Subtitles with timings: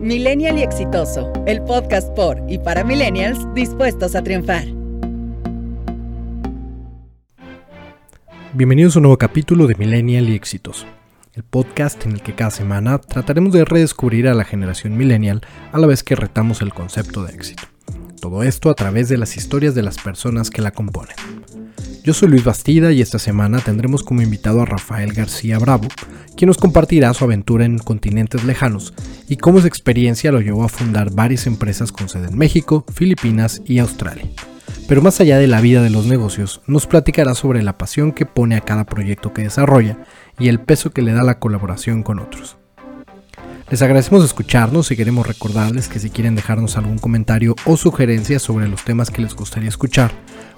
[0.00, 4.64] Millennial y Exitoso, el podcast por y para millennials dispuestos a triunfar.
[8.54, 10.86] Bienvenidos a un nuevo capítulo de Millennial y Exitoso,
[11.34, 15.78] el podcast en el que cada semana trataremos de redescubrir a la generación millennial a
[15.78, 17.64] la vez que retamos el concepto de éxito.
[18.22, 21.14] Todo esto a través de las historias de las personas que la componen.
[22.02, 25.86] Yo soy Luis Bastida y esta semana tendremos como invitado a Rafael García Bravo,
[26.34, 28.94] quien nos compartirá su aventura en continentes lejanos
[29.28, 33.60] y cómo esa experiencia lo llevó a fundar varias empresas con sede en México, Filipinas
[33.66, 34.24] y Australia.
[34.88, 38.24] Pero más allá de la vida de los negocios, nos platicará sobre la pasión que
[38.24, 39.98] pone a cada proyecto que desarrolla
[40.38, 42.56] y el peso que le da la colaboración con otros.
[43.70, 48.66] Les agradecemos escucharnos y queremos recordarles que si quieren dejarnos algún comentario o sugerencia sobre
[48.66, 50.10] los temas que les gustaría escuchar,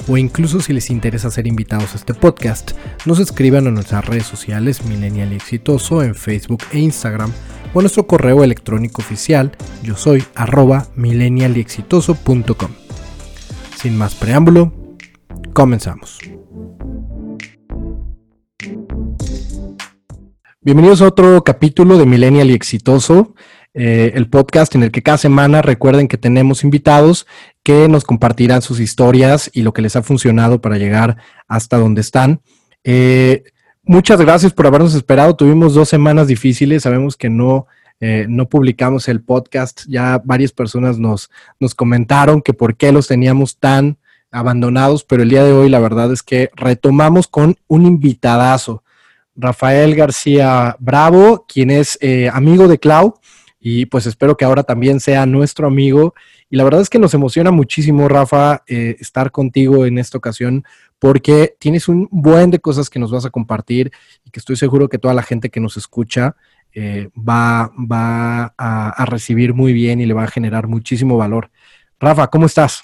[0.08, 2.72] o incluso si les interesa ser invitados a este podcast,
[3.06, 7.32] nos escriban a nuestras redes sociales Millennial y Exitoso en Facebook e Instagram
[7.74, 9.52] o a nuestro correo electrónico oficial
[9.82, 12.70] yo soy arroba millennialexitoso.com.
[13.76, 14.72] Sin más preámbulo,
[15.52, 16.18] comenzamos.
[20.64, 23.34] Bienvenidos a otro capítulo de Millennial y Exitoso,
[23.74, 27.26] eh, el podcast en el que cada semana recuerden que tenemos invitados
[27.62, 31.16] que nos compartirán sus historias y lo que les ha funcionado para llegar
[31.48, 32.42] hasta donde están.
[32.84, 33.44] Eh,
[33.82, 35.36] muchas gracias por habernos esperado.
[35.36, 36.82] Tuvimos dos semanas difíciles.
[36.82, 37.66] Sabemos que no,
[38.00, 39.84] eh, no publicamos el podcast.
[39.88, 43.96] Ya varias personas nos, nos comentaron que por qué los teníamos tan
[44.30, 48.82] abandonados, pero el día de hoy la verdad es que retomamos con un invitadazo.
[49.34, 51.98] Rafael García Bravo, quien es
[52.30, 53.14] amigo de Clau
[53.64, 56.14] y pues espero que ahora también sea nuestro amigo.
[56.50, 60.64] Y la verdad es que nos emociona muchísimo, Rafa, eh, estar contigo en esta ocasión
[60.98, 63.92] porque tienes un buen de cosas que nos vas a compartir
[64.24, 66.34] y que estoy seguro que toda la gente que nos escucha
[66.74, 71.50] eh, va, va a, a recibir muy bien y le va a generar muchísimo valor.
[72.00, 72.82] Rafa, ¿cómo estás?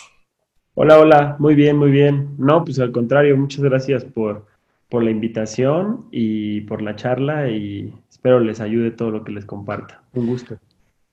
[0.75, 2.37] Hola, hola, muy bien, muy bien.
[2.39, 4.47] No, pues al contrario, muchas gracias por,
[4.89, 9.45] por la invitación y por la charla y espero les ayude todo lo que les
[9.45, 10.03] comparta.
[10.13, 10.59] Un gusto.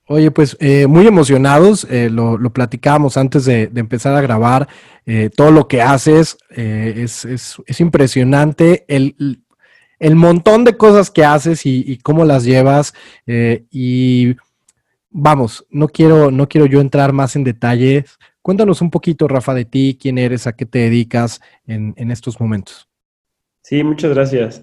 [0.08, 4.68] Oye, pues eh, muy emocionados, eh, lo, platicábamos antes de, empezar a grabar,
[5.08, 9.16] eh, todo lo que haces eh, es, es, es, impresionante, el,
[10.16, 12.94] montón de cosas que haces y, cómo las llevas
[13.26, 14.36] y
[15.10, 18.20] vamos, no quiero, no quiero yo entrar más en detalles.
[18.44, 22.40] Cuéntanos un poquito, Rafa, de ti, quién eres, a qué te dedicas en, en estos
[22.40, 22.88] momentos.
[23.64, 24.62] Sí, muchas gracias.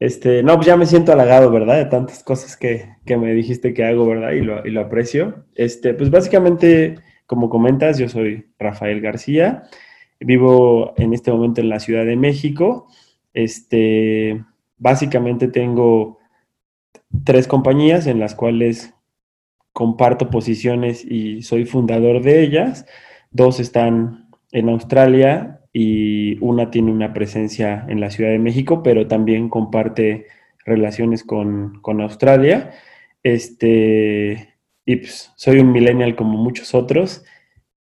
[0.00, 1.76] Este, no, pues ya me siento halagado, ¿verdad?
[1.76, 4.32] De tantas cosas que, que me dijiste que hago, ¿verdad?
[4.32, 5.46] Y lo, y lo, aprecio.
[5.54, 6.96] Este, pues básicamente,
[7.26, 9.64] como comentas, yo soy Rafael García.
[10.20, 12.88] Vivo en este momento en la Ciudad de México.
[13.32, 14.44] Este,
[14.78, 16.18] básicamente tengo
[17.24, 18.94] tres compañías en las cuales
[19.72, 22.86] comparto posiciones y soy fundador de ellas.
[23.30, 29.08] Dos están en Australia y una tiene una presencia en la Ciudad de México, pero
[29.08, 30.26] también comparte
[30.64, 32.70] relaciones con, con Australia.
[33.24, 34.54] Este,
[34.86, 37.24] y pues soy un millennial como muchos otros.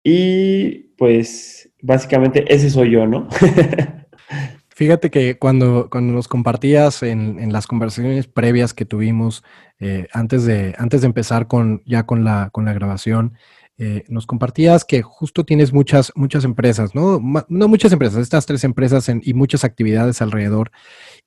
[0.03, 3.27] Y pues básicamente ese soy yo, ¿no?
[4.69, 9.43] Fíjate que cuando, cuando nos compartías en, en, las conversaciones previas que tuvimos
[9.79, 13.33] eh, antes, de, antes de empezar con, ya con la, con la grabación,
[13.79, 17.19] eh, nos compartías que justo tienes muchas, muchas empresas, ¿no?
[17.47, 20.71] No muchas empresas, estas tres empresas en, y muchas actividades alrededor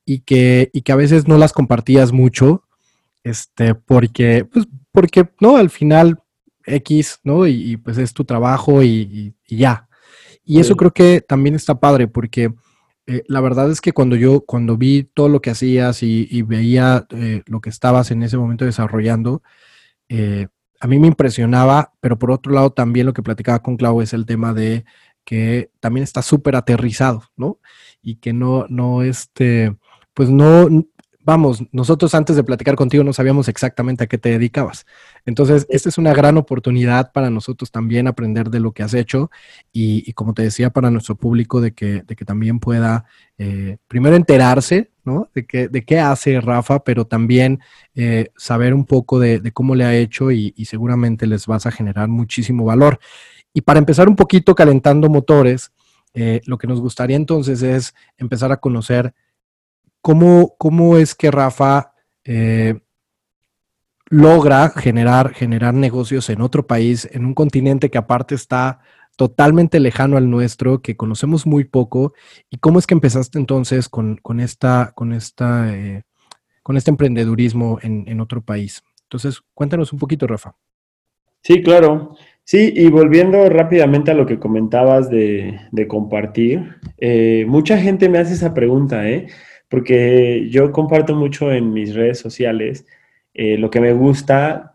[0.05, 2.63] y que, y que a veces no las compartías mucho,
[3.25, 5.57] este, porque, pues, porque, ¿no?
[5.57, 6.21] Al final,
[6.65, 7.47] X, ¿no?
[7.47, 9.89] Y, y pues es tu trabajo y, y ya.
[10.45, 10.61] Y sí.
[10.61, 12.53] eso creo que también está padre porque
[13.07, 17.07] eh, la verdad es que cuando yo, cuando vi todo lo que hacías y, veía
[17.11, 19.43] eh, lo que estabas en ese momento desarrollando,
[20.09, 20.49] eh,
[20.83, 24.13] a mí me impresionaba, pero por otro lado también lo que platicaba con Clau es
[24.13, 24.85] el tema de
[25.25, 27.61] que también está súper aterrizado, ¿no?
[28.03, 29.77] Y que no, no, este,
[30.13, 30.69] pues no,
[31.21, 34.85] vamos, nosotros antes de platicar contigo no sabíamos exactamente a qué te dedicabas.
[35.25, 39.31] Entonces, esta es una gran oportunidad para nosotros también aprender de lo que has hecho
[39.73, 43.05] y, y como te decía, para nuestro público de que, de que también pueda
[43.39, 44.91] eh, primero enterarse,
[45.35, 47.61] De, qué hace Rafa, pero también
[47.95, 51.73] eh, saber un poco de, cómo le ha hecho y, y seguramente les vas a
[51.73, 52.99] generar muchísimo valor.
[53.53, 55.73] Y para empezar un poquito calentando motores,
[56.15, 59.15] eh, lo que nos gustaría entonces es empezar a conocer
[60.03, 61.93] ¿Cómo, cómo es que Rafa
[62.25, 62.81] eh,
[64.07, 68.81] logra generar, generar negocios en otro país, en un continente que aparte está
[69.17, 72.15] totalmente lejano al nuestro, que conocemos muy poco?
[72.51, 76.03] ¿Y cómo es que empezaste entonces con, con esta, con, esta, eh,
[76.63, 78.83] con este emprendedurismo en, en, otro país?
[79.05, 80.55] Entonces, cuéntanos un poquito, Rafa.
[81.43, 82.17] Sí, claro.
[82.45, 88.35] Sí, y volviendo rápidamente a lo que comentabas de, compartir, eh, mucha gente me hace
[88.35, 89.29] esa pregunta, ¿eh?
[89.69, 92.85] Porque yo comparto mucho en mis redes sociales
[93.33, 94.72] eh, lo que me gusta,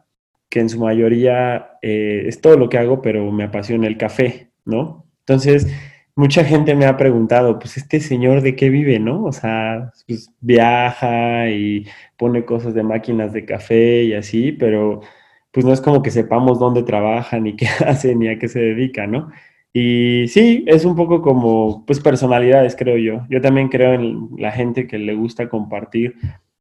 [0.50, 4.50] que en su mayoría eh, es todo lo que hago, pero me apasiona el café,
[4.66, 5.06] ¿no?
[5.20, 5.68] Entonces,
[6.16, 9.26] mucha gente me ha preguntado, pues este señor de qué vive, ¿no?
[9.26, 11.86] O sea, pues viaja y
[12.18, 15.02] pone cosas de máquinas de café y así, pero
[15.52, 18.60] pues no es como que sepamos dónde trabaja, ni qué hace, ni a qué se
[18.60, 19.30] dedica, ¿no?
[19.74, 23.28] Y sí, es un poco como, pues, personalidades, creo yo.
[23.30, 26.16] Yo también creo en la gente que le gusta compartir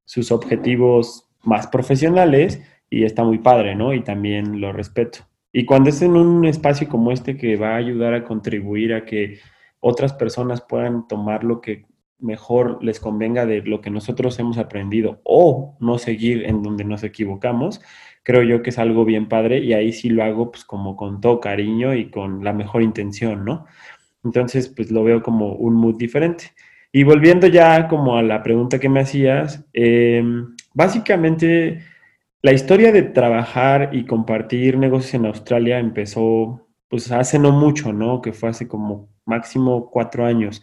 [0.04, 2.60] sus objetivos más profesionales
[2.90, 3.92] y está muy padre, ¿no?
[3.94, 5.20] Y también lo respeto.
[5.52, 9.04] Y cuando es en un espacio como este que va a ayudar a contribuir a
[9.04, 9.38] que
[9.80, 11.86] otras personas puedan tomar lo que
[12.18, 17.02] mejor les convenga de lo que nosotros hemos aprendido o no seguir en donde nos
[17.04, 17.80] equivocamos,
[18.22, 21.20] creo yo que es algo bien padre y ahí sí lo hago pues como con
[21.20, 23.66] todo cariño y con la mejor intención, ¿no?
[24.24, 26.52] Entonces pues lo veo como un mood diferente.
[26.90, 31.80] Y volviendo ya como a la pregunta que me hacías, em, básicamente
[32.46, 38.22] la historia de trabajar y compartir negocios en Australia empezó pues hace no mucho, ¿no?
[38.22, 40.62] Que fue hace como máximo cuatro años.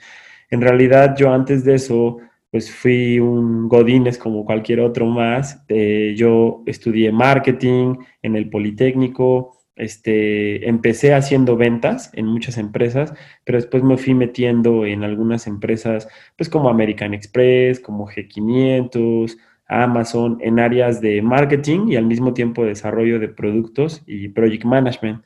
[0.49, 2.19] En realidad yo antes de eso
[2.51, 5.65] pues fui un godines como cualquier otro más.
[5.67, 13.13] Eh, yo estudié marketing en el Politécnico, este, empecé haciendo ventas en muchas empresas,
[13.43, 16.07] pero después me fui metiendo en algunas empresas,
[16.37, 19.35] pues como American Express, como G500,
[19.67, 25.23] Amazon, en áreas de marketing y al mismo tiempo desarrollo de productos y project management.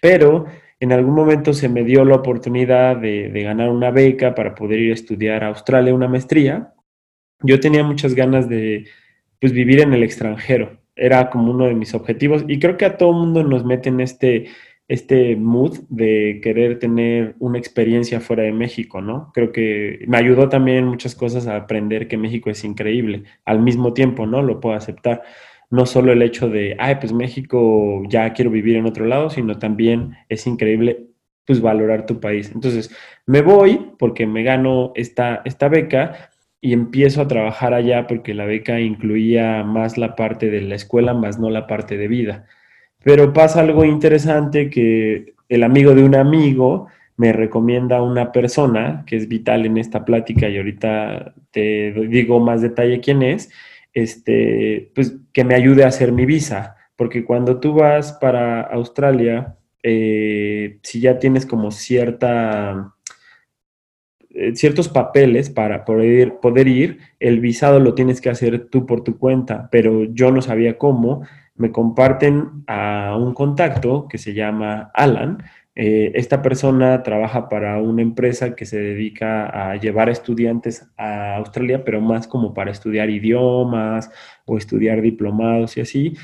[0.00, 0.46] Pero
[0.80, 4.90] en algún momento se me dio la oportunidad de, ganar una beca para poder ir
[4.92, 6.72] a estudiar a Australia una maestría.
[7.42, 8.86] Yo tenía muchas ganas de
[9.40, 10.78] pues, vivir en el extranjero.
[10.94, 14.00] Era como uno de mis objetivos y creo que a todo mundo nos mete en
[14.00, 14.46] este,
[14.88, 19.30] este mood de querer tener una experiencia fuera de México, ¿no?
[19.34, 23.24] Creo que me ayudó también muchas cosas a aprender que México es increíble.
[23.44, 24.42] Al mismo tiempo, ¿no?
[24.42, 25.22] Lo puedo aceptar
[25.70, 29.58] no solo el hecho de, ay, pues México ya quiero vivir en otro lado, sino
[29.58, 31.08] también es increíble
[31.44, 32.50] pues valorar tu país.
[32.54, 32.94] Entonces,
[33.26, 36.30] me voy porque me gano esta, esta beca
[36.60, 41.14] y empiezo a trabajar allá porque la beca incluía más la parte de la escuela,
[41.14, 42.46] más no la parte de vida.
[43.02, 49.16] Pero pasa algo interesante que el amigo de un amigo me recomienda una persona que
[49.16, 53.50] es vital en esta plática y ahorita te digo más detalle quién es,
[53.92, 59.56] este, pues que me ayude a hacer mi visa, porque cuando tú vas para Australia,
[59.82, 62.94] eh, si ya tienes como cierta
[64.30, 69.18] eh, ciertos papeles para poder ir, el visado lo tienes que hacer tú por tu
[69.18, 71.22] cuenta, pero yo no sabía cómo.
[71.58, 75.42] Me comparten a un contacto que se llama Alan,
[75.80, 81.84] eh, esta persona trabaja para una empresa que se dedica a llevar estudiantes a Australia,
[81.84, 84.10] pero más como para estudiar idiomas
[84.44, 86.16] o estudiar diplomados y así.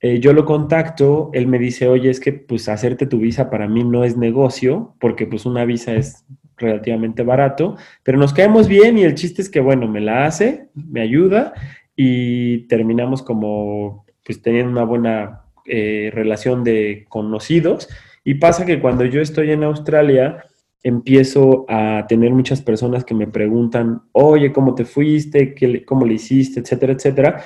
[0.00, 3.68] Eh, yo lo contacto, él me dice, oye, es que pues hacerte tu visa para
[3.68, 6.24] mí no es negocio, porque pues una visa es
[6.56, 10.70] relativamente barato, pero nos caemos bien y el chiste es que, bueno, me la hace,
[10.74, 11.52] me ayuda
[11.94, 17.88] y terminamos como pues teniendo una buena eh, relación de conocidos
[18.24, 20.44] y pasa que cuando yo estoy en Australia,
[20.82, 25.54] empiezo a tener muchas personas que me preguntan, oye, ¿cómo te fuiste?
[25.54, 26.60] ¿Qué, ¿Cómo le hiciste?
[26.60, 27.44] Etcétera, etcétera.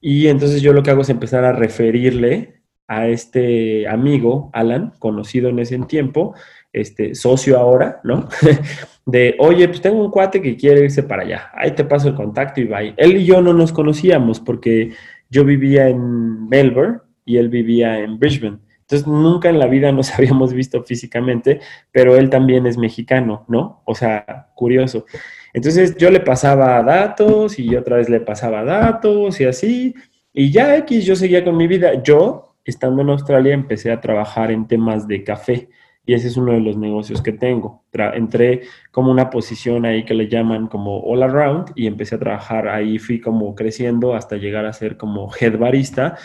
[0.00, 5.48] Y entonces yo lo que hago es empezar a referirle a este amigo, Alan, conocido
[5.48, 6.34] en ese tiempo,
[6.72, 8.28] este socio ahora, ¿no?
[9.06, 11.50] De, oye, pues tengo un cuate que quiere irse para allá.
[11.54, 12.82] Ahí te paso el contacto y va.
[12.82, 14.92] Él y yo no nos conocíamos porque
[15.30, 18.58] yo vivía en Melbourne y él vivía en Brisbane.
[18.80, 21.60] Entonces, nunca en la vida nos habíamos visto físicamente,
[21.92, 23.82] pero él también es mexicano, ¿no?
[23.84, 25.06] O sea, curioso.
[25.52, 29.94] Entonces, yo le pasaba datos y otra vez le pasaba datos y así.
[30.32, 32.02] Y ya X, yo seguía con mi vida.
[32.02, 35.68] Yo, estando en Australia, empecé a trabajar en temas de café
[36.10, 37.84] y ese es uno de los negocios que tengo.
[38.14, 42.66] entré como una posición ahí que le llaman como all around y empecé a trabajar
[42.66, 46.16] ahí, fui como creciendo hasta llegar a ser como head barista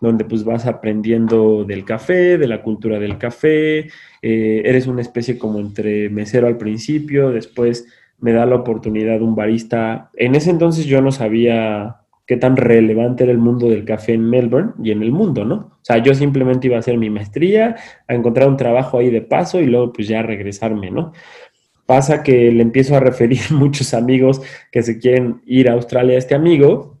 [0.00, 3.88] donde pues vas aprendiendo del café, de la cultura del café,
[4.22, 7.88] eh, eres una especie como entre mesero al principio, después
[8.20, 10.10] me da la oportunidad un barista.
[10.14, 14.28] En ese entonces yo no sabía qué tan relevante era el mundo del café en
[14.28, 15.54] Melbourne y en el mundo, ¿no?
[15.54, 17.76] O sea, yo simplemente iba a hacer mi maestría,
[18.06, 21.12] a encontrar un trabajo ahí de paso y luego pues ya regresarme, ¿no?
[21.86, 26.18] Pasa que le empiezo a referir muchos amigos que se quieren ir a Australia a
[26.18, 27.00] este amigo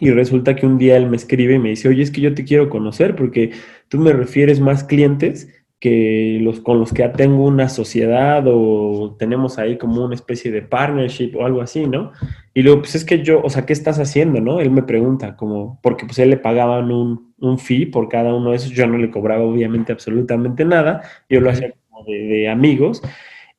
[0.00, 2.34] Y resulta que un día él me escribe y me dice, oye, es que yo
[2.34, 3.52] te quiero conocer porque
[3.88, 5.48] tú me refieres más clientes
[5.84, 10.50] que los con los que ya tengo una sociedad o tenemos ahí como una especie
[10.50, 12.10] de partnership o algo así, ¿no?
[12.54, 14.60] Y luego, pues es que yo, o sea, ¿qué estás haciendo, no?
[14.60, 18.52] Él me pregunta, como, porque pues él le pagaban un, un fee por cada uno
[18.52, 22.48] de esos, yo no le cobraba obviamente absolutamente nada, yo lo hacía como de, de
[22.48, 23.02] amigos,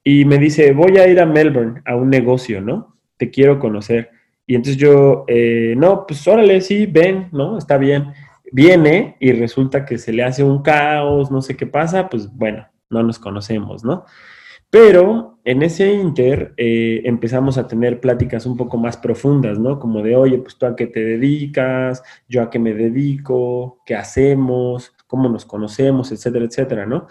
[0.04, 2.96] y me dice, voy a ir a Melbourne a un negocio, ¿no?
[3.18, 4.10] Te quiero conocer.
[4.48, 7.60] Y entonces yo, eh, no, pues órale, sí, ven, ¿no?
[7.60, 8.14] Está bien
[8.52, 12.68] viene y resulta que se le hace un caos, no sé qué pasa, pues bueno,
[12.90, 14.06] no nos conocemos, ¿no?
[14.70, 19.80] Pero en ese inter eh, empezamos a tener pláticas un poco más profundas, ¿no?
[19.80, 23.96] Como de, oye, pues tú a qué te dedicas, yo a qué me dedico, qué
[23.96, 27.08] hacemos, cómo nos conocemos, etcétera, etcétera, ¿no?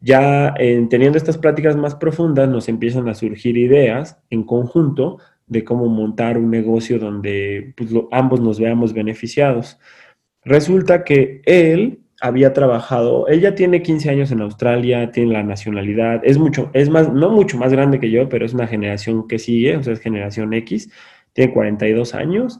[0.00, 0.54] Ya
[0.90, 5.18] teniendo estas pláticas más profundas nos empiezan a surgir ideas en conjunto
[5.48, 9.78] de cómo montar un negocio donde pues, ambos nos veamos beneficiados.
[10.44, 16.38] Resulta que él había trabajado, ella tiene 15 años en Australia, tiene la nacionalidad, es
[16.38, 19.76] mucho, es más, no mucho más grande que yo, pero es una generación que sigue,
[19.76, 20.90] o sea, es generación X,
[21.32, 22.58] tiene 42 años.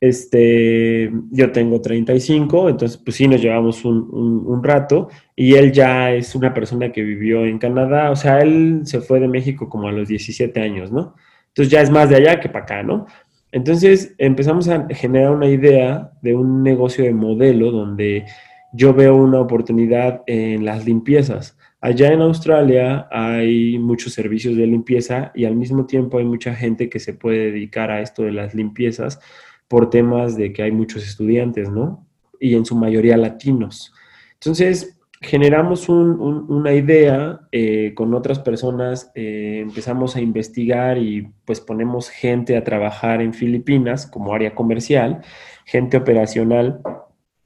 [0.00, 4.10] Este, yo tengo 35, entonces pues sí nos llevamos un,
[4.46, 8.82] un, rato y él ya es una persona que vivió en Canadá, o sea, él
[8.84, 11.14] se fue de México como a los 17 años, ¿no?
[11.48, 13.06] Entonces ya es más de allá que para acá, ¿no?
[13.54, 18.24] Entonces empezamos a generar una idea de un negocio de modelo donde
[18.72, 21.56] yo veo una oportunidad en las limpiezas.
[21.80, 26.90] Allá en Australia hay muchos servicios de limpieza y al mismo tiempo hay mucha gente
[26.90, 29.20] que se puede dedicar a esto de las limpiezas
[29.68, 32.04] por temas de que hay muchos estudiantes, ¿no?
[32.40, 33.94] Y en su mayoría latinos.
[34.32, 42.10] Entonces, generamos una idea eh, con otras personas, eh, empezamos a investigar y pues ponemos
[42.10, 45.22] gente a trabajar en Filipinas como área comercial,
[45.64, 46.80] gente operacional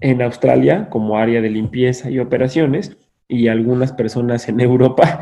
[0.00, 2.96] en Australia como área de limpieza y operaciones
[3.28, 5.20] y algunas personas en Europa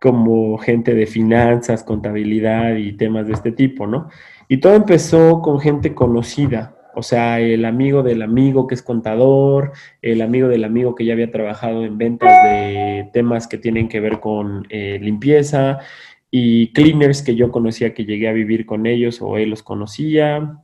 [0.00, 4.08] como gente de finanzas, contabilidad y temas de este tipo, ¿no?
[4.48, 9.70] Y todo empezó con gente conocida, o sea, el amigo del amigo que es contador,
[10.02, 14.00] el amigo del amigo que ya había trabajado en ventas de temas que tienen que
[14.00, 15.78] ver con eh, limpieza
[16.28, 20.60] y cleaners que yo conocía que llegué a vivir con ellos o él los conocía.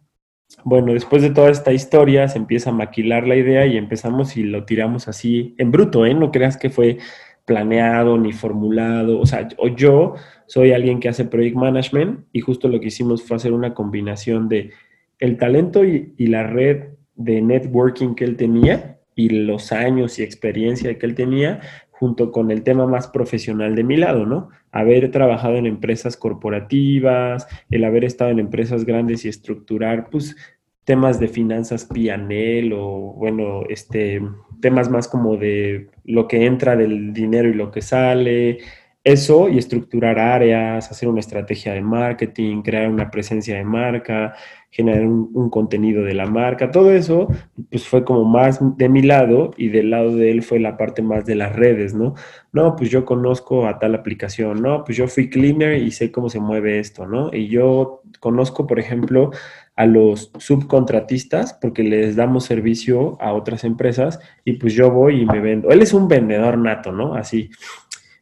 [0.64, 4.42] Bueno, después de toda esta historia se empieza a maquilar la idea y empezamos y
[4.42, 6.14] lo tiramos así en bruto, ¿eh?
[6.14, 6.98] No creas que fue
[7.44, 10.14] planeado ni formulado, o sea, o yo
[10.46, 14.48] soy alguien que hace project management y justo lo que hicimos fue hacer una combinación
[14.48, 14.72] de
[15.18, 20.98] el talento y, la red de networking que él tenía y los años y experiencia
[20.98, 24.48] que él tenía, junto con el tema más profesional de mi lado, ¿no?
[24.72, 30.36] Haber trabajado en empresas corporativas, el haber estado en empresas grandes y estructurar, pues,
[30.84, 34.20] temas de finanzas pianel o, bueno, este,
[34.60, 38.58] temas más como de lo que entra del dinero y lo que sale,
[39.04, 44.34] eso y estructurar áreas, hacer una estrategia de marketing, crear una presencia de marca,
[44.74, 47.28] generar un, contenido de la marca, todo eso,
[47.70, 51.00] pues fue como más de mi lado y del lado de él fue la parte
[51.00, 52.14] más de las redes, ¿no?
[52.52, 54.82] No, pues yo conozco a tal aplicación, ¿no?
[54.82, 57.32] Pues yo fui cleaner y sé cómo se mueve esto, ¿no?
[57.32, 59.30] Y yo conozco, por ejemplo,
[59.76, 65.26] a los subcontratistas porque les damos servicio a otras empresas y pues yo voy y
[65.26, 65.70] me vendo.
[65.70, 67.14] Él es un vendedor nato, ¿no?
[67.14, 67.48] Así.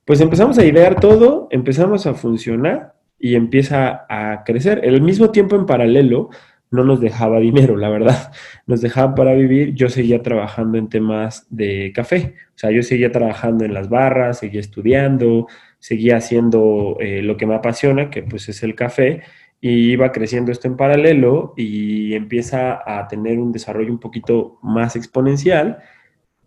[0.05, 2.93] Pues empezamos a idear todo, empezamos a funcionar
[3.23, 4.83] y empieza a crecer.
[4.85, 6.31] Al mismo tiempo, en paralelo,
[6.73, 8.33] no nos dejaba dinero, la verdad.
[8.67, 9.75] Nos dejaba para vivir.
[9.75, 12.35] Yo seguía trabajando en temas de café.
[12.49, 15.47] O sea, yo seguía trabajando en las barras, seguía estudiando,
[15.79, 19.23] seguía haciendo eh, lo que me apasiona, que pues es el café.
[19.61, 24.97] Y iba creciendo esto en paralelo y empieza a tener un desarrollo un poquito más
[24.97, 25.79] exponencial.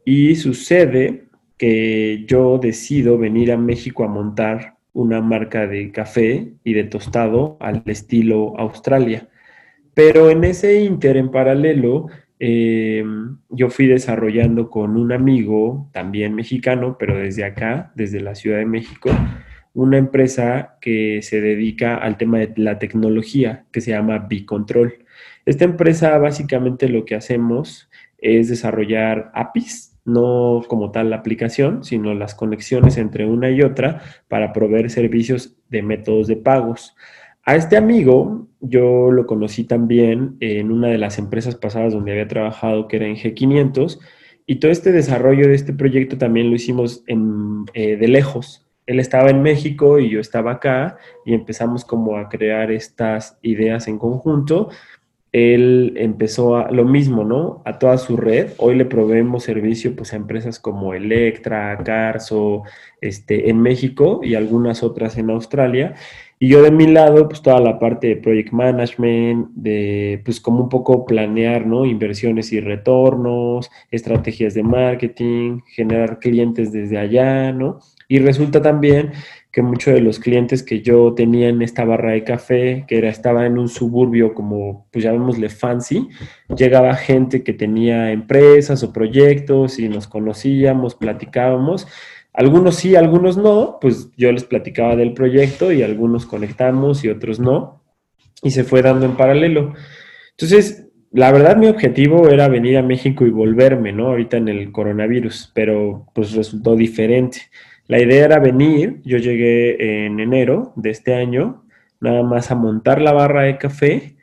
[0.03, 6.73] Y sucede que yo decido venir a México a montar una marca de café y
[6.73, 9.27] de tostado al estilo Australia.
[9.93, 12.07] Pero en ese inter, en paralelo,
[12.39, 18.57] em, yo fui desarrollando con un amigo, también mexicano, pero desde acá, desde la Ciudad
[18.59, 19.09] de México,
[19.73, 24.93] una empresa que se dedica al tema de la tecnología, que se llama Bicontrol.
[25.45, 32.13] Esta empresa básicamente lo que hacemos es desarrollar APIs, no como tal la aplicación, sino
[32.13, 36.95] las conexiones entre una y otra para proveer servicios de métodos de pagos.
[37.43, 42.27] A este amigo yo lo conocí también en una de las empresas pasadas donde había
[42.27, 43.99] trabajado, que era en G500,
[44.47, 48.67] y todo este desarrollo de este proyecto también lo hicimos eh, de lejos.
[48.85, 53.87] Él estaba en México y yo estaba acá y empezamos como a crear estas ideas
[53.87, 54.69] en conjunto
[55.35, 57.61] él empezó a lo mismo, ¿no?
[57.65, 58.51] A toda su red.
[58.57, 62.63] Hoy le proveemos servicio pues a empresas como Electra, Carso,
[63.01, 65.95] este, en México y algunas otras en Australia.
[66.39, 70.63] Y yo de mi lado, pues toda la parte de project management, de pues como
[70.63, 71.85] un poco planear, ¿no?
[71.85, 77.79] Inversiones y retornos, estrategias de marketing, generar clientes desde allá, ¿no?
[78.07, 79.11] Y resulta también
[79.55, 83.07] que muchos de los clientes que yo tenía en esta barra de café, que era,
[83.07, 86.09] estaba en un suburbio como, pues llamémosle fancy,
[86.53, 91.87] llegaba gente que tenía empresas o proyectos y nos conocíamos, platicábamos.
[92.33, 97.39] Algunos sí, algunos no, pues yo les platicaba del proyecto y algunos conectamos y otros
[97.39, 97.81] no.
[98.43, 99.73] Y se fue dando en paralelo.
[100.31, 104.07] Entonces, la verdad mi objetivo era venir a México y volverme, ¿no?
[104.07, 107.43] Ahorita en el coronavirus, pero pues resultó diferente.
[107.87, 111.63] La idea era venir, yo llegué en enero de este año,
[111.99, 114.15] nada más a montar la barra de café,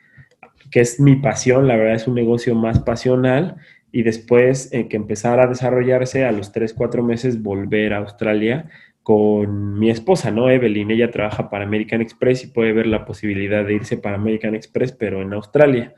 [0.69, 3.55] que es mi pasión, la verdad es un negocio más pasional,
[3.91, 8.69] y después eh, que empezara a desarrollarse, a los 3, 4 meses volver a Australia
[9.03, 10.49] con mi esposa, ¿no?
[10.49, 14.55] Evelyn, ella trabaja para American Express y puede ver la posibilidad de irse para American
[14.55, 15.93] Express, pero en Australia.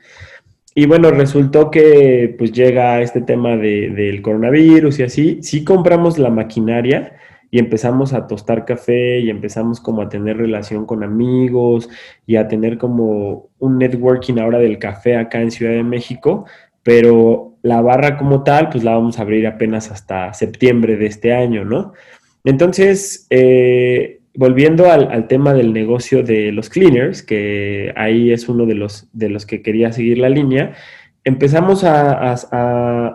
[0.74, 6.18] Y bueno, resultó que pues llega este tema de, del coronavirus y así, sí compramos
[6.18, 7.16] la maquinaria,
[7.56, 11.88] y empezamos a tostar café y empezamos como a tener relación con amigos
[12.26, 16.44] y a tener como un networking ahora del café acá en Ciudad de México,
[16.82, 21.32] pero la barra como tal, pues la vamos a abrir apenas hasta septiembre de este
[21.32, 21.94] año, ¿no?
[22.44, 28.74] Entonces, eh, volviendo al, tema del negocio de los cleaners, que ahí es uno de
[28.74, 30.74] los, de los que quería seguir la línea,
[31.24, 32.34] empezamos a,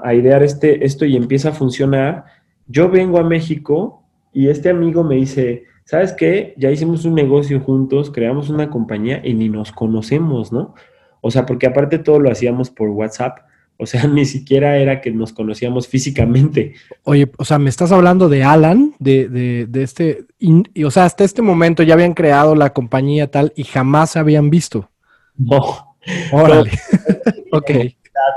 [0.03, 2.25] a idear este, esto y empieza a funcionar.
[2.65, 4.00] Yo vengo a México
[4.33, 6.53] y este amigo me dice, ¿sabes qué?
[6.57, 10.73] Ya hicimos un negocio juntos, creamos una compañía y ni nos conocemos, ¿no?
[11.21, 13.39] O sea, porque aparte todo lo hacíamos por WhatsApp.
[13.77, 16.75] O sea, ni siquiera era que nos conocíamos físicamente.
[17.03, 21.05] Oye, o sea, me estás hablando de Alan, de, de, de este, y, o sea,
[21.05, 24.89] hasta este momento ya habían creado la compañía tal y jamás se habían visto.
[25.35, 25.95] No.
[26.31, 26.71] Órale.
[27.51, 27.71] ok.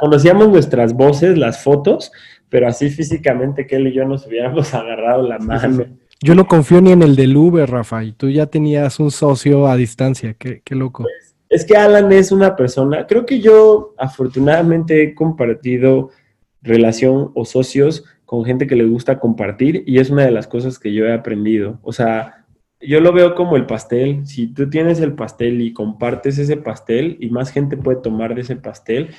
[0.01, 2.11] Conocíamos nuestras voces, las fotos,
[2.55, 5.87] pero así físicamente que él y yo nos hubiéramos agarrado la mano.
[6.21, 9.67] Yo no confío ni en el del Uber, Rafa, y tú ya tenías un socio
[9.67, 11.03] a distancia, qué, loco.
[11.03, 16.11] Pues, es que Alan es una persona, creo que yo afortunadamente he compartido
[16.63, 20.79] relación o socios con gente que le gusta compartir y es una de las cosas
[20.79, 21.81] que yo he aprendido.
[21.83, 22.45] O sea,
[22.81, 24.25] yo lo veo como el pastel.
[24.29, 28.43] Si tú tienes el pastel y compartes ese pastel y más gente puede tomar de
[28.43, 29.11] ese pastel,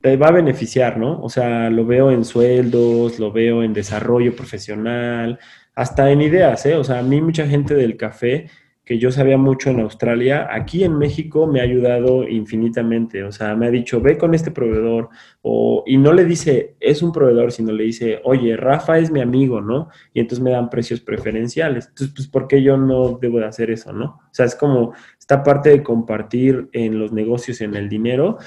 [0.00, 1.20] te va a beneficiar, ¿no?
[1.22, 5.38] O sea, lo veo en sueldos, lo veo en desarrollo profesional,
[5.74, 6.76] hasta en ideas, ¿eh?
[6.76, 8.48] O sea, a mí mucha gente del café
[8.88, 13.22] que yo sabía mucho en Australia, aquí en México me ha ayudado infinitamente.
[13.22, 15.10] O sea, me ha dicho, ve con este proveedor.
[15.42, 19.20] O, y no le dice, es un proveedor, sino le dice, oye, Rafa es mi
[19.20, 19.90] amigo, ¿no?
[20.14, 21.88] Y entonces me dan precios preferenciales.
[21.88, 24.06] Entonces, pues, ¿por qué yo no debo de hacer eso, no?
[24.06, 28.38] O sea, es como esta parte de compartir en los negocios, en el dinero,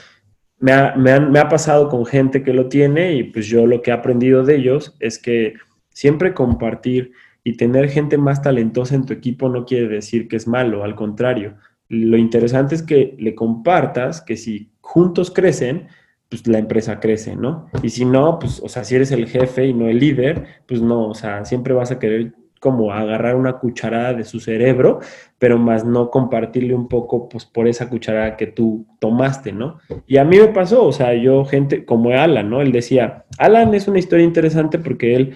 [0.62, 4.44] me ha, pasado con gente que lo tiene y pues yo lo que he aprendido
[4.44, 5.56] de ellos es que
[5.90, 10.48] siempre compartir y tener gente más talentosa en tu equipo no quiere decir que es
[10.48, 11.56] malo, al contrario.
[11.90, 15.88] Lo interesante es que le compartas que si juntos crecen,
[16.30, 17.68] pues la empresa crece, ¿no?
[17.82, 20.82] Y si no, pues, o sea, si eres el jefe y no el líder, pues
[20.82, 25.00] no, o sea, siempre vas a querer como agarrar una cucharada de su cerebro,
[25.40, 29.80] pero más no compartirle un poco, pues por esa cucharada que tú tomaste, ¿no?
[30.06, 32.62] Y a mí me pasó, o sea, yo gente como Alan, ¿no?
[32.62, 35.34] Él decía, Alan es una historia interesante porque él,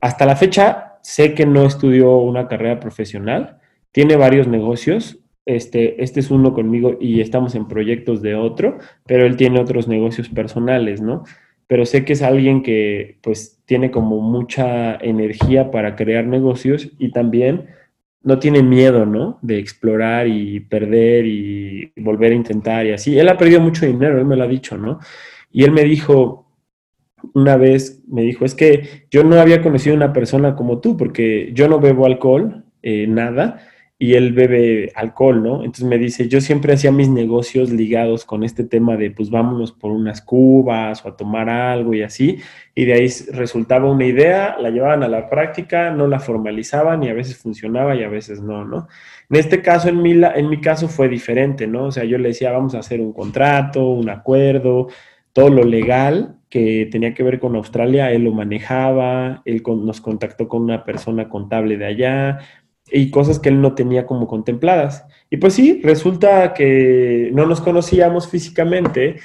[0.00, 3.58] hasta la fecha, sé que no estudió una carrera profesional,
[3.92, 9.24] tiene varios negocios, este, este es uno conmigo y estamos en proyectos de otro, pero
[9.26, 11.22] él tiene otros negocios personales, ¿no?
[11.68, 17.12] Pero sé que es alguien que pues tiene como mucha energía para crear negocios y
[17.12, 17.66] también
[18.22, 19.38] no tiene miedo, ¿no?
[19.42, 23.18] De explorar y perder y volver a intentar y así.
[23.18, 24.98] Él ha perdido mucho dinero, él me lo ha dicho, ¿no?
[25.52, 26.50] Y él me dijo,
[27.34, 31.50] una vez, me dijo, es que yo no había conocido una persona como tú, porque
[31.52, 33.60] yo no bebo alcohol, eh, nada,
[34.00, 35.56] y él bebe alcohol, ¿no?
[35.64, 39.72] Entonces me dice, yo siempre hacía mis negocios ligados con este tema de, pues vámonos
[39.72, 42.38] por unas cubas o a tomar algo y así,
[42.76, 47.08] y de ahí resultaba una idea, la llevaban a la práctica, no la formalizaban y
[47.08, 48.86] a veces funcionaba y a veces no, ¿no?
[49.30, 51.86] En este caso, en mi, en mi caso fue diferente, ¿no?
[51.86, 54.88] O sea, yo le decía, vamos a hacer un contrato, un acuerdo,
[55.32, 60.48] todo lo legal que tenía que ver con Australia, él lo manejaba, él nos contactó
[60.48, 62.38] con una persona contable de allá,
[62.90, 65.04] y cosas que él no tenía como contempladas.
[65.30, 69.16] Y pues sí, resulta que no nos conocíamos físicamente.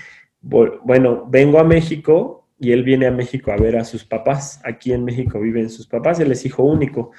[0.42, 4.62] Bueno, vengo a México y él viene a México a ver a sus papás.
[4.64, 7.12] Aquí en México viven sus papás, él es hijo único.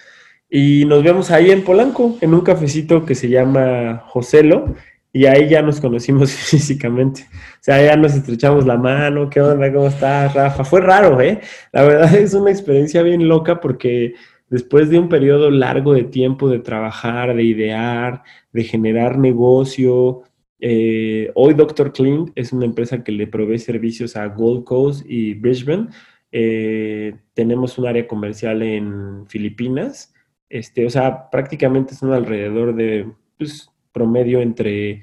[0.48, 4.74] Y nos vemos ahí en Polanco, en un cafecito que se llama Joselo,
[5.12, 7.26] y ahí ya nos conocimos físicamente.
[7.32, 9.72] O sea, ya nos estrechamos la mano, ¿qué onda?
[9.72, 10.64] ¿Cómo estás, Rafa?
[10.64, 11.40] Fue raro, ¿eh?
[11.72, 14.14] La verdad es una experiencia bien loca porque
[14.54, 20.22] después de un periodo largo de tiempo de trabajar, de idear, de generar negocio,
[20.60, 21.92] eh, hoy Dr.
[21.92, 25.88] Clean es una empresa que le provee servicios a Gold Coast y Brisbane.
[26.30, 30.14] Eh, tenemos un área comercial en Filipinas.
[30.48, 35.02] Este, o sea, prácticamente son alrededor de pues, promedio entre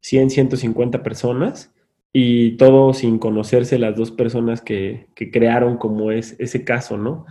[0.00, 1.70] 100, 150 personas
[2.14, 7.26] y todo sin conocerse las dos personas que, que crearon como es ese caso, ¿no?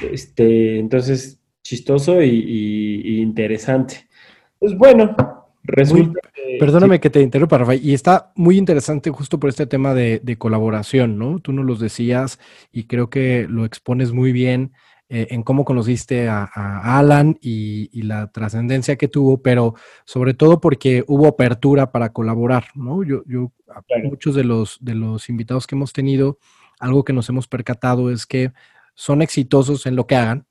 [0.00, 4.08] Este, entonces, chistoso y, interesante.
[4.58, 5.16] Pues bueno,
[5.64, 6.20] resulta
[6.58, 11.18] Perdóname que te interrumpa, Rafael, y está muy interesante justo por este tema de, colaboración,
[11.18, 11.38] ¿no?
[11.38, 12.38] Tú nos los decías
[12.72, 14.72] y creo que lo expones muy bien
[15.08, 16.44] eh, en cómo conociste a,
[16.98, 19.74] Alan y, la trascendencia que tuvo, pero
[20.04, 23.02] sobre todo porque hubo apertura para colaborar, ¿no?
[23.02, 23.52] Yo, yo
[24.04, 26.38] muchos de los, de los invitados que hemos tenido,
[26.80, 28.52] algo que nos hemos percatado es que
[28.94, 30.46] son exitosos en lo que hagan,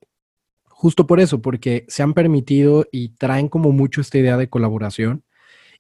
[0.68, 5.24] justo por eso, porque se han permitido y traen como mucho esta idea de colaboración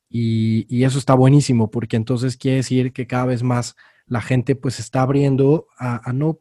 [0.10, 4.80] y, eso está buenísimo, porque entonces quiere decir que cada vez más la gente pues
[4.80, 6.40] está abriendo a, no,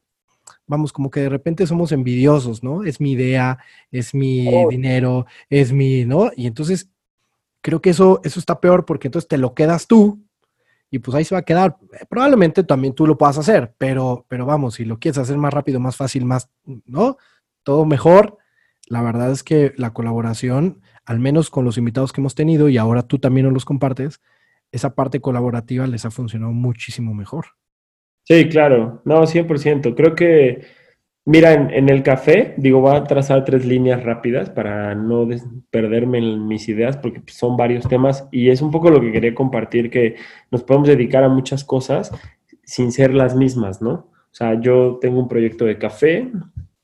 [0.66, 2.84] vamos, como que de repente somos envidiosos, ¿no?
[2.84, 3.58] Es mi idea,
[3.92, 4.68] es mi oh.
[4.68, 6.30] dinero, es mi, ¿no?
[6.36, 6.90] Y entonces
[7.60, 10.20] creo que eso, eso está peor porque entonces te lo quedas tú
[10.90, 11.76] y pues ahí se va a quedar.
[12.08, 15.78] Probablemente también tú lo puedas hacer, pero, pero vamos, si lo quieres hacer más rápido,
[15.80, 16.50] más fácil, más,
[16.84, 17.16] ¿no?
[17.62, 18.38] Todo mejor.
[18.88, 22.76] La verdad es que la colaboración, al menos con los invitados que hemos tenido, y
[22.76, 24.20] ahora tú también nos los compartes,
[24.72, 27.46] esa parte colaborativa les ha funcionado muchísimo mejor.
[28.24, 29.94] Sí, claro, no, 100%.
[29.94, 30.66] Creo que
[31.30, 35.28] Mira, en, el café, digo, voy a trazar tres líneas rápidas para no
[35.70, 39.12] perderme en mis ideas, porque pues, son varios temas y es un poco lo que
[39.12, 40.16] quería compartir, que
[40.50, 42.10] nos podemos dedicar a muchas cosas
[42.64, 43.92] sin ser las mismas, ¿no?
[43.92, 46.32] O sea, yo tengo un proyecto de café,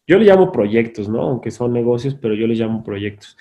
[0.07, 1.23] yo le llamo proyectos, ¿no?
[1.23, 3.37] Aunque son negocios, pero yo les llamo proyectos.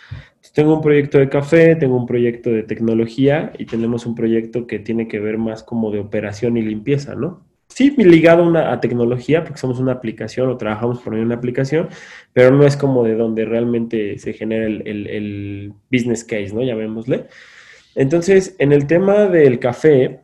[0.55, 4.79] tengo un proyecto de café, tengo un proyecto de tecnología y tenemos un proyecto que
[4.79, 7.44] tiene que ver más como de operación y limpieza, ¿no?
[7.75, 11.89] Sí, ligado a, una, tecnología, porque somos una aplicación o trabajamos por una aplicación,
[12.31, 16.63] pero no es como de donde realmente se genera el, business case, ¿no?
[16.63, 17.25] Llamémosle.
[17.95, 20.21] Entonces, en el tema del café,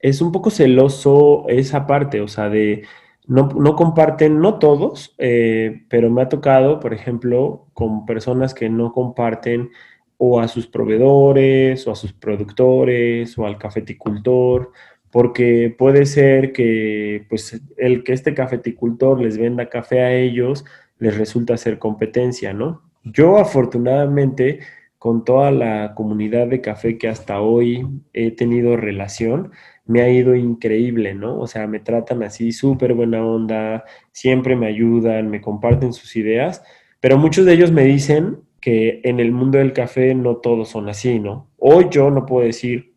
[0.00, 2.82] es un poco celoso esa parte, o sea, de
[3.26, 8.92] no, comparten, no todos, eh, pero me ha tocado, por ejemplo, con personas que no
[8.92, 9.70] comparten
[10.18, 14.72] o a sus proveedores o a sus productores o al cafeticultor
[15.14, 20.64] porque puede ser que pues el que este cafeticultor les venda café a ellos
[20.98, 22.82] les resulta ser competencia, ¿no?
[23.04, 24.58] Yo afortunadamente
[24.98, 29.52] con toda la comunidad de café que hasta hoy he tenido relación,
[29.86, 31.38] me ha ido increíble, ¿no?
[31.38, 36.64] O sea, me tratan así súper buena onda, siempre me ayudan, me comparten sus ideas,
[36.98, 40.88] pero muchos de ellos me dicen que en el mundo del café no todos son
[40.88, 41.50] así, ¿no?
[41.56, 42.93] Hoy yo no puedo decir,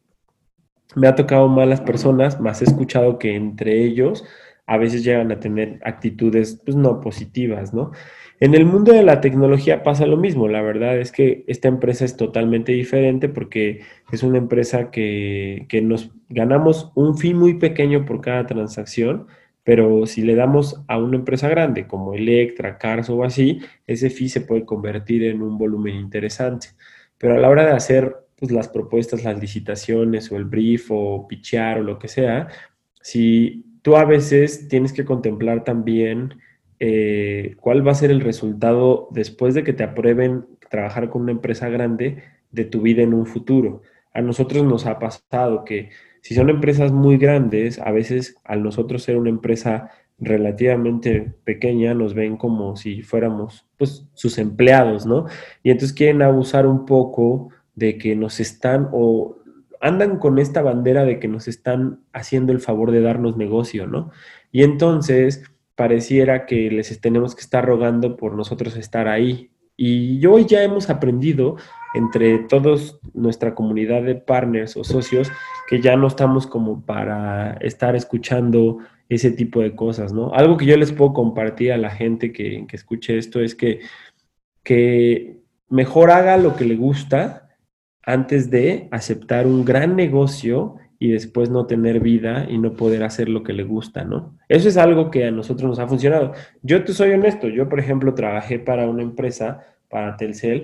[0.98, 4.26] me ha tocado malas personas, más he escuchado que entre ellos
[4.66, 7.92] a veces llegan a tener actitudes pues, no positivas, ¿no?
[8.40, 12.06] En el mundo de la tecnología pasa lo mismo, la verdad es que esta empresa
[12.06, 13.82] es totalmente diferente porque
[14.12, 19.28] es una empresa que, que nos ganamos un fin muy pequeño por cada transacción,
[19.64, 24.30] pero si le damos a una empresa grande como Electra, Cars o así, ese fee
[24.30, 26.70] se puede convertir en un volumen interesante.
[27.18, 31.28] Pero a la hora de hacer pues, las propuestas, las licitaciones o el brief o
[31.28, 32.48] pichear o lo que sea,
[33.02, 36.36] si tú a veces tienes que contemplar también
[36.80, 41.32] eh, cuál va a ser el resultado después de que te aprueben trabajar con una
[41.32, 43.82] empresa grande de tu vida en un futuro.
[44.14, 45.90] A nosotros nos ha pasado que
[46.22, 52.14] si son empresas muy grandes, a veces al nosotros ser una empresa relativamente pequeña, nos
[52.14, 55.26] ven como si fuéramos pues sus empleados, ¿no?
[55.64, 59.38] Y entonces quieren abusar un poco de que nos están o
[59.80, 64.10] andan con esta bandera de que nos están haciendo el favor de darnos negocio, ¿no?
[64.52, 65.44] Y entonces
[65.76, 69.52] pareciera que les tenemos que estar rogando por nosotros estar ahí.
[69.76, 71.58] Y hoy ya hemos aprendido
[71.94, 75.32] entre todos nuestra comunidad de partners o socios
[75.70, 80.34] que ya no estamos como para estar escuchando ese tipo de cosas, ¿no?
[80.34, 83.82] Algo que yo les puedo compartir a la gente que, que escuche esto es que,
[84.64, 85.38] que
[85.70, 87.47] mejor haga lo que le gusta
[88.08, 93.28] antes de aceptar un gran negocio y después no tener vida y no poder hacer
[93.28, 94.38] lo que le gusta, ¿no?
[94.48, 96.32] Eso es algo que a nosotros nos ha funcionado.
[96.64, 100.64] Yo soy honesto, yo por ejemplo trabajé para una empresa, para Telcel,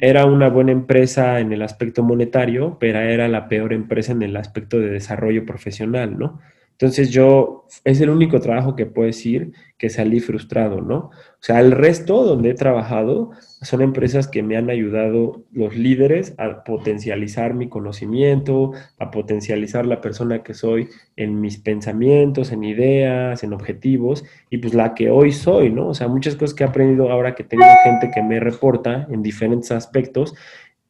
[0.00, 4.36] era una buena empresa en el aspecto monetario, pero era la peor empresa en el
[4.36, 6.38] aspecto de desarrollo profesional, ¿no?
[6.70, 11.10] Entonces yo, es el único trabajo que puedo decir que salí frustrado, ¿no?
[11.46, 13.30] Sea, el resto donde he trabajado
[13.62, 20.00] son empresas que me han ayudado los líderes a potencializar mi conocimiento, a potencializar la
[20.00, 25.30] persona que soy en mis pensamientos, en ideas, en objetivos, y pues la que hoy
[25.30, 25.90] soy, ¿no?
[25.90, 29.22] O sea, muchas cosas que he aprendido ahora que tengo gente que me reporta en
[29.22, 30.34] diferentes aspectos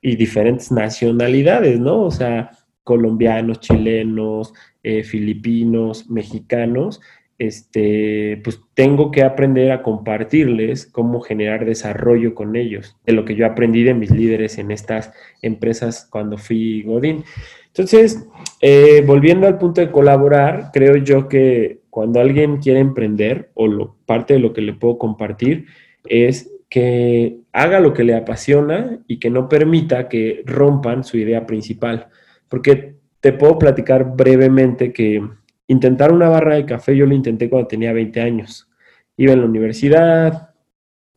[0.00, 2.04] y diferentes nacionalidades, ¿no?
[2.04, 2.50] O sea,
[2.82, 7.00] colombianos, chilenos, eh, filipinos, mexicanos,
[7.38, 13.34] este, pues tengo que aprender a compartirles cómo generar desarrollo con ellos, de lo que
[13.34, 17.24] yo aprendí de mis líderes en estas empresas cuando fui Godín.
[17.68, 18.26] Entonces,
[18.62, 23.96] eh, volviendo al punto de colaborar, creo yo que cuando alguien quiere emprender, o lo,
[24.06, 25.66] parte de lo que le puedo compartir,
[26.04, 31.46] es que haga lo que le apasiona y que no permita que rompan su idea
[31.46, 32.08] principal.
[32.48, 35.22] Porque te puedo platicar brevemente que
[35.68, 38.68] intentar una barra de café yo lo intenté cuando tenía 20 años.
[39.16, 40.50] Iba en la universidad,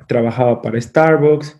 [0.08, 1.60] trabajaba para Starbucks,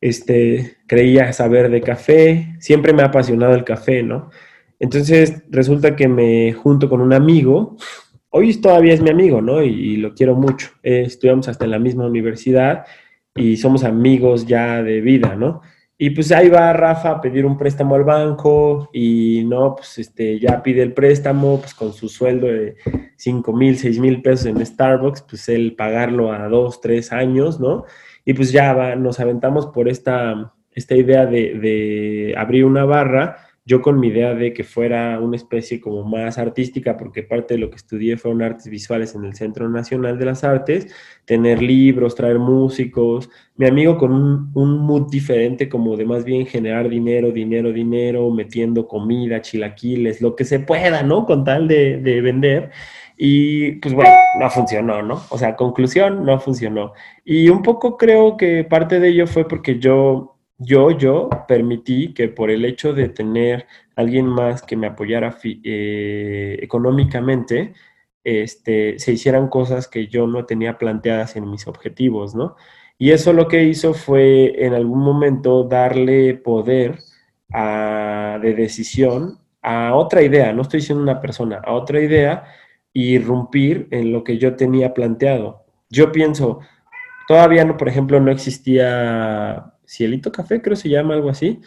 [0.00, 4.30] este, creía saber de café, siempre me ha apasionado el café, ¿no?
[4.78, 7.76] Entonces resulta que me junto con un amigo,
[8.30, 9.62] hoy todavía es mi amigo, ¿no?
[9.62, 10.68] Y, lo quiero mucho.
[10.82, 12.84] estudiamos hasta en la misma universidad
[13.34, 15.62] y somos amigos ya de vida, ¿no?
[15.98, 20.38] Y pues ahí va Rafa a pedir un préstamo al banco y no, pues este,
[20.38, 22.76] ya pide el préstamo, pues con su sueldo de
[23.16, 27.86] 5 mil, 6 mil pesos en Starbucks, pues él pagarlo a dos, tres años, ¿no?
[28.26, 33.45] Y pues ya va, nos aventamos por esta, esta idea de, de abrir una barra
[33.66, 37.60] yo con mi idea de que fuera una especie como más artística, porque parte de
[37.60, 40.86] lo que estudié fueron artes visuales en el Centro Nacional de las Artes,
[41.24, 46.46] tener libros, traer músicos, mi amigo con un, un mood diferente, como de más bien
[46.46, 51.26] generar dinero, dinero, dinero, metiendo comida, chilaquiles, lo que se pueda, ¿no?
[51.26, 52.70] Con tal de, de vender.
[53.16, 55.22] Y pues bueno, no funcionó, ¿no?
[55.30, 56.92] O sea, conclusión, no funcionó.
[57.24, 62.28] Y un poco creo que parte de ello fue porque yo yo, yo permití que
[62.28, 67.74] por el hecho de tener alguien más que me apoyara eh, económicamente,
[68.24, 72.56] este, se hicieran cosas que yo no tenía planteadas en mis objetivos, ¿no?
[72.98, 76.98] Y eso lo que hizo fue en algún momento darle poder
[77.48, 82.44] de decisión a otra idea, no estoy diciendo una persona, a otra idea
[82.92, 85.64] y irrumpir en lo que yo tenía planteado.
[85.90, 86.60] Yo pienso,
[87.28, 91.60] todavía no, por ejemplo, no existía Cielito Café, creo se llama algo así.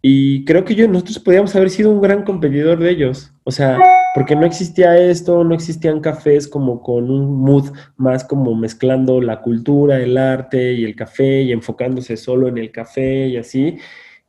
[0.00, 3.32] Y creo que yo, nosotros podíamos haber sido un gran competidor de ellos.
[3.44, 3.78] O sea,
[4.14, 9.40] porque no existía esto, no existían cafés como con un mood más como mezclando la
[9.40, 13.78] cultura, el arte y el café y enfocándose solo en el café y así.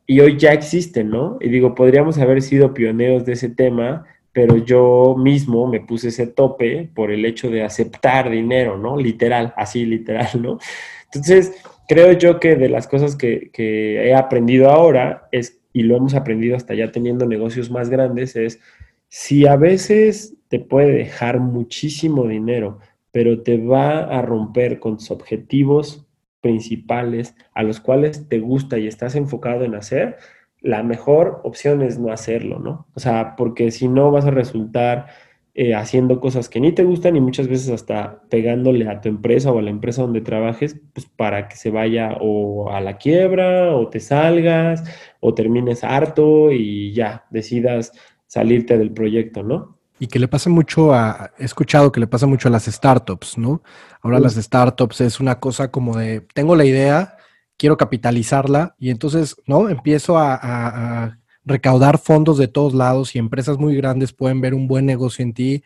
[0.06, 1.38] Y hoy ya existen, ¿no?
[1.40, 6.26] Y digo, podríamos haber sido pioneros de ese tema, pero yo mismo me puse ese
[6.26, 8.96] tope por el hecho de aceptar dinero, ¿no?
[8.96, 10.58] Literal, así literal, ¿no?
[11.06, 11.52] Entonces,
[11.90, 16.54] creo yo que de las cosas que, he aprendido ahora es, y lo hemos aprendido
[16.54, 18.60] hasta ya teniendo negocios más grandes, es
[19.08, 22.78] si a veces te puede dejar muchísimo dinero,
[23.10, 26.06] pero te va a romper con tus objetivos
[26.40, 30.16] principales a los cuales te gusta y estás enfocado en hacer,
[30.60, 32.86] la mejor opción es no hacerlo, ¿no?
[32.94, 35.08] O sea, porque si no vas a resultar
[35.52, 39.50] eh, haciendo cosas que ni te gustan y muchas veces hasta pegándole a tu empresa
[39.50, 43.74] o a la empresa donde trabajes, pues para que se vaya o a la quiebra
[43.74, 44.84] o te salgas
[45.18, 47.92] o termines harto y ya decidas
[48.26, 49.76] salirte del proyecto, ¿no?
[49.98, 53.36] Y que le pasa mucho a, he escuchado que le pasa mucho a las startups,
[53.36, 53.62] ¿no?
[54.02, 57.16] Ahora las startups es una cosa como de, tengo la idea,
[57.56, 59.68] quiero capitalizarla y entonces, ¿no?
[59.68, 64.86] Empiezo a recaudar fondos de todos lados y empresas muy grandes pueden ver un buen
[64.86, 65.62] negocio en ti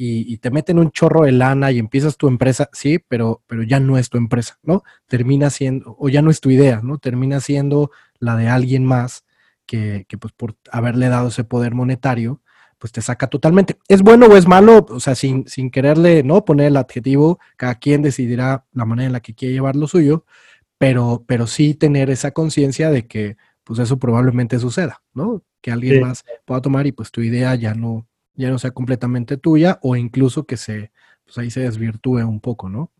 [0.00, 3.80] y, te meten un chorro de lana y empiezas tu empresa, sí, pero, pero ya
[3.80, 4.84] no es tu empresa, ¿no?
[5.08, 6.98] Termina siendo, o ya no es tu idea, ¿no?
[6.98, 9.24] Termina siendo la de alguien más
[9.66, 12.40] que, que pues por haberle dado ese poder monetario,
[12.78, 13.78] pues te saca totalmente.
[13.88, 14.86] ¿Es bueno o es malo?
[14.88, 16.44] O sea, sin, sin quererle, ¿no?
[16.44, 20.24] Poner el adjetivo, cada quien decidirá la manera en la que quiere llevar lo suyo,
[20.78, 23.36] pero, pero sí tener esa conciencia de que
[23.68, 25.42] pues eso probablemente suceda, ¿no?
[25.60, 29.36] Que alguien más pueda tomar y pues tu idea ya no, ya no sea completamente
[29.36, 30.90] tuya o incluso que se,
[31.26, 32.90] pues ahí se desvirtúe un poco, ¿no?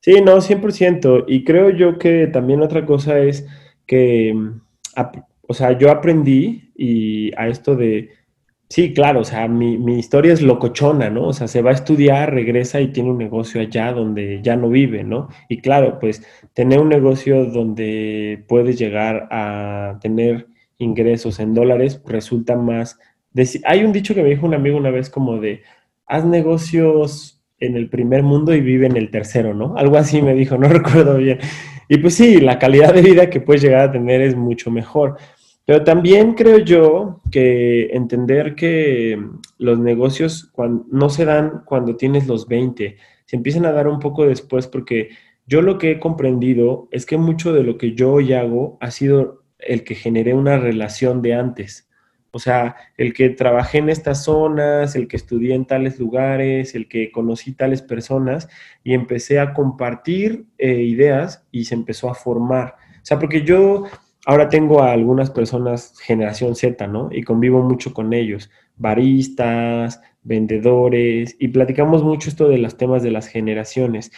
[0.00, 1.26] Sí, no, 100%.
[1.28, 3.46] Y creo yo que también otra cosa es
[3.86, 4.34] que,
[5.46, 8.10] o sea, yo aprendí y a esto de
[8.70, 11.26] Sí, claro, o sea, mi, mi, historia es locochona, ¿no?
[11.26, 14.68] O sea, se va a estudiar, regresa y tiene un negocio allá donde ya no
[14.68, 15.28] vive, ¿no?
[15.48, 16.22] Y claro, pues
[16.54, 20.46] tener un negocio donde puedes llegar a tener
[20.78, 22.98] ingresos en dólares resulta más...
[23.64, 25.62] Hay un dicho que me dijo un amigo una vez como de,
[26.06, 29.76] haz negocios en el primer mundo y vive en el tercero, ¿no?
[29.76, 31.40] Algo así me dijo, no recuerdo bien.
[31.88, 35.16] Y pues sí, la calidad de vida que puedes llegar a tener es mucho mejor.
[35.70, 39.24] Pero también creo yo que entender que
[39.56, 40.52] los negocios
[40.90, 45.10] no se dan cuando tienes los 20, se empiezan a dar un poco después porque
[45.46, 48.90] yo lo que he comprendido es que mucho de lo que yo hoy hago ha
[48.90, 51.88] sido el que generé una relación de antes.
[52.32, 56.88] O sea, el que trabajé en estas zonas, el que estudié en tales lugares, el
[56.88, 58.48] que conocí tales personas
[58.82, 62.74] y empecé a compartir eh, ideas y se empezó a formar.
[62.96, 63.84] O sea, porque yo
[64.26, 67.08] ahora tengo a algunas personas generación Z, ¿no?
[67.12, 73.10] Y convivo mucho con ellos, baristas, vendedores, y platicamos mucho esto de los temas de
[73.10, 74.12] las generaciones.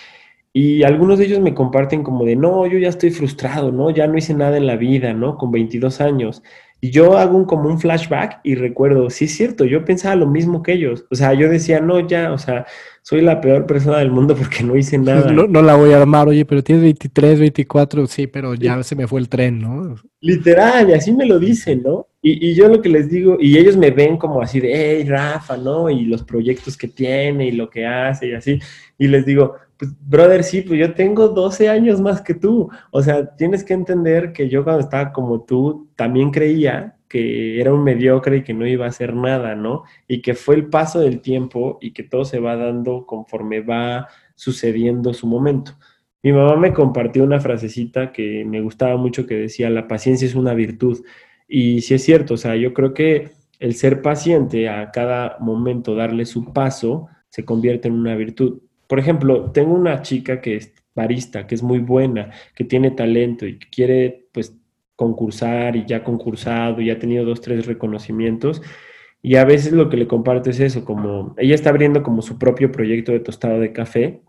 [0.52, 3.90] Y algunos de ellos me comparten como de, no, yo ya estoy frustrado, ¿no?
[3.90, 5.38] Ya no hice nada en la vida, ¿no?
[5.38, 6.42] Con 22 años.
[6.84, 10.26] Y yo hago un, como un flashback y recuerdo, sí es cierto, yo pensaba lo
[10.26, 11.04] mismo que ellos.
[11.12, 12.66] O sea, yo decía, no, ya, o sea,
[13.02, 15.30] soy la peor persona del mundo porque no hice nada.
[15.30, 18.96] No, no la voy a armar, oye, pero tienes 23, 24, sí, pero ya se
[18.96, 19.94] me fue el tren, ¿no?
[20.20, 22.08] Literal, y así me lo dicen, ¿no?
[22.20, 25.04] Y, y yo lo que les digo, y ellos me ven como así de, hey,
[25.04, 25.88] Rafa, ¿no?
[25.88, 28.58] Y los proyectos que tiene y lo que hace y así.
[28.98, 32.70] Y les digo, pues, brother, sí, pues yo tengo 12 años más que tú.
[32.92, 37.74] O sea, tienes que entender que yo cuando estaba como tú, también creía que era
[37.74, 39.82] un mediocre y que no iba a hacer nada, ¿no?
[40.06, 44.06] Y que fue el paso del tiempo y que todo se va dando conforme va
[44.36, 45.72] sucediendo su momento.
[46.22, 50.36] Mi mamá me compartió una frasecita que me gustaba mucho que decía, la paciencia es
[50.36, 51.04] una virtud.
[51.48, 55.96] Y sí es cierto, o sea, yo creo que el ser paciente a cada momento,
[55.96, 58.60] darle su paso, se convierte en una virtud.
[58.92, 63.46] Por ejemplo, tengo una chica que es barista, que es muy buena, que tiene talento
[63.46, 64.54] y que quiere pues
[64.96, 68.60] concursar y ya ha concursado y ha tenido dos, tres reconocimientos.
[69.22, 72.38] Y a veces lo que le comparto es eso, como ella está abriendo como su
[72.38, 74.20] propio proyecto de tostado de café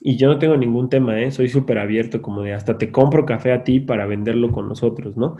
[0.00, 1.32] y yo no tengo ningún tema, ¿eh?
[1.32, 5.16] soy súper abierto, como de hasta te compro café a ti para venderlo con nosotros,
[5.16, 5.38] ¿no?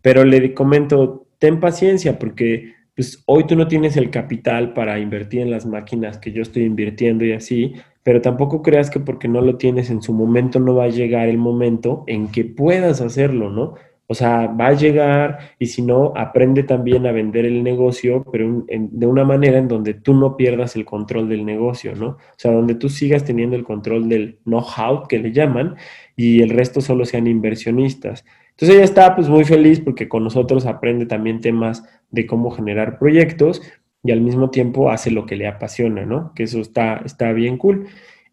[0.00, 5.40] Pero le comento, ten paciencia porque pues hoy tú no tienes el capital para invertir
[5.40, 7.74] en las máquinas que yo estoy invirtiendo y así,
[8.06, 11.28] pero tampoco creas que porque no lo tienes en su momento no va a llegar
[11.28, 13.74] el momento en que puedas hacerlo, ¿no?
[14.06, 18.64] O sea, va a llegar y si no, aprende también a vender el negocio, pero
[18.68, 22.10] de una manera en donde tú no pierdas el control del negocio, ¿no?
[22.10, 25.74] O sea, donde tú sigas teniendo el control del know-how que le llaman
[26.14, 28.24] y el resto solo sean inversionistas.
[28.50, 33.00] Entonces ella está pues muy feliz porque con nosotros aprende también temas de cómo generar
[33.00, 33.62] proyectos
[34.06, 36.32] y al mismo tiempo hace lo que le apasiona, ¿no?
[36.34, 37.86] Que eso está, está bien cool.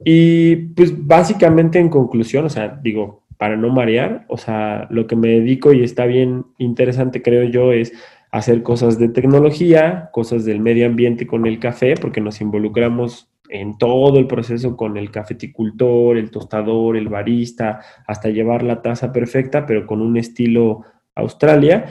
[0.04, 5.16] Y pues básicamente en conclusión, o sea, digo, para no marear, o sea, lo que
[5.16, 7.94] me dedico y está bien interesante, creo yo, es
[8.32, 13.78] hacer cosas de tecnología, cosas del medio ambiente con el café, porque nos involucramos en
[13.78, 19.66] todo el proceso con el cafeticultor, el tostador, el barista, hasta llevar la taza perfecta,
[19.66, 20.82] pero con un estilo
[21.16, 21.86] Australia.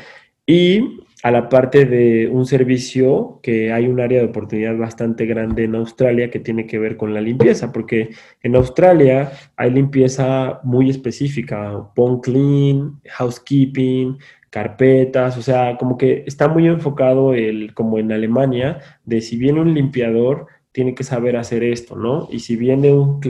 [0.44, 5.64] Y a la parte de un servicio que hay un área de oportunidad bastante grande
[5.64, 8.10] en Australia que tiene que ver con la limpieza, porque
[8.42, 14.18] en Australia hay limpieza muy específica, pond clean, housekeeping,
[14.50, 19.60] carpetas, o sea, como que está muy enfocado el, como en Alemania, de si viene
[19.60, 22.28] un limpiador, tiene que saber hacer esto, ¿no?
[22.32, 23.20] Y si viene un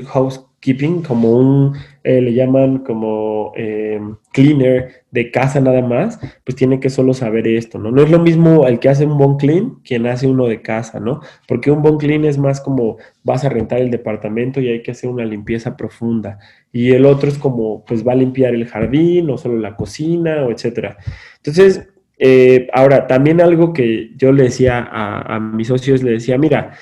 [0.62, 4.00] housekeeping, como un, eh, le llaman como eh,
[4.32, 7.90] cleaner de casa nada más, pues tiene que solo saber esto, ¿no?
[7.90, 11.00] No es lo mismo el que hace un bon clean quien hace uno de casa,
[11.00, 11.20] ¿no?
[11.48, 14.92] Porque un bon clean es más como vas a rentar el departamento y hay que
[14.92, 16.38] hacer una limpieza profunda.
[16.72, 20.44] Y el otro es como, pues va a limpiar el jardín o solo la cocina
[20.44, 20.96] o etcétera.
[21.38, 26.72] Entonces, eh, ahora, también algo que yo le decía a mis socios, le decía, mira,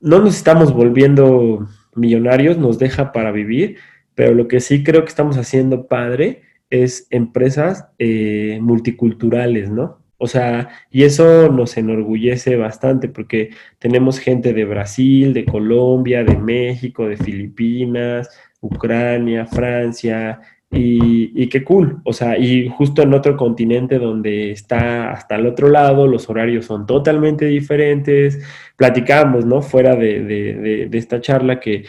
[0.00, 1.68] no nos estamos volviendo
[1.98, 3.76] millonarios, nos deja para vivir,
[4.14, 9.98] pero lo que sí creo que estamos haciendo padre es empresas eh, multiculturales, ¿no?
[10.18, 16.36] O sea, y eso nos enorgullece bastante porque tenemos gente de Brasil, de Colombia, de
[16.36, 18.28] México, de Filipinas,
[18.60, 20.40] Ucrania, Francia,
[20.70, 25.70] y, qué cool, o sea, y justo en otro continente donde está hasta el otro
[25.70, 28.40] lado, los horarios son totalmente diferentes.
[28.76, 29.62] Platicamos, ¿no?
[29.62, 31.86] Fuera de, esta charla que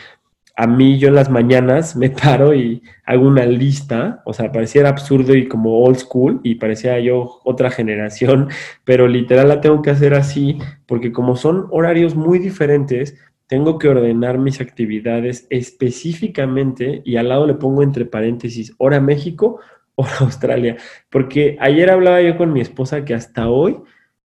[0.55, 4.89] a mí yo en las mañanas me paro y hago una lista, o sea, pareciera
[4.89, 8.47] absurdo y como old school y parecía yo otra generación,
[8.85, 13.17] pero literal la tengo que hacer así porque como son horarios muy diferentes,
[13.49, 19.59] tengo que ordenar mis actividades específicamente y al lado le pongo entre paréntesis hora México,
[19.95, 20.77] hora Australia,
[21.09, 23.77] porque ayer hablaba yo con mi esposa que hasta hoy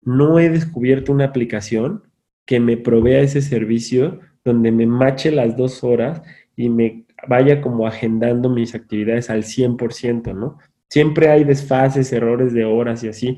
[0.02, 2.04] no he descubierto una aplicación
[2.46, 6.24] que me provea ese servicio donde me mache las dos horas
[6.56, 10.58] y me vaya como agendando mis actividades al 100%, ¿no?
[10.90, 13.38] Siempre hay desfases, errores de horas y así.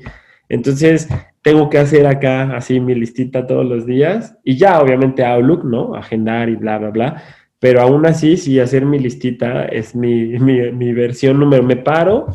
[0.54, 1.08] Entonces,
[1.42, 5.94] tengo que hacer acá así mi listita todos los días y ya obviamente Outlook, ¿no?
[5.94, 7.22] Agendar y bla, bla, bla.
[7.58, 11.62] Pero aún así, sí, hacer mi listita es mi, mi, mi versión número.
[11.62, 12.26] Me paro,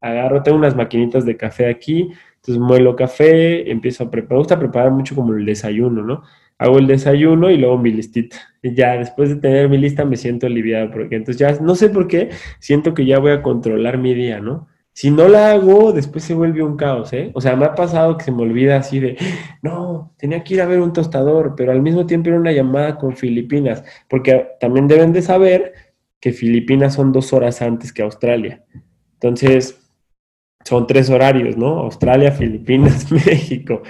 [0.00, 4.32] agarro, tengo unas maquinitas de café aquí, entonces muelo café, empiezo a preparar.
[4.32, 6.22] Me gusta preparar mucho como el desayuno, ¿no?
[6.58, 8.36] hago el desayuno y luego mi listita.
[8.62, 11.88] Y ya después de tener mi lista me siento aliviado porque entonces ya no sé
[11.88, 14.68] por qué siento que ya voy a controlar mi día, ¿no?
[14.98, 17.30] Si no la hago, después se vuelve un caos, ¿eh?
[17.32, 19.16] O sea, me ha pasado que se me olvida así de,
[19.62, 22.98] no, tenía que ir a ver un tostador, pero al mismo tiempo era una llamada
[22.98, 25.72] con Filipinas, porque también deben de saber
[26.18, 28.64] que Filipinas son dos horas antes que Australia.
[29.12, 29.80] Entonces,
[30.64, 31.78] son tres horarios, ¿no?
[31.78, 33.82] Australia, Filipinas, México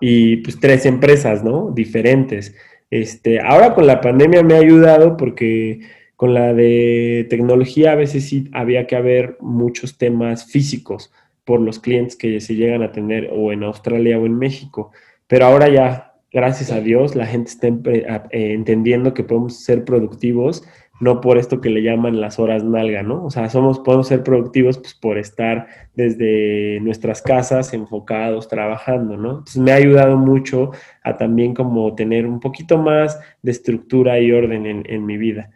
[0.00, 1.70] y pues tres empresas, ¿no?
[1.70, 2.56] Diferentes.
[2.90, 5.78] Este, ahora con la pandemia me ha ayudado porque
[6.16, 11.12] con la de tecnología a veces sí había que haber muchos temas físicos
[11.44, 14.92] por los clientes que se llegan a tener o en Australia o en México.
[15.26, 20.64] Pero ahora ya, gracias a Dios, la gente está eh, entendiendo que podemos ser productivos
[21.00, 23.24] no por esto que le llaman las horas nalga, ¿no?
[23.24, 29.30] O sea, somos, podemos ser productivos pues, por estar desde nuestras casas enfocados, trabajando, ¿no?
[29.30, 30.70] Entonces me ha ayudado mucho
[31.02, 35.50] a también como tener un poquito más de estructura y orden en, mi vida.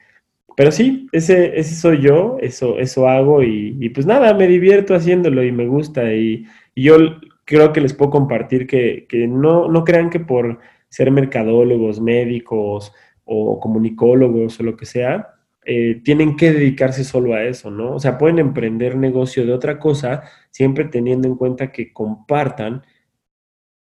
[0.58, 5.44] Pero sí, ese, ese soy yo, eso, eso hago y, pues nada, me divierto haciéndolo
[5.44, 6.96] y me gusta y, yo
[7.44, 12.92] creo que les puedo compartir que, que no, no crean que por ser mercadólogos, médicos,
[13.24, 15.28] o comunicólogos o lo que sea,
[15.64, 17.92] eh, tienen que dedicarse solo a eso, ¿no?
[17.94, 22.82] O sea, pueden emprender negocio de otra cosa, siempre teniendo en cuenta que compartan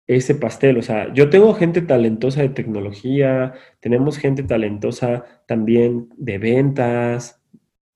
[0.08, 0.78] ese pastel.
[0.78, 7.40] O sea, yo tengo gente talentosa de tecnología, tenemos gente talentosa también de ventas,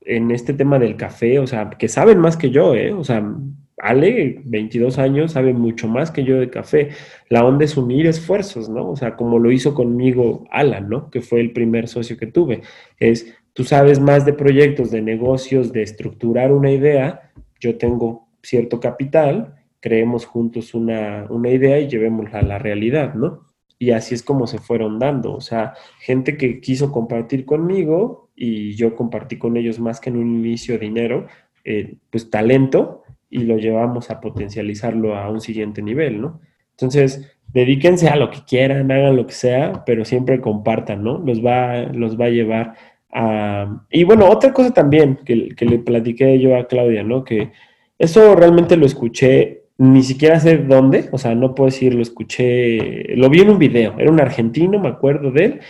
[0.04, 2.92] en este tema del café, o sea, que saben más que yo, ¿eh?
[2.92, 3.24] O sea,
[3.78, 6.90] Ale, 22 años, sabe mucho más que yo de café.
[7.28, 8.90] La onda es unir esfuerzos, ¿no?
[8.90, 11.10] O sea, como lo hizo conmigo Alan, ¿no?
[11.10, 12.62] Que fue el primer socio que tuve.
[12.98, 17.32] Es, tú sabes más de proyectos, de negocios, de estructurar una idea.
[17.58, 23.40] Yo tengo cierto capital, creemos juntos una, una idea y llevémosla a la realidad, ¿no?
[23.80, 25.34] Y así es como se fueron dando.
[25.34, 30.18] O sea, gente que quiso compartir conmigo y yo compartí con ellos más que en
[30.18, 31.26] un inicio dinero,
[31.64, 36.40] eh, pues talento y lo llevamos a potencializarlo a un siguiente nivel, ¿no?
[36.70, 41.18] Entonces, dedíquense a lo que quieran, hagan lo que sea, pero siempre compartan, ¿no?
[41.18, 42.74] Los va, los va a llevar
[43.10, 43.84] a...
[43.90, 47.24] Y bueno, otra cosa también que, que le platiqué yo a Claudia, ¿no?
[47.24, 47.50] Que
[47.98, 53.16] eso realmente lo escuché, ni siquiera sé dónde, o sea, no puedo decir, lo escuché,
[53.16, 55.60] lo vi en un video, era un argentino, me acuerdo de él,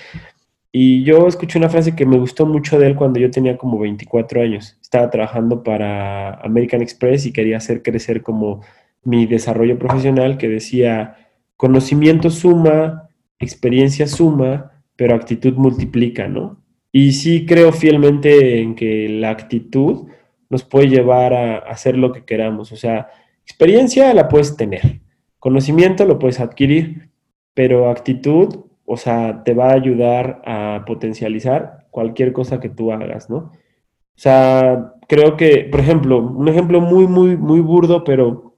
[0.70, 3.78] y yo escuché una frase que me gustó mucho de él cuando yo tenía como
[3.78, 4.78] 24 años.
[4.82, 8.62] Estaba trabajando para American Express y quería hacer crecer como
[9.02, 11.16] mi desarrollo profesional que decía,
[11.56, 13.08] conocimiento suma,
[13.38, 16.58] experiencia suma, pero actitud multiplica, ¿no?
[16.92, 20.08] Y sí creo fielmente en que la actitud
[20.50, 22.72] nos puede llevar a hacer lo que queramos.
[22.72, 23.08] O sea,
[23.44, 25.00] experiencia la puedes tener,
[25.38, 27.10] conocimiento lo puedes adquirir,
[27.54, 33.30] pero actitud o sea, te va a ayudar a potencializar cualquier cosa que tú hagas,
[33.30, 33.36] ¿no?
[33.36, 38.54] O sea, creo que, por ejemplo, un ejemplo muy, muy, muy burdo, pero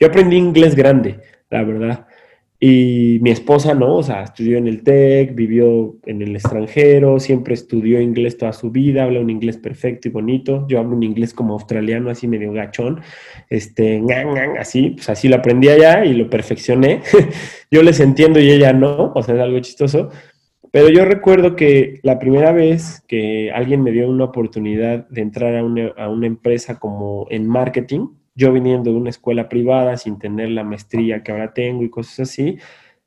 [0.00, 2.06] yo aprendí inglés grande, la verdad.
[2.64, 3.96] Y mi esposa, ¿no?
[3.96, 8.70] O sea, estudió en el TEC, vivió en el extranjero, siempre estudió inglés toda su
[8.70, 10.64] vida, habla un inglés perfecto y bonito.
[10.68, 13.00] Yo hablo un inglés como australiano, así medio gachón,
[13.50, 14.00] este,
[14.60, 17.02] así, pues así lo aprendí allá y lo perfeccioné.
[17.72, 20.10] yo les entiendo y ella no, o sea, es algo chistoso.
[20.70, 25.56] Pero yo recuerdo que la primera vez que alguien me dio una oportunidad de entrar
[25.56, 30.18] a una, a una empresa como en marketing, yo viniendo de una escuela privada sin
[30.18, 32.58] tener la maestría que ahora tengo y cosas así,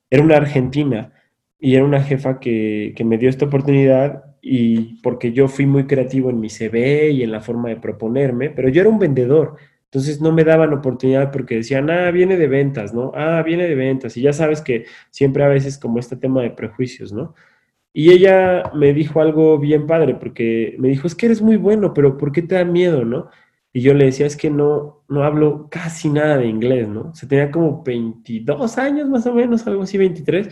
[0.10, 1.14] era una argentina
[1.60, 6.30] y era una jefa que, me dio esta oportunidad y porque yo fui muy creativo
[6.30, 9.56] en mi CV y en la forma de proponerme, pero yo era un vendedor,
[9.86, 13.12] entonces no me daban oportunidad porque decían, ah, viene de ventas, ¿no?
[13.16, 16.52] Ah, viene de ventas y ya sabes que siempre a veces como este tema de
[16.52, 17.34] prejuicios, ¿no?
[17.94, 21.94] Y ella me dijo algo bien padre, porque me dijo, es que eres muy bueno,
[21.94, 23.30] pero ¿por qué te da miedo, no?
[23.76, 27.10] Y yo le decía, es que no, no hablo casi nada de inglés, ¿no?
[27.10, 30.48] O sea, tenía como 22 años más o menos, algo así, 23.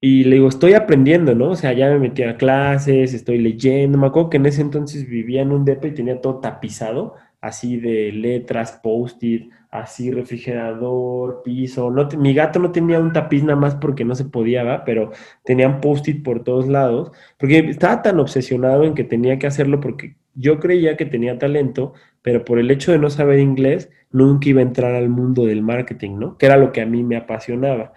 [0.00, 1.50] Y le digo, estoy aprendiendo, ¿no?
[1.50, 3.98] O sea, ya me metí a clases, estoy leyendo.
[3.98, 7.76] Me acuerdo que en ese entonces vivía en un depa y tenía todo tapizado, así
[7.76, 11.90] de letras, post-it, así refrigerador, piso.
[11.90, 14.84] No mi gato no tenía un tapiz nada más porque no se podía, ¿va?
[14.84, 15.10] Pero
[15.44, 17.10] tenían post-it por todos lados.
[17.36, 21.94] Porque estaba tan obsesionado en que tenía que hacerlo porque yo creía que tenía talento,
[22.22, 25.62] pero por el hecho de no saber inglés, nunca iba a entrar al mundo del
[25.62, 26.38] marketing, ¿no?
[26.38, 27.92] Que era lo que a mí me apasionaba.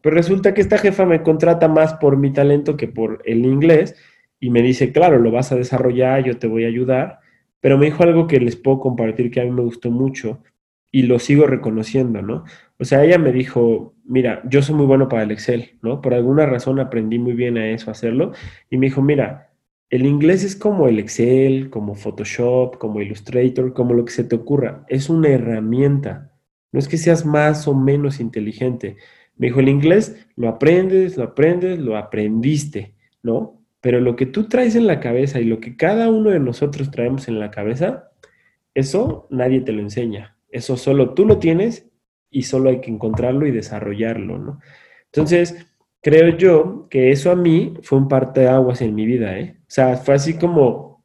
[0.00, 3.96] Pero resulta que esta jefa me contrata más por mi talento que por el inglés
[4.38, 7.20] y me dice, claro, lo vas a desarrollar, yo te voy a ayudar,
[7.60, 10.42] pero me dijo algo que les puedo compartir que a mí me gustó mucho
[10.90, 12.44] y lo sigo reconociendo, ¿no?
[12.78, 16.00] O sea, ella me dijo, mira, yo soy muy bueno para el Excel, ¿no?
[16.02, 18.32] Por alguna razón aprendí muy bien a eso, a hacerlo,
[18.68, 19.53] y me dijo, mira,
[19.90, 24.36] el inglés es como el Excel, como Photoshop, como Illustrator, como lo que se te
[24.36, 26.32] ocurra, es una herramienta,
[26.72, 28.96] no es que seas más o menos inteligente,
[29.36, 33.60] me dijo, el inglés lo aprendes, lo aprendes, lo aprendiste, ¿no?
[33.80, 36.90] Pero lo que tú traes en la cabeza y lo que cada uno de nosotros
[36.90, 38.10] traemos en la cabeza,
[38.74, 40.36] eso nadie te lo enseña.
[40.48, 41.90] Eso solo tú lo tienes
[42.30, 44.60] y solo hay que encontrarlo y desarrollarlo, ¿no?
[45.06, 45.66] Entonces,
[46.00, 49.58] creo yo que eso a mí fue un parte de aguas en mi vida, ¿eh?
[49.74, 51.02] Sea, fue así como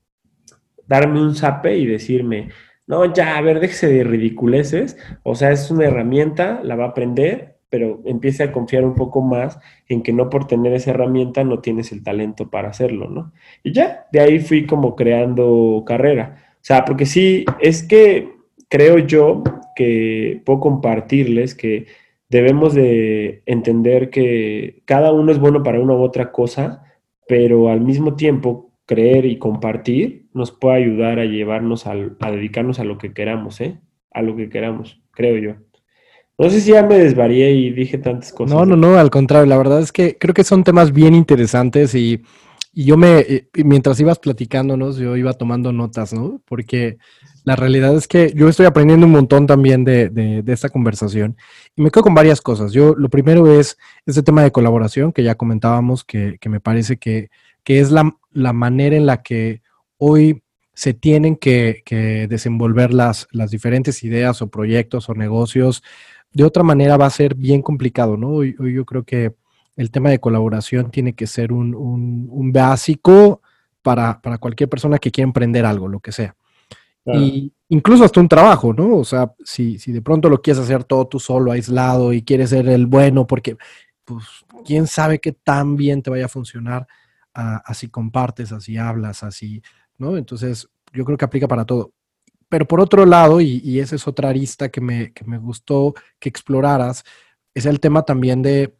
[0.85, 2.49] darme un zape y decirme,
[2.85, 6.89] no, ya, a ver, déjese de ridiculeces, o sea, es una herramienta, la va a
[6.89, 9.57] aprender, pero empiece a confiar un poco más
[9.87, 13.33] en que no por tener esa herramienta no tienes el talento para hacerlo, ¿no?
[13.63, 16.53] Y ya, de ahí fui como creando carrera.
[16.57, 18.35] O sea, porque sí, es que
[18.69, 19.41] creo yo
[19.75, 21.87] que puedo compartirles que
[22.29, 26.83] debemos de entender que cada uno es bueno para una u otra cosa,
[27.29, 32.83] pero al mismo tiempo creer y compartir nos puede ayudar a llevarnos a dedicarnos a
[32.83, 33.79] lo que queramos, ¿eh?
[34.11, 35.53] A lo que queramos, creo yo.
[36.39, 38.57] No sé si ya me desvarié y dije tantas cosas.
[38.57, 41.93] No, no, no, al contrario, la verdad es que creo que son temas bien interesantes
[41.93, 42.23] y,
[42.85, 46.41] yo me, eh, mientras ibas platicándonos, yo iba tomando notas, ¿no?
[46.45, 46.97] Porque
[47.43, 51.35] la realidad es que yo estoy aprendiendo un montón también de, esta conversación
[51.75, 52.71] y me quedo con varias cosas.
[52.71, 57.29] Yo, lo primero es este tema de colaboración que ya comentábamos, que, me parece que,
[57.65, 59.61] es la, manera en la que
[59.97, 61.83] hoy se tienen que,
[62.29, 65.83] desenvolver las, las diferentes ideas o proyectos o negocios
[66.31, 68.29] de otra manera va a ser bien complicado, ¿no?
[68.29, 69.33] Hoy, yo creo que
[69.79, 73.41] el tema de colaboración tiene que ser un, básico
[73.81, 76.35] para, cualquier persona que quiera emprender algo, lo que sea.
[77.05, 78.97] Y incluso hasta un trabajo, ¿no?
[78.97, 82.49] O sea, si, si de pronto lo quieres hacer todo tú solo, aislado, y quieres
[82.49, 83.55] ser el bueno, porque,
[84.03, 84.25] pues,
[84.65, 86.85] quién sabe qué tan bien te vaya a funcionar
[87.33, 89.61] así compartes, así hablas, así,
[89.97, 90.17] ¿no?
[90.17, 91.93] Entonces, yo creo que aplica para todo.
[92.49, 96.27] Pero por otro lado, y, esa es otra arista que me, que me gustó que
[96.27, 97.05] exploraras,
[97.53, 98.75] es el tema también de,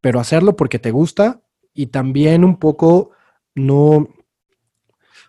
[0.00, 1.42] pero hacerlo porque te gusta
[1.74, 3.10] y también un poco
[3.54, 4.08] no,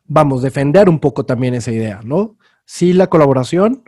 [0.05, 2.37] vamos, defender un poco también esa idea, ¿no?
[2.65, 3.83] Sí la colaboración,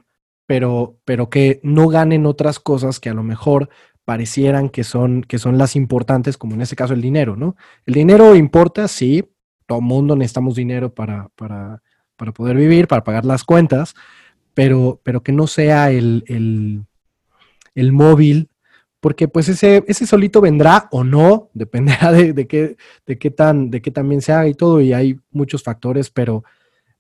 [0.46, 3.70] pero, pero que no ganen otras cosas que a lo mejor
[4.06, 7.56] parecieran que son, que son las importantes, como en este caso el dinero, ¿no?
[7.86, 9.32] El dinero importa, sí,
[9.66, 11.82] todo mundo necesitamos dinero para, para,
[12.18, 13.96] para poder vivir, para pagar las cuentas,
[14.54, 16.24] pero, pero que no sea el,
[17.74, 18.51] el, móvil,
[19.02, 23.70] porque pues ese, ese solito vendrá o no, dependerá de, de, qué, de, qué tan,
[23.70, 26.46] de qué también se haga y todo, y hay muchos factores, pero,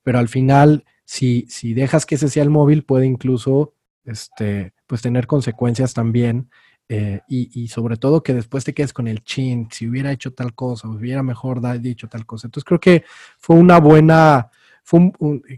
[0.03, 3.73] pero al final, si, si dejas que ese sea el móvil, puede incluso
[4.03, 6.49] este, pues tener consecuencias también.
[6.93, 10.33] Eh, y, y, sobre todo que después te quedes con el chin, si hubiera hecho
[10.33, 12.47] tal cosa, hubiera mejor dicho tal cosa.
[12.47, 13.05] Entonces creo que
[13.37, 14.49] fue una buena,
[14.83, 15.09] fue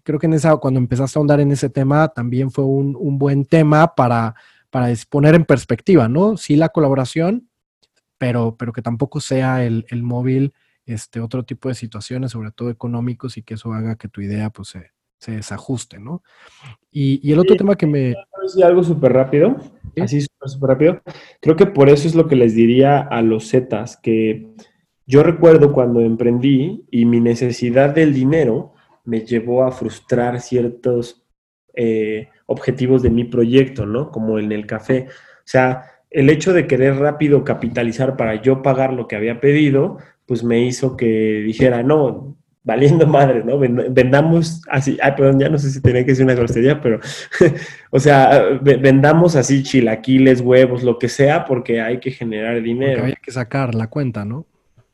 [0.03, 3.45] creo que en esa, cuando empezaste a ahondar en ese tema, también fue un, buen
[3.45, 4.35] tema para,
[4.73, 6.35] para poner en perspectiva, ¿no?
[6.35, 7.47] Sí la colaboración,
[8.17, 10.51] pero, pero que tampoco sea el, móvil
[10.87, 14.49] este, otro tipo de situaciones, sobre todo económicos, y que eso haga que tu idea
[14.49, 16.23] pues se, desajuste, ¿no?
[16.89, 18.15] Y, el otro tema que me...
[18.63, 19.57] algo súper rápido,
[20.01, 21.01] así súper rápido.
[21.39, 24.55] Creo que por eso es lo que les diría a los Zetas, que
[25.05, 28.73] yo recuerdo cuando emprendí y mi necesidad del dinero
[29.05, 31.22] me llevó a frustrar ciertos
[31.73, 34.11] eh, objetivos de mi proyecto, ¿no?
[34.11, 35.07] Como en el café.
[35.09, 39.97] O sea, el hecho de querer rápido capitalizar para yo pagar lo que había pedido,
[40.25, 43.59] pues me hizo que dijera, no, valiendo madre, ¿no?
[43.59, 46.99] Vendamos así, ay, perdón, ya no sé si tenía que decir una grosería, pero,
[47.91, 53.01] o sea, vendamos así chilaquiles, huevos, lo que sea, porque hay que generar dinero.
[53.01, 54.45] Porque hay que sacar la cuenta, ¿no?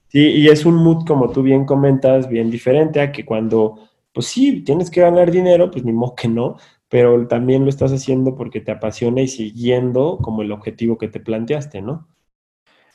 [0.07, 3.89] Sí, y es un mood, como tú bien comentas, bien diferente a que cuando,
[4.19, 6.57] pues sí, tienes que ganar dinero, pues ni modo que no,
[6.89, 11.21] pero también lo estás haciendo porque te apasiona y siguiendo como el objetivo que te
[11.21, 12.09] planteaste, ¿no?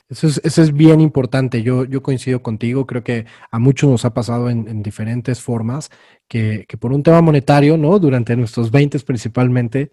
[0.07, 1.63] Eso es, eso es bien importante.
[1.63, 2.85] Yo, yo coincido contigo.
[2.85, 5.89] Creo que a muchos nos ha pasado en, diferentes formas
[6.27, 7.97] que, que, por un tema monetario, ¿no?
[7.97, 9.89] Durante nuestros 20 principalmente,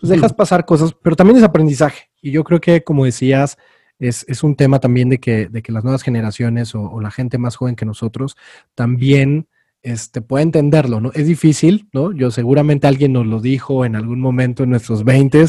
[0.00, 2.10] pues dejas pasar cosas, pero también es aprendizaje.
[2.20, 3.56] Y yo creo que, como decías,
[4.00, 7.38] es, es un tema también de que, de que las nuevas generaciones o, la gente
[7.38, 8.36] más joven que nosotros
[8.74, 9.46] también
[9.82, 11.10] este, puede entenderlo, ¿no?
[11.14, 12.12] Es difícil, ¿no?
[12.12, 15.44] Yo seguramente alguien nos lo dijo en algún momento en nuestros 20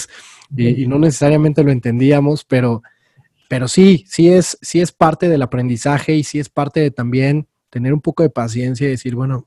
[0.55, 2.81] y, y no necesariamente lo entendíamos, pero
[3.53, 7.47] pero sí, sí es, sí es parte del aprendizaje y sí es parte de también
[7.69, 9.45] tener un poco de paciencia y decir, bueno,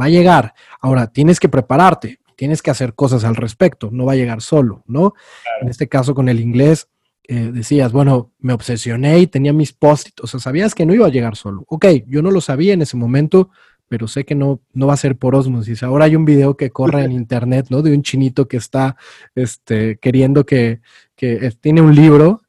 [0.00, 0.54] va a llegar.
[0.80, 4.84] Ahora, tienes que prepararte, tienes que hacer cosas al respecto, no va a llegar solo,
[4.86, 5.14] ¿no?
[5.60, 6.88] En este caso con el inglés,
[7.24, 11.06] eh, decías, bueno, me obsesioné y tenía mis post o sea, sabías que no iba
[11.06, 11.64] a llegar solo.
[11.66, 13.50] Ok, yo no lo sabía en ese momento,
[13.88, 15.82] pero sé que no, no va a ser por osmosis.
[15.82, 17.82] Ahora hay un video que corre en internet, ¿no?
[17.82, 18.96] De un chinito que está
[19.34, 20.80] este, queriendo que,
[21.16, 22.42] que eh, tiene un libro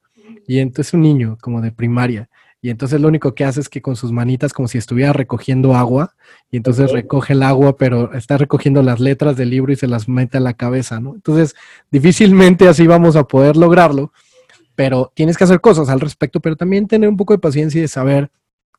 [0.45, 2.29] y entonces un niño como de primaria.
[2.61, 5.75] Y entonces lo único que hace es que con sus manitas, como si estuviera recogiendo
[5.75, 6.15] agua,
[6.51, 10.09] y entonces recoge el agua, pero está recogiendo las letras del libro y se las
[10.09, 11.15] mete a la cabeza, ¿no?
[11.15, 11.55] Entonces,
[11.89, 14.11] difícilmente así vamos a poder lograrlo,
[14.75, 17.83] pero tienes que hacer cosas al respecto, pero también tener un poco de paciencia y
[17.83, 18.29] de saber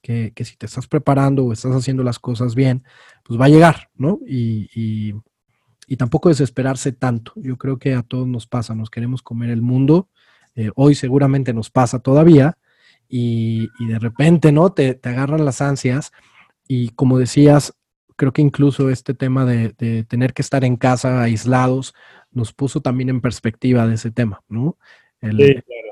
[0.02, 2.84] que, si te estás preparando o estás haciendo las cosas bien,
[3.22, 4.18] pues va a llegar, ¿no?
[4.26, 5.14] Y, y,
[5.86, 7.32] y tampoco desesperarse tanto.
[7.36, 10.08] Yo creo que a todos nos pasa, nos queremos comer el mundo
[10.56, 12.56] eh, hoy seguramente nos pasa todavía,
[13.08, 14.72] y, de repente, ¿no?
[14.72, 16.12] Te, agarran las ansias
[16.68, 17.74] y como decías,
[18.14, 21.92] creo que incluso este tema de, tener que estar en casa aislados
[22.30, 24.76] nos puso también en perspectiva de ese tema, ¿no?
[25.20, 25.89] Sí, claro.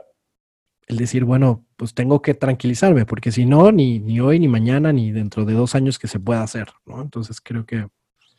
[0.88, 4.92] El decir, bueno, pues tengo que tranquilizarme, porque si no, ni, ni hoy, ni mañana,
[4.92, 7.02] ni dentro de dos años que se pueda hacer, ¿no?
[7.02, 7.86] Entonces creo que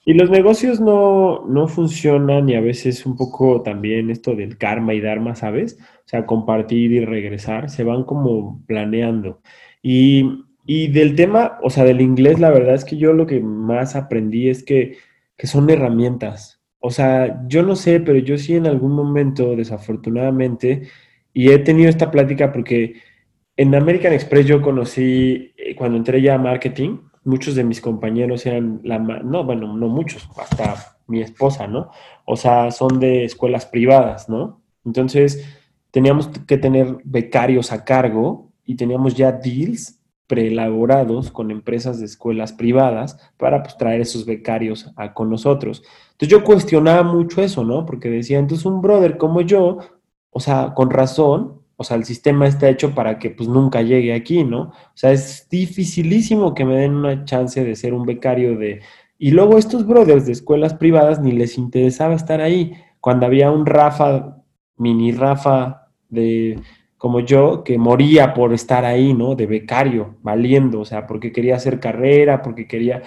[0.06, 4.93] y los negocios no, no funcionan y a veces un poco también esto del karma
[4.93, 5.78] y dharma, ¿sabes?
[5.80, 9.41] O sea, compartir y regresar, se van como planeando.
[9.84, 13.39] Y, y del tema, o sea, del inglés, la verdad es que yo lo que
[13.41, 14.97] más aprendí es que,
[15.38, 16.60] que son herramientas.
[16.80, 20.88] O sea, yo no sé, pero yo sí en algún momento, desafortunadamente,
[21.40, 22.96] y he tenido esta plática porque
[23.56, 28.46] en American Express yo conocí, eh, cuando entré ya a marketing, muchos de mis compañeros
[28.46, 31.92] eran, la, no, bueno, no muchos, hasta mi esposa, ¿no?
[32.26, 34.62] O sea, son de escuelas privadas, ¿no?
[34.84, 35.48] Entonces,
[35.92, 42.52] teníamos que tener becarios a cargo y teníamos ya deals preelaborados con empresas de escuelas
[42.52, 45.84] privadas para pues, traer esos becarios a, con nosotros.
[46.12, 47.86] Entonces yo cuestionaba mucho eso, ¿no?
[47.86, 49.80] Porque decía, entonces un brother como yo,
[50.32, 54.14] o sea, con razón, o sea, el sistema está hecho para que pues nunca llegue
[54.14, 54.62] aquí, ¿no?
[54.64, 58.82] O sea, es dificilísimo que me den una chance de ser un becario de...
[59.18, 62.74] Y luego estos brothers de escuelas privadas ni les interesaba estar ahí.
[63.00, 64.44] Cuando había un Rafa,
[64.76, 66.60] mini Rafa de
[66.98, 69.36] como yo, que moría por estar ahí, ¿no?
[69.36, 73.04] De becario, valiendo, o sea, porque quería hacer carrera, porque quería...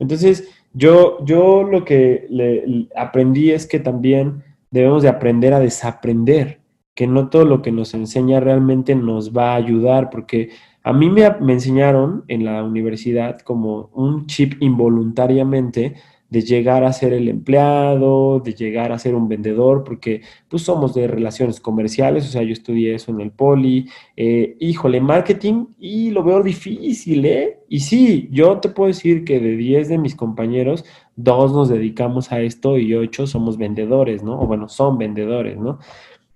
[0.00, 6.60] Entonces, yo, yo lo que le aprendí es que también debemos de aprender a desaprender
[6.94, 10.50] que no todo lo que nos enseña realmente nos va a ayudar, porque
[10.82, 15.94] a mí me, enseñaron en la universidad como un chip involuntariamente
[16.30, 20.94] de llegar a ser el empleado, de llegar a ser un vendedor, porque pues somos
[20.94, 26.10] de relaciones comerciales, o sea, yo estudié eso en el poli, eh, híjole, marketing, y
[26.10, 27.60] lo veo difícil, ¿eh?
[27.68, 30.84] Y sí, yo te puedo decir que de 10 de mis compañeros,
[31.18, 34.40] dos nos dedicamos a esto y ocho somos vendedores, ¿no?
[34.40, 35.80] O bueno, son vendedores, ¿no?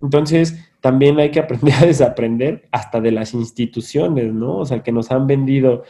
[0.02, 4.58] Entonces, también hay que aprender a desaprender hasta de las instituciones, ¿no?
[4.58, 5.84] O sea, que nos han vendido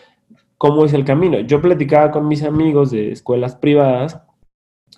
[0.59, 1.40] cómo es el camino.
[1.40, 4.20] Yo platicaba con mis amigos de escuelas privadas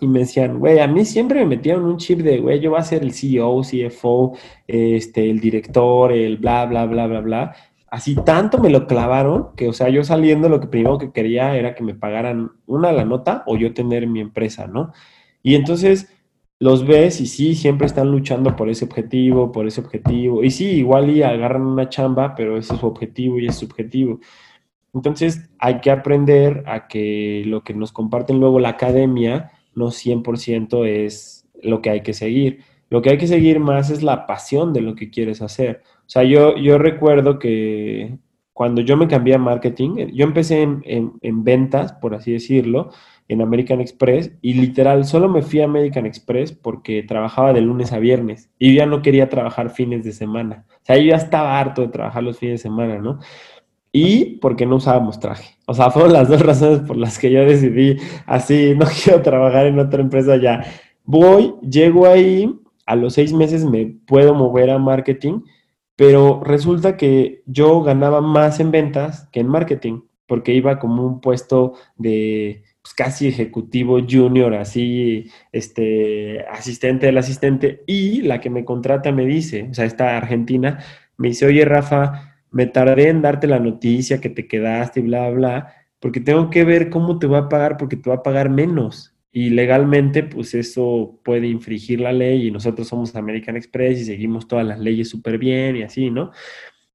[0.00, 2.80] y me decían, güey, a mí siempre me metieron un chip de, güey, yo voy
[2.80, 4.36] a ser el CEO, CFO,
[4.66, 7.56] este, el director, el bla, bla, bla, bla, bla.
[7.94, 11.54] Así tanto me lo clavaron que, o sea, yo saliendo lo que primero que quería
[11.56, 14.92] era que me pagaran una la nota o yo tener mi empresa, ¿no?
[15.44, 16.12] Y entonces
[16.58, 20.42] los ves y sí, siempre están luchando por ese objetivo, por ese objetivo.
[20.42, 24.18] Y sí, igual y agarran una chamba, pero ese es su objetivo y es subjetivo.
[24.92, 30.84] Entonces hay que aprender a que lo que nos comparten luego la academia no 100%
[30.84, 32.64] es lo que hay que seguir.
[32.90, 35.82] Lo que hay que seguir más es la pasión de lo que quieres hacer.
[36.06, 38.18] O sea, yo, yo recuerdo que
[38.52, 40.82] cuando yo me cambié a marketing, yo empecé en,
[41.20, 42.90] en ventas, por así decirlo,
[43.26, 47.92] en American Express y literal solo me fui a American Express porque trabajaba de lunes
[47.92, 50.66] a viernes y ya no quería trabajar fines de semana.
[50.68, 53.18] O sea, yo ya estaba harto de trabajar los fines de semana, ¿no?
[53.96, 55.56] y porque no usábamos traje.
[55.66, 57.96] O sea, fueron las dos razones por las que yo decidí
[58.26, 60.64] así, no quiero trabajar en otra empresa ya.
[61.04, 62.52] Voy, llego ahí,
[62.86, 65.40] a los seis meses me puedo mover a marketing,
[65.96, 71.20] pero resulta que yo ganaba más en ventas que en marketing, porque iba como un
[71.20, 78.64] puesto de pues, casi ejecutivo junior, así, este, asistente del asistente, y la que me
[78.64, 80.80] contrata me dice, o sea, esta argentina,
[81.16, 85.30] me dice, oye, Rafa, me tardé en darte la noticia que te quedaste y bla,
[85.30, 88.50] bla, porque tengo que ver cómo te va a pagar, porque te va a pagar
[88.50, 89.13] menos.
[89.36, 94.46] Y legalmente, pues eso puede infringir la ley y nosotros somos American Express y seguimos
[94.46, 96.30] todas las leyes súper bien y así, ¿no?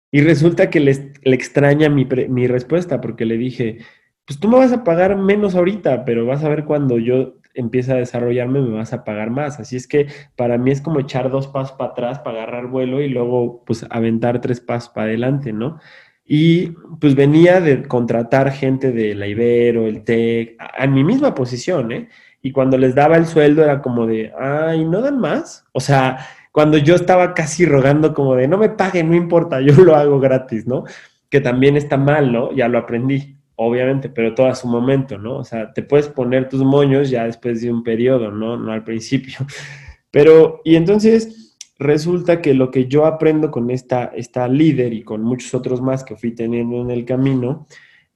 [0.10, 3.80] Y resulta que le, le extraña mi, mi respuesta porque le dije,
[4.26, 7.96] pues tú me vas a pagar menos ahorita, pero vas a ver cuando yo empieza
[7.96, 9.60] a desarrollarme, me vas a pagar más.
[9.60, 13.02] Así es que para mí es como echar dos pasos para atrás para agarrar vuelo
[13.02, 15.78] y luego pues aventar tres pasos para adelante, ¿no?
[16.24, 16.68] Y
[17.02, 22.08] pues venía de contratar gente de la Ibero, el TEC, en mi misma posición, ¿eh?
[22.42, 25.66] Y cuando les daba el sueldo era como de, ay, ¿no dan más?
[25.74, 29.74] O sea, cuando yo estaba casi rogando como de, no me paguen, no importa, yo
[29.84, 30.86] lo hago gratis, ¿no?
[31.30, 32.52] Que también está mal, ¿no?
[32.54, 35.36] Ya lo aprendí obviamente, pero todo a su momento, ¿no?
[35.36, 38.56] O sea, te puedes poner tus moños ya después de un periodo, ¿no?
[38.56, 39.38] No al principio.
[40.12, 45.24] Pero, y entonces resulta que lo que yo aprendo con esta, esta líder y con
[45.24, 47.68] muchos otros más que fui teniendo en el camino,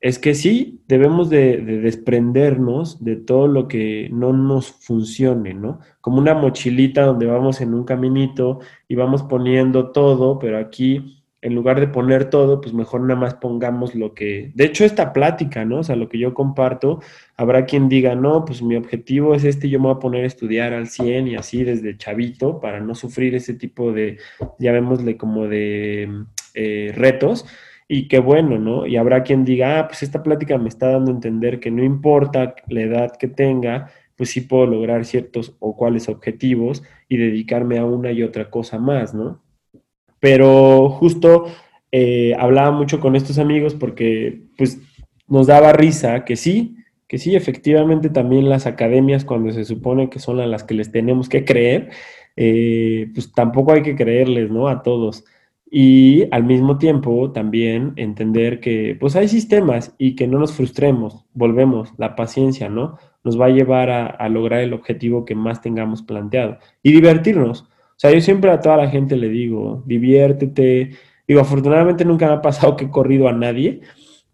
[0.04, 5.80] es que sí, debemos de, de, desprendernos de todo lo que no nos funcione, ¿no?
[6.02, 11.56] Como una mochilita donde vamos en un caminito y vamos poniendo todo, pero aquí en
[11.56, 15.64] lugar de poner todo, pues mejor nada más pongamos lo que, de hecho esta plática,
[15.64, 15.80] ¿no?
[15.80, 17.00] O sea, lo que yo comparto,
[17.38, 20.28] habrá quien diga, no, pues mi objetivo es este, yo me voy a poner a
[20.28, 24.18] estudiar al 100 y así desde chavito para no sufrir ese tipo de,
[24.60, 26.26] llamémosle como de
[26.56, 27.46] eh, retos.
[27.88, 28.86] Y qué bueno, ¿no?
[28.88, 31.84] Y habrá quien diga, ah, pues esta plática me está dando a entender que no
[31.84, 37.80] importa la edad que tenga, pues sí puedo lograr ciertos o cuáles objetivos y dedicarme
[37.80, 39.44] a una y otra cosa más, ¿no?
[40.24, 41.48] pero justo
[41.92, 44.80] eh, hablaba mucho con estos amigos porque pues
[45.28, 46.78] nos daba risa que sí,
[47.10, 50.94] que sí, efectivamente también las academias cuando se supone que son a las que les
[50.94, 51.90] tenemos que creer,
[52.38, 54.70] eh, pues tampoco hay que creerles, ¿no?
[54.70, 55.26] A todos.
[55.76, 61.26] Y al mismo tiempo también entender que pues hay sistemas y que no nos frustremos,
[61.34, 63.00] volvemos, la paciencia, ¿no?
[63.24, 68.00] Nos va a llevar a, lograr el objetivo que más tengamos planteado y divertirnos o
[68.00, 70.92] sea, yo siempre a toda la gente le digo, diviértete.
[71.28, 73.82] Digo, afortunadamente nunca me ha pasado que he corrido a nadie,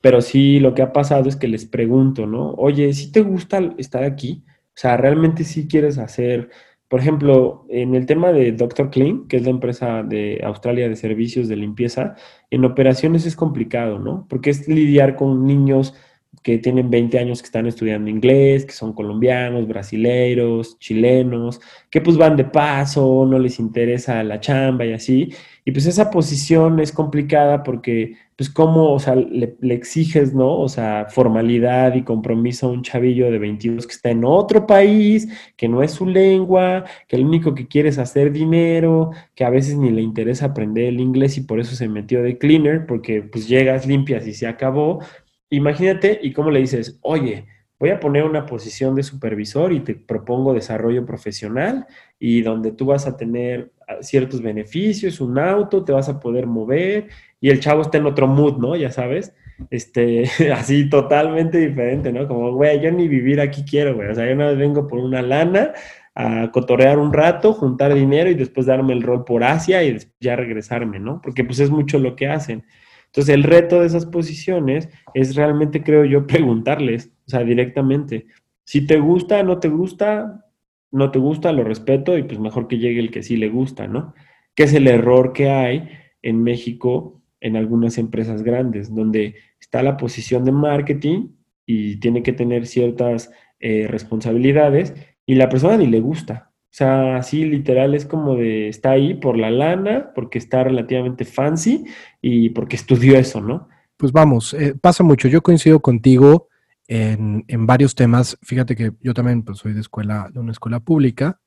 [0.02, 2.52] pero sí lo que ha pasado es que les pregunto, ¿no?
[2.54, 4.44] Oye, si te gusta estar aquí?
[4.48, 6.50] O sea, ¿realmente sí quieres hacer,
[6.90, 8.90] por ejemplo, en el tema de Dr.
[8.90, 12.16] Clean, que es la empresa de Australia de servicios de limpieza,
[12.50, 14.26] en operaciones es complicado, ¿no?
[14.28, 15.94] Porque es lidiar con niños
[16.42, 21.62] que tienen 20 años que están estudiando inglés, que son colombianos, brasileiros, chilenos,
[21.92, 25.34] que pues van de paso, no les interesa la chamba y así.
[25.66, 30.60] Y pues esa posición es complicada porque pues cómo, o sea, le, exiges, ¿no?
[30.60, 35.28] O sea, formalidad y compromiso a un chavillo de 22 que está en otro país,
[35.58, 39.50] que no es su lengua, que lo único que quiere es hacer dinero, que a
[39.50, 43.22] veces ni le interesa aprender el inglés y por eso se metió de cleaner, porque
[43.22, 45.02] pues llegas, limpias y se acabó
[45.50, 47.48] Imagínate y cómo le dices, oye,
[47.80, 51.88] voy a poner una posición de supervisor y te propongo desarrollo profesional
[52.20, 56.46] y donde tú vas a tener ah, ciertos beneficios, un auto, te vas a poder
[56.46, 57.10] mover
[57.42, 58.76] y el chavo está en otro mood, ¿no?
[58.76, 59.34] Ya sabes,
[59.70, 60.24] este,
[60.54, 62.28] así totalmente diferente, ¿no?
[62.28, 65.22] Como, güey, yo ni vivir aquí quiero, güey, o sea, yo no vengo por una
[65.22, 65.74] lana
[66.16, 70.36] a cotorrear un rato, juntar dinero y después darme el rol por Asia y ya
[70.36, 71.22] regresarme, ¿no?
[71.22, 72.66] Porque pues es mucho lo que hacen.
[73.06, 78.28] Entonces, el reto de esas posiciones es realmente, creo yo, preguntarles, o sea, directamente,
[78.66, 80.46] si te gusta, no te gusta,
[80.92, 83.88] no te gusta, lo respeto y pues mejor que llegue el que sí le gusta,
[83.88, 84.14] ¿no?
[84.56, 85.90] Que es el error que hay
[86.22, 91.30] en México en algunas empresas grandes, donde está la posición de marketing
[91.66, 94.94] y tiene que tener ciertas eh, responsabilidades
[95.26, 99.16] y la persona ni le gusta, o sea, así literal es como de, está ahí
[99.16, 101.84] por la lana, porque está relativamente fancy
[102.22, 103.68] y porque estudió eso, ¿no?
[103.98, 105.28] Pues vamos, eh, pasa mucho.
[105.28, 106.48] Yo coincido contigo
[106.88, 108.38] en, en, varios temas.
[108.44, 111.42] Fíjate que yo también pues, soy de escuela, de una escuela pública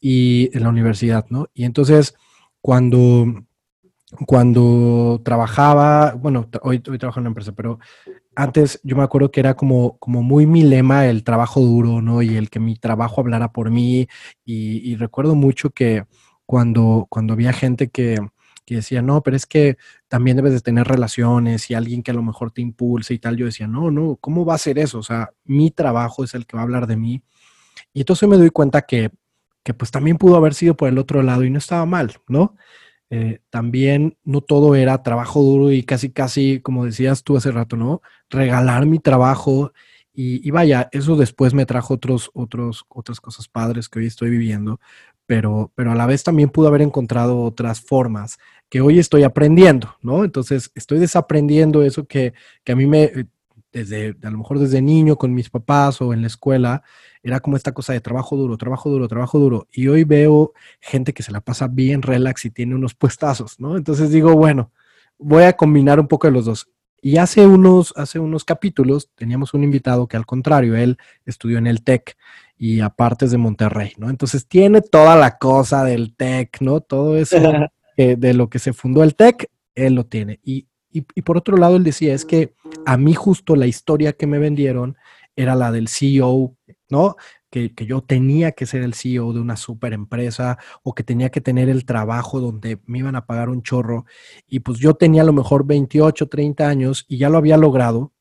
[0.00, 1.48] y en la universidad, ¿no?
[1.52, 2.14] Y entonces,
[2.62, 3.44] cuando
[4.26, 7.78] cuando trabajaba, bueno, hoy, hoy trabajo en una empresa, pero
[8.34, 12.22] antes yo me acuerdo que era como, como muy mi lema el trabajo duro, ¿no?
[12.22, 14.08] Y el que mi trabajo hablara por mí.
[14.44, 16.04] Y, recuerdo mucho que
[16.46, 18.18] cuando, cuando había gente que,
[18.64, 19.76] que decía, no, pero es que
[20.08, 23.36] también debes de tener relaciones y alguien que a lo mejor te impulse y tal.
[23.36, 24.98] Yo decía, no, no, ¿cómo va a ser eso?
[24.98, 27.22] O sea, mi trabajo es el que va a hablar de mí.
[27.92, 29.10] Y entonces me doy cuenta que,
[29.62, 32.56] que pues también pudo haber sido por el otro lado y no estaba mal, ¿no?
[33.14, 37.76] Eh, también no todo era trabajo duro y casi, casi, como decías tú hace rato,
[37.76, 38.00] ¿no?
[38.30, 39.70] Regalar mi trabajo
[40.14, 44.30] y, y, vaya, eso después me trajo otros, otros, otras cosas padres que hoy estoy
[44.30, 44.80] viviendo,
[45.26, 48.38] pero, pero a la vez también pude haber encontrado otras formas
[48.70, 50.24] que hoy estoy aprendiendo, ¿no?
[50.24, 52.32] Entonces estoy desaprendiendo eso que,
[52.64, 53.26] que a mí me, eh,
[53.72, 56.82] desde, a lo mejor desde niño con mis papás o en la escuela,
[57.22, 59.68] era como esta cosa de trabajo duro, trabajo duro, trabajo duro.
[59.72, 63.76] Y hoy veo gente que se la pasa bien relax y tiene unos puestazos, ¿no?
[63.76, 64.70] Entonces digo, bueno,
[65.18, 66.68] voy a combinar un poco de los dos.
[67.00, 71.66] Y hace unos, hace unos capítulos teníamos un invitado que al contrario, él estudió en
[71.66, 72.16] el TEC
[72.56, 74.08] y aparte es de Monterrey, ¿no?
[74.08, 76.80] Entonces tiene toda la cosa del TEC, ¿no?
[76.80, 77.36] Todo eso
[77.96, 80.38] de lo que se fundó el TEC, él lo tiene.
[80.44, 82.54] Y, y, y, por otro lado, él decía, es que
[82.86, 84.96] a mí justo la historia que me vendieron
[85.36, 86.56] era la del CEO,
[86.90, 87.16] ¿no?
[87.50, 91.30] Que, que, yo tenía que ser el CEO de una super empresa o que tenía
[91.30, 94.06] que tener el trabajo donde me iban a pagar un chorro.
[94.46, 98.12] Y pues yo tenía a lo mejor 28, 30 años y ya lo había logrado,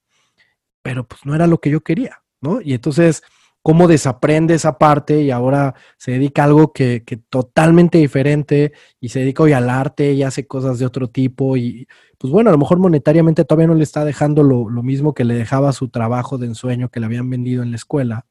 [0.81, 2.61] pero pues no era lo que yo quería, ¿no?
[2.61, 3.23] Y entonces
[3.61, 9.09] cómo desaprende esa parte y ahora se dedica a algo que, que, totalmente diferente y
[9.09, 11.87] se dedica hoy al arte y hace cosas de otro tipo y
[12.17, 15.25] pues bueno, a lo mejor monetariamente todavía no le está dejando lo, lo mismo que
[15.25, 18.25] le dejaba su trabajo de ensueño que le habían vendido en la escuela,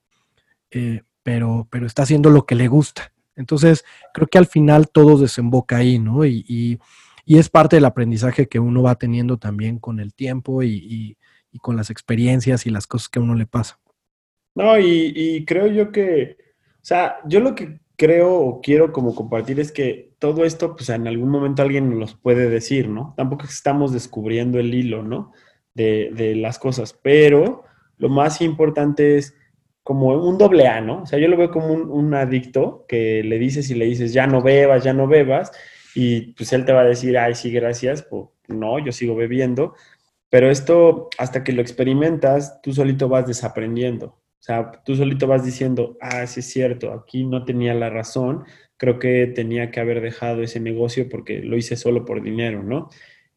[0.71, 3.13] eh, pero, pero está haciendo lo que le gusta.
[3.37, 6.25] Entonces, creo que al final todo desemboca ahí, ¿no?
[6.25, 6.79] Y, y,
[7.25, 11.17] y es parte del aprendizaje que uno va teniendo también con el tiempo y,
[11.53, 13.79] y con las experiencias y las cosas que a uno le pasa.
[14.55, 16.37] No, y, y, creo yo que,
[16.75, 20.89] o sea, yo lo que creo o quiero como compartir es que todo esto, pues
[20.91, 23.15] en algún momento alguien nos puede decir, ¿no?
[23.17, 25.33] Tampoco estamos descubriendo el hilo, ¿no?
[25.75, 27.65] De, de las cosas, pero
[27.99, 29.35] lo más importante es
[29.83, 31.03] como un doble A, ¿no?
[31.03, 34.13] O sea, yo lo veo como un, un adicto que le dices y le dices,
[34.13, 35.53] ya no bebas, ya no bebas,
[35.95, 39.75] y pues él te va a decir, ay, sí, gracias, pues no, yo sigo bebiendo,
[40.29, 44.20] pero esto, hasta que lo experimentas, tú solito vas desaprendiendo.
[44.41, 48.45] O sea, tú solito vas diciendo, ah, sí es cierto, aquí no tenía la razón,
[48.79, 52.89] creo que tenía que haber dejado ese negocio porque lo hice solo por dinero, ¿no?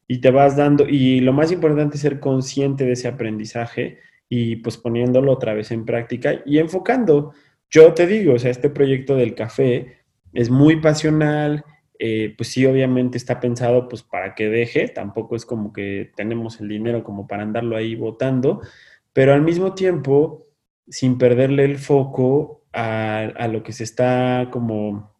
[0.08, 3.98] Y te vas dando, y lo más importante es ser consciente de ese aprendizaje
[4.30, 7.34] y pues poniéndolo otra vez en práctica y enfocando.
[7.68, 9.98] Yo te digo, o sea, este proyecto del café
[10.32, 11.64] es muy pasional,
[11.98, 16.60] eh, pues sí, obviamente está pensado pues para que deje, tampoco es como que tenemos
[16.60, 18.62] el dinero como para andarlo ahí votando,
[19.12, 20.43] pero al mismo tiempo
[20.88, 25.12] sin perderle el foco a, a, lo que se está como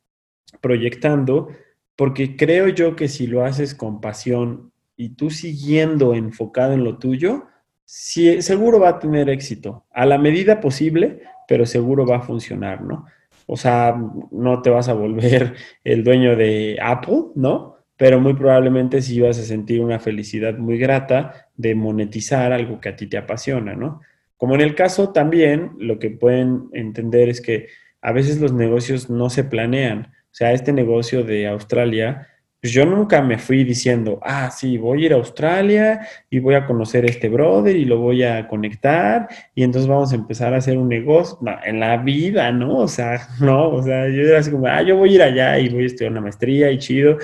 [0.60, 1.48] proyectando,
[1.96, 6.98] porque creo yo que si lo haces con pasión y tú siguiendo enfocado en lo
[6.98, 7.46] tuyo,
[7.84, 12.82] sí, seguro va a tener éxito, a la medida posible, pero seguro va a funcionar,
[12.82, 13.06] ¿no?
[13.46, 13.94] O sea,
[14.30, 15.54] no te vas a volver
[15.84, 17.76] el dueño de Apple, ¿no?
[17.96, 22.88] Pero muy probablemente sí vas a sentir una felicidad muy grata de monetizar algo que
[22.88, 24.00] a ti te apasiona, ¿no?
[24.45, 27.68] Como en el caso también, lo que pueden entender es que
[28.03, 30.12] a veces los negocios no se planean.
[30.24, 32.28] O sea, este negocio de Australia,
[32.61, 36.57] pues yo nunca me fui diciendo, ah, sí, voy a ir a Australia y voy
[36.57, 40.53] a conocer a este brother y lo voy a conectar y entonces vamos a empezar
[40.53, 41.38] a hacer un negocio.
[41.64, 42.80] En la vida, ¿no?
[42.80, 45.59] O sea, no, o sea, yo era así como, ah, yo voy a ir allá
[45.59, 47.16] y voy a estudiar una maestría y chido.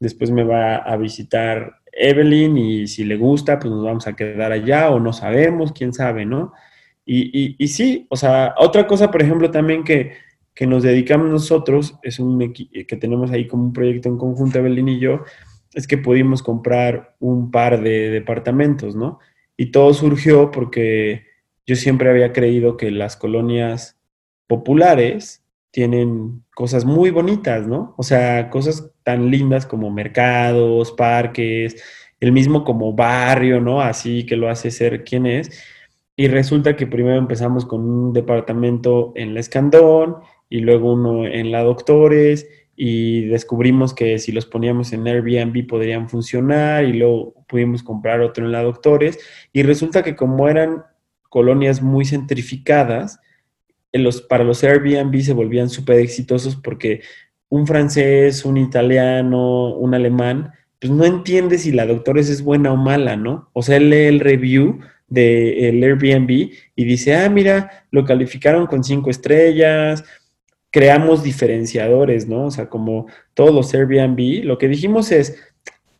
[0.00, 4.52] Después me va a visitar Evelyn y si le gusta, pues nos vamos a quedar
[4.52, 6.52] allá o no sabemos, quién sabe, ¿no?
[7.04, 10.12] Y, y, y sí, o sea, otra cosa, por ejemplo, también que,
[10.54, 14.88] que nos dedicamos nosotros, es un que tenemos ahí como un proyecto en conjunto, Evelyn
[14.88, 15.24] y yo,
[15.74, 19.18] es que pudimos comprar un par de departamentos, ¿no?
[19.56, 21.26] Y todo surgió porque
[21.66, 23.98] yo siempre había creído que las colonias
[24.46, 27.94] populares tienen cosas muy bonitas, ¿no?
[27.96, 31.82] O sea, cosas tan lindas como mercados, parques,
[32.20, 33.80] el mismo como barrio, ¿no?
[33.80, 35.62] Así que lo hace ser quien es.
[36.16, 40.16] Y resulta que primero empezamos con un departamento en la Escandón
[40.48, 46.08] y luego uno en la Doctores y descubrimos que si los poníamos en Airbnb podrían
[46.08, 49.18] funcionar y luego pudimos comprar otro en la Doctores
[49.52, 50.84] y resulta que como eran
[51.28, 53.20] colonias muy centrificadas,
[54.28, 57.02] para los Airbnb se volvían súper exitosos porque
[57.54, 62.76] un francés, un italiano, un alemán, pues no entiende si la Doctores es buena o
[62.76, 63.48] mala, ¿no?
[63.52, 66.30] O sea, él lee el review del de Airbnb
[66.74, 70.04] y dice, ah, mira, lo calificaron con cinco estrellas,
[70.72, 72.46] creamos diferenciadores, ¿no?
[72.46, 75.40] O sea, como todos los Airbnb, lo que dijimos es,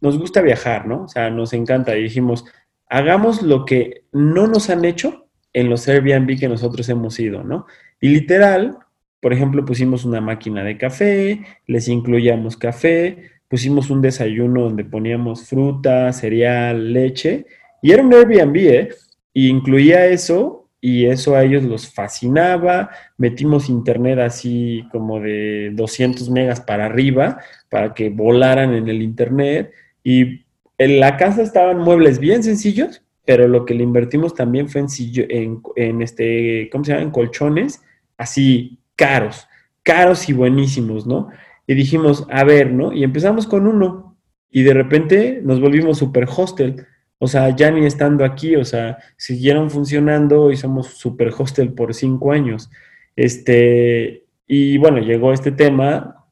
[0.00, 1.04] nos gusta viajar, ¿no?
[1.04, 2.44] O sea, nos encanta y dijimos,
[2.88, 7.66] hagamos lo que no nos han hecho en los Airbnb que nosotros hemos ido, ¿no?
[8.00, 8.76] Y literal,
[9.24, 15.48] por ejemplo, pusimos una máquina de café, les incluíamos café, pusimos un desayuno donde poníamos
[15.48, 17.46] fruta, cereal, leche,
[17.80, 18.88] y era un Airbnb, ¿eh?
[19.32, 22.90] Y incluía eso, y eso a ellos los fascinaba.
[23.16, 27.38] Metimos internet así como de 200 megas para arriba,
[27.70, 29.72] para que volaran en el internet,
[30.02, 30.44] y
[30.76, 35.62] en la casa estaban muebles bien sencillos, pero lo que le invertimos también fue en,
[35.76, 37.04] en, este, ¿cómo se llama?
[37.04, 37.80] En colchones,
[38.18, 39.46] así caros,
[39.82, 41.28] caros y buenísimos, ¿no?
[41.66, 42.92] Y dijimos, a ver, ¿no?
[42.92, 44.16] Y empezamos con uno
[44.50, 46.86] y de repente nos volvimos super hostel.
[47.18, 51.94] O sea, ya ni estando aquí, o sea, siguieron funcionando y somos super hostel por
[51.94, 52.70] cinco años.
[53.16, 56.26] Este, y bueno, llegó este tema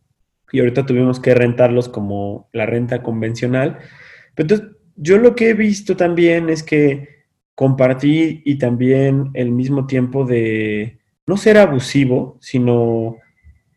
[0.52, 3.78] y ahorita tuvimos que rentarlos como la renta convencional.
[4.34, 7.08] Pero entonces, yo lo que he visto también es que
[7.54, 13.16] compartí y también el mismo tiempo de, no ser abusivo, sino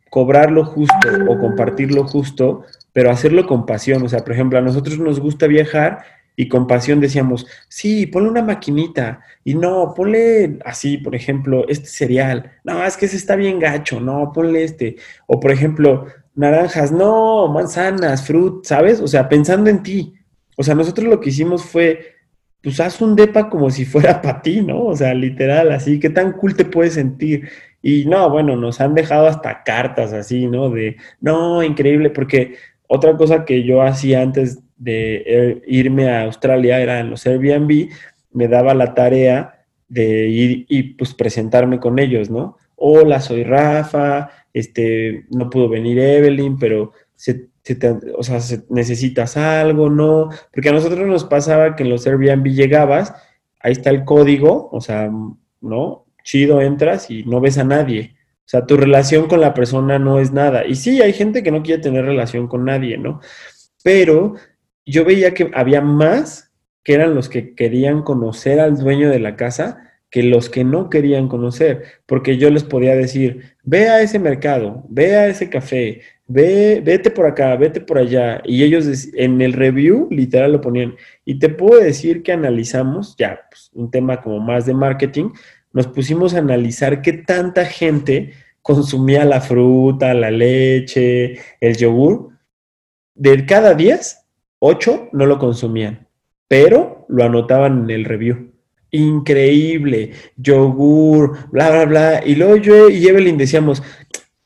[0.10, 4.04] cobrar lo justo o compartir lo justo, pero hacerlo con pasión.
[4.04, 6.04] O sea, por ejemplo, a nosotros nos gusta viajar
[6.36, 11.88] y con pasión decíamos, sí, ponle una maquinita y no, ponle así, por ejemplo, este
[11.88, 12.52] cereal.
[12.64, 14.98] No, es que ese está bien gacho, no, ponle este.
[15.28, 19.00] O por ejemplo, naranjas, no, manzanas, fruit, ¿sabes?
[19.00, 20.14] O sea, pensando en ti.
[20.58, 22.15] O sea, nosotros lo que hicimos fue
[22.66, 24.86] pues haz un depa como si fuera para ti, ¿no?
[24.86, 27.48] O sea, literal, así, ¿qué tan cool te puedes sentir?
[27.80, 30.72] Y no, bueno, nos han dejado hasta cartas así, ¿no?
[30.72, 32.56] De, no, increíble, porque
[32.88, 37.90] otra cosa que yo hacía antes de er, irme a Australia era en los Airbnb,
[38.32, 42.58] me daba la tarea de ir y pues presentarme con ellos, ¿no?
[42.78, 47.50] Hola, soy Rafa, este, no pudo venir Evelyn, pero se
[48.18, 48.40] o sea,
[48.70, 50.30] necesitas algo, ¿no?
[50.54, 53.14] Porque a nosotros nos pasaba que en los Airbnb llegabas,
[53.60, 55.12] ahí está el código, o sea,
[55.62, 56.06] ¿no?
[56.24, 58.16] Chido, entras y no ves a nadie.
[58.40, 60.66] O sea, tu relación con la persona no es nada.
[60.68, 63.20] Y sí, hay gente que no quiere tener relación con nadie, ¿no?
[63.84, 64.36] Pero
[64.86, 66.52] yo veía que había más
[66.84, 70.90] que eran los que querían conocer al dueño de la casa que los que no
[70.90, 76.04] querían conocer, porque yo les podía decir, ve a ese mercado, ve a ese café,
[76.28, 78.42] ve, vete por acá, vete por allá.
[78.46, 80.96] Y ellos en el review literal lo ponían.
[81.24, 85.32] Y te puedo decir que analizamos, ya, pues, un tema como más de marketing,
[85.74, 92.30] nos pusimos a analizar qué tanta gente consumía la fruta, la leche, el yogur.
[93.14, 94.26] De cada 10,
[94.60, 96.08] 8 no lo consumían,
[96.48, 98.56] pero lo anotaban en el review
[98.96, 102.24] increíble, yogur, bla, bla, bla.
[102.26, 103.84] Y luego yo y Evelyn decíamos,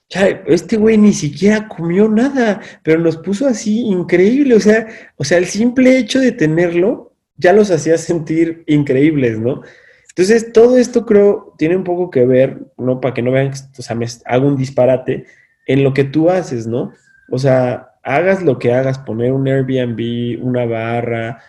[0.10, 4.88] este güey ni siquiera comió nada, pero nos puso así increíble, o sea,
[5.18, 9.62] o sea, el simple hecho de tenerlo ya los hacía sentir increíbles, ¿no?
[10.10, 13.00] Entonces, todo esto creo tiene un poco que ver, ¿no?
[13.00, 15.26] Para que no vean, o sea, me hago un disparate
[15.66, 16.92] en lo que tú haces, ¿no?
[17.32, 21.40] O sea, hagas lo que hagas, poner un Airbnb, una barra.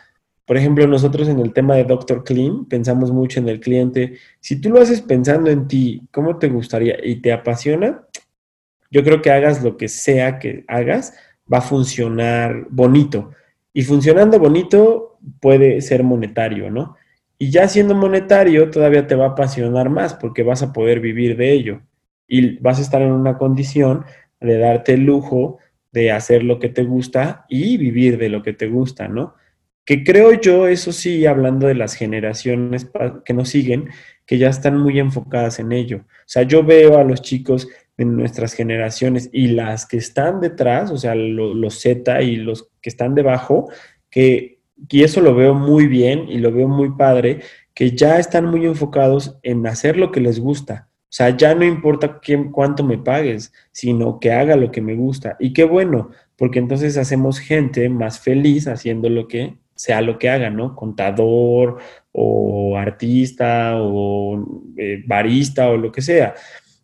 [0.44, 4.18] Por ejemplo, nosotros en el tema de Doctor Clean pensamos mucho en el cliente.
[4.40, 8.02] Si tú lo haces pensando en ti, ¿cómo te gustaría y te apasiona?
[8.90, 11.14] Yo creo que hagas lo que sea que hagas,
[11.52, 13.30] va a funcionar bonito.
[13.72, 16.96] Y funcionando bonito puede ser monetario, ¿no?
[17.38, 21.36] Y ya siendo monetario todavía te va a apasionar más porque vas a poder vivir
[21.36, 21.80] de ello.
[22.26, 24.04] Y vas a estar en una condición
[24.40, 25.58] de darte el lujo
[25.92, 29.34] de hacer lo que te gusta y vivir de lo que te gusta, ¿no?
[29.84, 32.88] Que creo yo, eso sí, hablando de las generaciones
[33.24, 33.88] que nos siguen,
[34.26, 36.04] que ya están muy enfocadas en ello.
[36.06, 37.68] O sea, yo veo a los chicos
[38.00, 42.88] en nuestras generaciones y las que están detrás, o sea, los Z y los que
[42.88, 43.68] están debajo,
[44.10, 47.40] que, y eso lo veo muy bien y lo veo muy padre,
[47.74, 50.88] que ya están muy enfocados en hacer lo que les gusta.
[51.04, 54.94] O sea, ya no importa quién, cuánto me pagues, sino que haga lo que me
[54.94, 55.36] gusta.
[55.38, 60.28] Y qué bueno, porque entonces hacemos gente más feliz haciendo lo que sea lo que
[60.28, 60.76] haga, ¿no?
[60.76, 61.78] Contador
[62.12, 66.34] o artista o eh, barista o lo que sea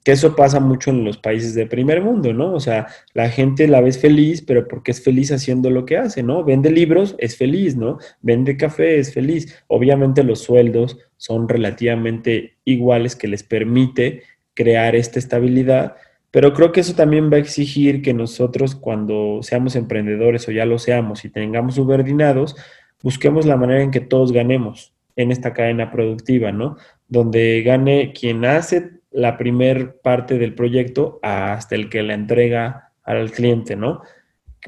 [0.06, 2.52] que eso pasa mucho en los países de primer mundo, ¿no?
[2.52, 6.22] O sea, la gente la ves feliz, pero porque es feliz haciendo lo que hace,
[6.22, 6.44] ¿no?
[6.44, 7.98] Vende libros, es feliz, ¿no?
[8.22, 9.64] Vende café, es feliz.
[9.66, 14.22] Obviamente los sueldos son relativamente iguales que les permite
[14.54, 15.96] crear esta estabilidad,
[16.30, 20.66] pero creo que eso también va a exigir que nosotros cuando seamos emprendedores o ya
[20.66, 22.54] lo seamos y tengamos subordinados,
[23.02, 26.76] busquemos la manera en que todos ganemos en esta cadena productiva, ¿no?
[27.08, 33.30] Donde gane quien hace la primer parte del proyecto hasta el que la entrega al
[33.30, 34.02] cliente, ¿no?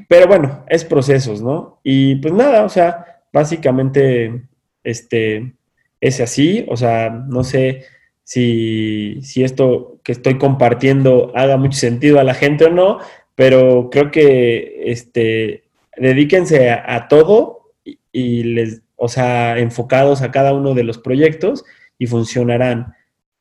[0.07, 1.79] pero bueno, es procesos, ¿no?
[1.83, 4.43] Y pues nada, o sea, básicamente,
[4.83, 5.53] este,
[5.99, 7.83] es así, o sea, no sé
[8.23, 12.99] si, si esto que estoy compartiendo haga mucho sentido a la gente o no,
[13.35, 15.63] pero creo que, este,
[15.97, 17.71] dedíquense a, todo
[18.11, 21.65] y, les, o sea, enfocados a cada uno de los proyectos
[21.97, 22.93] y funcionarán.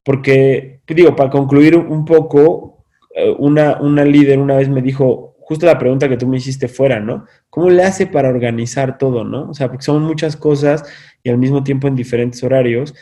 [0.08, 2.82] Porque, digo, para concluir un poco,
[3.14, 6.66] eh, una, una líder una vez me dijo, justo la pregunta que tú me hiciste
[6.66, 7.26] fuera, ¿no?
[7.50, 9.50] ¿Cómo le hace para organizar todo, ¿no?
[9.50, 10.82] O sea, porque son muchas cosas
[11.22, 12.94] y al mismo tiempo en diferentes horarios.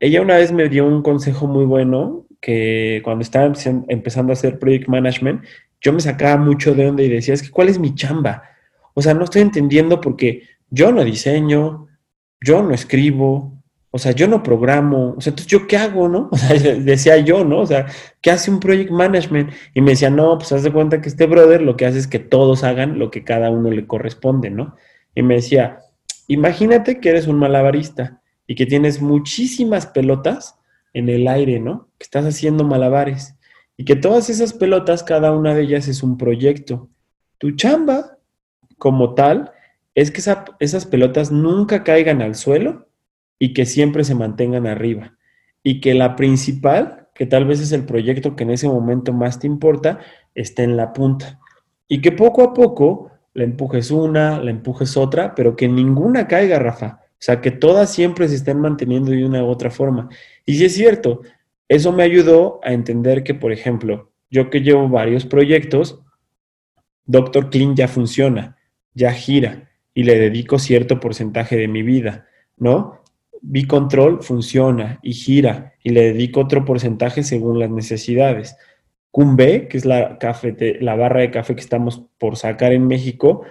[0.00, 3.52] Ella una vez me dio un consejo muy bueno que cuando estaba
[3.86, 5.44] empezando a hacer project management,
[5.80, 8.42] yo me sacaba mucho de onda y decía, es que ¿cuál es mi chamba?
[8.94, 11.86] O sea, no estoy entendiendo porque yo no diseño,
[12.40, 13.61] yo no escribo,
[13.94, 16.30] o sea, yo no programo, o sea, entonces yo qué hago, ¿no?
[16.32, 17.60] O sea, decía yo, ¿no?
[17.60, 17.86] O sea,
[18.22, 19.52] ¿qué hace un project management?
[19.74, 22.06] Y me decía, no, pues haz de cuenta que este brother lo que hace es
[22.06, 24.76] que todos hagan lo que cada uno le corresponde, ¿no?
[25.14, 25.80] Y me decía,
[26.26, 30.58] imagínate que eres un malabarista y que tienes muchísimas pelotas
[30.94, 31.90] en el aire, ¿no?
[31.98, 33.36] Que estás haciendo malabares
[33.76, 36.88] y que todas esas pelotas, cada una de ellas es un proyecto.
[37.36, 38.16] Tu chamba
[38.78, 39.52] como tal
[39.94, 40.22] es que
[40.60, 42.88] esas pelotas nunca caigan al suelo
[43.42, 45.16] y que siempre se mantengan arriba.
[45.64, 49.40] Y que la principal, que tal vez es el proyecto que en ese momento más
[49.40, 49.98] te importa,
[50.32, 51.40] esté en la punta.
[51.88, 56.60] Y que poco a poco le empujes una, le empujes otra, pero que ninguna caiga,
[56.60, 57.00] Rafa.
[57.02, 60.08] O sea, que todas siempre se estén manteniendo de una u otra forma.
[60.46, 61.22] Y si es cierto,
[61.66, 66.00] eso me ayudó a entender que, por ejemplo, yo que llevo varios proyectos,
[67.06, 68.56] Doctor Clean ya funciona
[68.94, 73.01] ya gira y le dedico cierto porcentaje de mi vida, ¿no?
[73.42, 78.56] Bicontrol funciona y gira y le dedico otro porcentaje según las necesidades.
[79.10, 80.18] Cumbe, que es la,
[80.80, 83.42] la barra de café que estamos por sacar en México,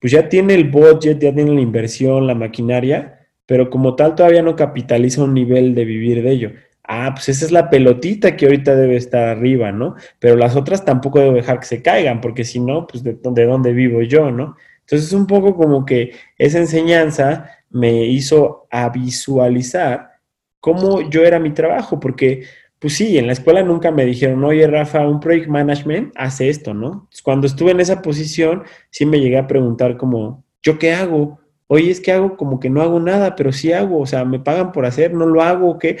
[0.00, 4.42] pues ya tiene el budget, ya tiene la inversión, la maquinaria, pero como tal todavía
[4.42, 6.52] no capitaliza un nivel de vivir de ello.
[6.82, 9.94] Ah, pues esa es la pelotita que ahorita debe estar arriba, ¿no?
[10.18, 13.44] Pero las otras tampoco debo dejar que se caigan, porque si no, pues de, de
[13.46, 14.56] dónde vivo yo, ¿no?
[14.80, 20.12] Entonces, un poco como que esa enseñanza me hizo a visualizar
[20.60, 22.44] cómo yo era mi trabajo, porque,
[22.78, 26.72] pues sí, en la escuela nunca me dijeron, oye, Rafa, un project management hace esto,
[26.72, 27.08] ¿no?
[27.24, 31.40] cuando estuve en esa posición, sí me llegué a preguntar como, ¿yo qué hago?
[31.66, 34.38] Oye, es que hago como que no hago nada, pero sí hago, o sea, me
[34.38, 35.98] pagan por hacer, no lo hago, ¿qué?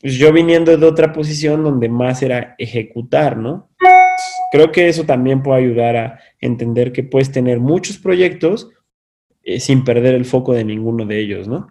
[0.00, 3.68] Pues yo viniendo de otra posición donde más era ejecutar, ¿no?
[4.50, 8.70] creo que eso también puede ayudar a entender que puedes tener muchos proyectos
[9.44, 11.68] eh, sin perder el foco de ninguno de ellos, ¿no?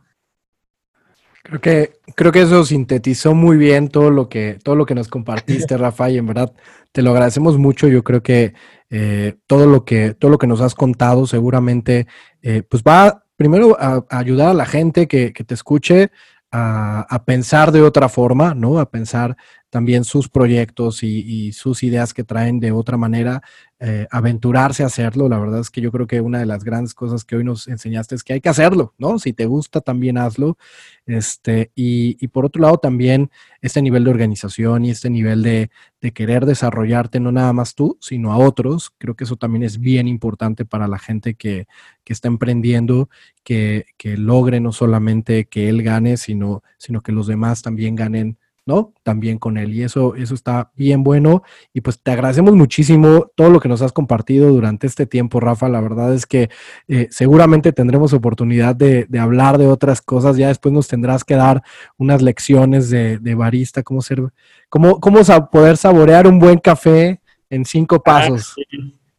[1.43, 5.09] Creo que, creo que eso sintetizó muy bien todo lo que, todo lo que nos
[5.09, 6.53] compartiste, Rafa, y en verdad
[6.93, 7.89] te lo agradecemos mucho.
[7.89, 8.53] Yo creo que
[8.89, 12.07] eh, todo lo que, todo lo que nos has contado seguramente,
[12.41, 16.11] eh, pues va primero a, ayudar a la gente que, que te escuche
[16.51, 18.79] a, a, pensar de otra forma, ¿no?
[18.79, 19.35] A pensar
[19.73, 23.41] también sus proyectos y, sus ideas que traen de otra manera,
[23.79, 25.27] eh, aventurarse a hacerlo.
[25.27, 27.67] La verdad es que yo creo que una de las grandes cosas que hoy nos
[27.67, 29.17] enseñaste es que hay que hacerlo, ¿no?
[29.17, 30.59] Si te gusta, también hazlo.
[31.07, 35.71] Este, y, por otro lado, también este nivel de organización y este nivel de,
[36.13, 38.93] querer desarrollarte, no nada más tú, sino a otros.
[38.99, 41.65] Creo que eso también es bien importante para la gente que,
[42.05, 43.09] está emprendiendo,
[43.43, 48.37] que, que, logre no solamente que él gane, sino, sino que los demás también ganen
[48.65, 48.93] ¿no?
[49.03, 49.73] También con él.
[49.73, 51.43] Y eso, eso está bien bueno.
[51.73, 55.67] Y pues te agradecemos muchísimo todo lo que nos has compartido durante este tiempo, Rafa.
[55.69, 56.49] La verdad es que
[56.87, 60.37] eh, seguramente tendremos oportunidad de, hablar de otras cosas.
[60.37, 61.61] Ya después nos tendrás que dar
[61.97, 64.21] unas lecciones de, barista, cómo ser,
[64.69, 65.19] cómo, cómo
[65.51, 67.19] poder saborear un buen café
[67.49, 68.55] en cinco ah, pasos.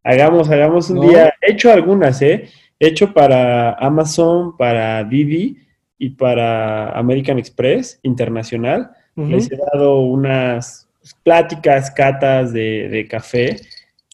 [0.02, 1.34] Hagamos, hagamos un día.
[1.40, 2.48] He hecho algunas, ¿eh?
[2.78, 5.58] He hecho para Amazon, para Didi
[5.98, 10.88] y para American Express Internacional les he dado unas
[11.22, 13.56] pláticas, catas de, café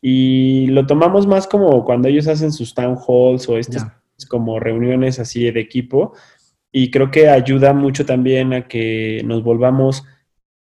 [0.02, 3.86] y lo tomamos más como cuando ellos hacen sus town halls o estas
[4.28, 6.14] como reuniones así de equipo
[6.72, 10.05] y creo que ayuda mucho también a que nos volvamos,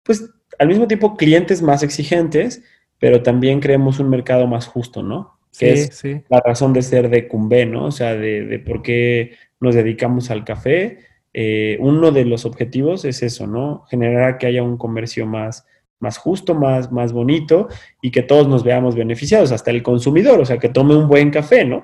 [0.03, 0.29] pues
[0.59, 2.63] al mismo tiempo clientes más exigentes,
[2.99, 5.39] pero también creemos un mercado más justo, ¿no?
[5.57, 7.85] Que es la razón de ser de Cumbe, ¿no?
[7.85, 10.99] O sea, de, de por qué nos dedicamos al café
[11.37, 13.83] eh, uno de los objetivos es eso, ¿no?
[13.89, 15.65] Generar que haya un comercio más,
[15.99, 17.67] más justo, más, más bonito
[18.01, 21.31] y que todos nos veamos beneficiados, hasta el consumidor, o sea, que tome un buen
[21.31, 21.83] café, ¿no?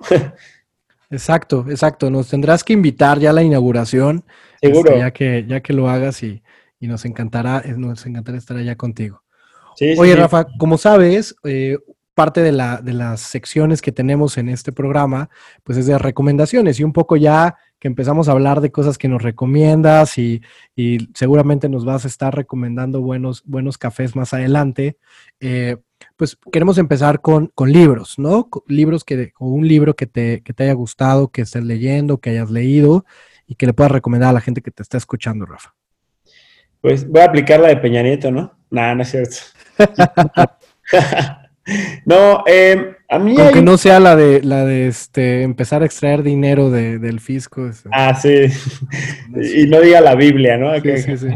[1.12, 2.10] exacto, exacto.
[2.10, 4.24] Nos tendrás que invitar ya a la inauguración.
[4.62, 4.92] Seguro.
[4.92, 6.42] Este, ya, que, ya que lo hagas y,
[6.80, 9.22] nos encantará, nos encantará estar allá contigo.
[9.98, 11.78] Oye, Rafa, como sabes, eh,
[12.14, 15.30] parte de, la, de las secciones que tenemos en este programa,
[15.64, 19.08] pues es de recomendaciones y un poco ya que empezamos a hablar de cosas que
[19.08, 20.42] nos recomiendas y,
[21.16, 24.98] seguramente nos vas a estar recomendando buenos, buenos cafés más adelante,
[25.40, 25.78] eh,
[26.16, 28.50] pues queremos empezar con, libros, ¿no?
[28.68, 32.32] Libros que, o un libro que te, que te haya gustado, que estés leyendo, que
[32.32, 33.06] hayas leído
[33.48, 35.74] y que le puedas recomendar a la gente que te está escuchando, Rafa.
[36.82, 38.54] Pues voy a aplicar la de Peña Nieto, ¿no?
[38.70, 39.38] Nada, no es cierto.
[42.06, 43.36] no, eh, a mí.
[43.38, 47.70] Aunque no sea la de la de este empezar a extraer dinero del fisco.
[47.92, 48.46] Ah, sí.
[49.60, 50.74] y no diga la Biblia, ¿no?
[50.80, 51.28] Sí, sí,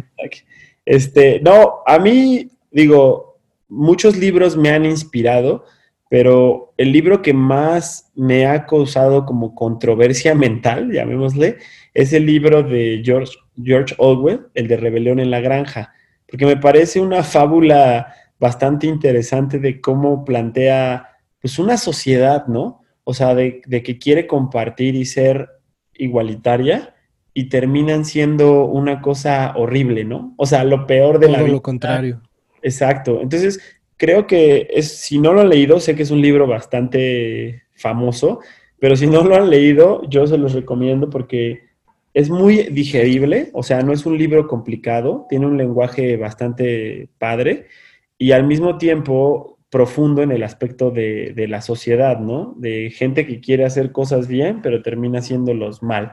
[0.86, 5.66] Este, no, a mí, digo, muchos libros me han inspirado,
[6.10, 11.58] pero el libro que más me ha causado como controversia mental, llamémosle,
[11.94, 15.94] es el libro de George, George Orwell, el de Rebelión en la Granja,
[16.28, 21.10] porque me parece una fábula bastante interesante de cómo plantea
[21.42, 22.82] pues una sociedad, ¿no?
[23.04, 25.50] O sea, de, que quiere compartir y ser
[25.94, 26.96] igualitaria
[27.34, 30.34] y terminan siendo una cosa horrible, ¿no?
[30.38, 31.54] O sea, lo peor de la vida.
[31.54, 32.22] lo contrario.
[32.62, 33.22] Exacto.
[33.22, 33.60] Entonces,
[33.98, 38.40] creo que es, si no lo han leído, sé que es un libro bastante famoso,
[38.80, 41.66] pero si no lo han leído, yo se los recomiendo porque
[42.14, 47.68] es muy digerible, o sea, no es un libro complicado, tiene un lenguaje bastante padre
[48.18, 52.54] y al mismo tiempo profundo en el aspecto de, la sociedad, ¿no?
[52.58, 56.12] De gente que quiere hacer cosas bien, pero termina haciéndolos mal.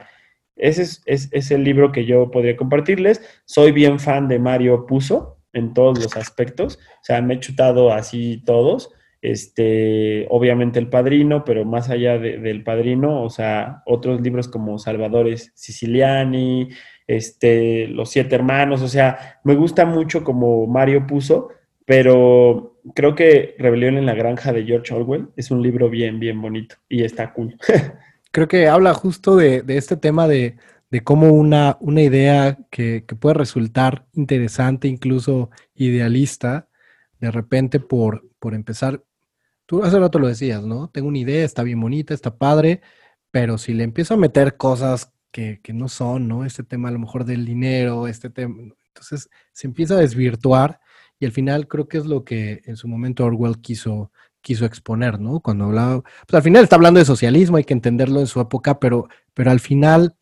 [0.55, 3.21] Ese es, el libro que yo podría compartirles.
[3.45, 7.93] Soy bien fan de Mario Puzo en todos los aspectos, o sea, me he chutado
[7.93, 8.91] así todos
[9.23, 15.53] este, obviamente El Padrino, pero más allá del Padrino, o sea, otros libros como Salvadores
[15.55, 16.67] Siciliani,
[17.07, 21.47] este, Los Siete Hermanos, o sea, me gusta mucho como Mario puso,
[21.85, 26.41] pero creo que Rebelión en la Granja de George Orwell es un libro bien, bien
[26.41, 27.57] bonito y está cool.
[28.31, 30.57] creo que habla justo de, este tema de,
[31.03, 36.67] cómo una, una idea que, que, puede resultar interesante, incluso idealista,
[37.19, 39.01] de repente por, por empezar
[39.65, 40.89] Tú hace rato lo decías, ¿no?
[40.89, 42.81] Tengo una idea, está bien bonita, está padre,
[43.31, 46.45] pero si le empiezo a meter cosas que, no son, ¿no?
[46.45, 48.55] Este tema a lo mejor del dinero, este tema,
[48.87, 50.79] entonces se empieza a desvirtuar
[51.23, 55.21] y al final creo que es lo que en su momento Orwell quiso, quiso exponer,
[55.21, 55.39] ¿no?
[55.39, 58.77] Cuando hablaba, pues al final está hablando de socialismo, hay que entenderlo en su época,
[58.77, 60.15] pero, pero al final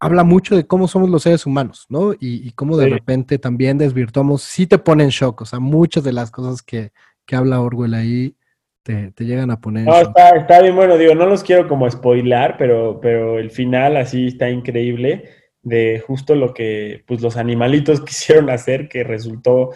[0.00, 2.14] habla mucho de cómo somos los seres humanos, ¿no?
[2.18, 6.12] Y, cómo de repente también desvirtuamos, sí te pone en shock, o sea, muchas de
[6.14, 6.92] las cosas que,
[7.26, 8.34] que habla Orwell ahí
[8.82, 9.84] te, llegan a poner.
[9.84, 14.28] No, está, bien bueno, digo, no los quiero como spoilar, pero, pero el final así
[14.28, 15.28] está increíble
[15.62, 19.70] de justo lo que pues los animalitos quisieron hacer que resultó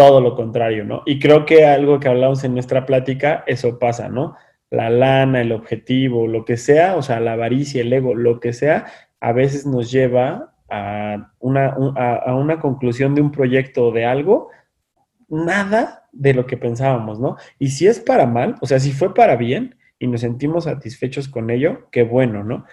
[0.00, 1.02] todo lo contrario, ¿no?
[1.04, 4.34] Y creo que algo que hablamos en nuestra plática, eso pasa, ¿no?
[4.70, 8.54] La lana, el objetivo, lo que sea, o sea, la avaricia, el ego, lo que
[8.54, 8.86] sea,
[9.20, 14.48] a veces nos lleva a una, a una conclusión de un proyecto o de algo
[15.28, 17.36] nada de lo que pensábamos, ¿no?
[17.58, 21.28] Y si es para mal, o sea, si fue para bien y nos sentimos satisfechos
[21.28, 22.64] con ello, qué bueno, ¿no?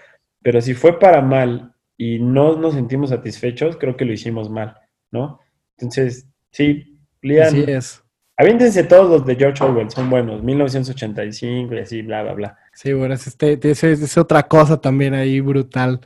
[0.41, 4.77] Pero si fue para mal y no nos sentimos satisfechos, creo que lo hicimos mal,
[5.11, 5.41] ¿no?
[5.77, 7.47] Entonces, sí, Lian.
[7.47, 8.03] Así es.
[8.39, 12.57] Aviéntense todos los de George Orwell, son buenos, 1985 y así, bla, bla, bla.
[12.71, 16.01] Sí, bueno, es, este, es, otra cosa también ahí brutal.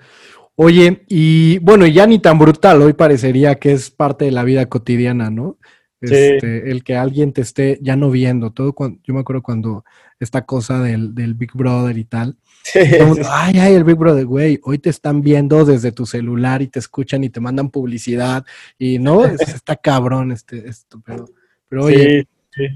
[0.55, 4.65] Oye, y bueno, ya ni tan brutal, hoy parecería que es parte de la vida
[4.67, 5.57] cotidiana, ¿no?
[5.99, 8.51] Este, el que alguien te esté ya no viendo.
[8.51, 9.83] Todo cuando, yo me acuerdo cuando
[10.19, 12.37] esta cosa del, Big Brother y tal.
[13.29, 16.79] Ay, ay, el Big Brother, güey, hoy te están viendo desde tu celular y te
[16.79, 18.45] escuchan y te mandan publicidad
[18.77, 21.25] y no, está cabrón este, esto, pero,
[21.67, 22.27] pero oye,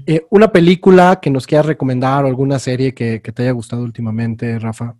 [0.06, 3.82] eh, una película que nos quieras recomendar o alguna serie que, que te haya gustado
[3.82, 4.96] últimamente, Rafa.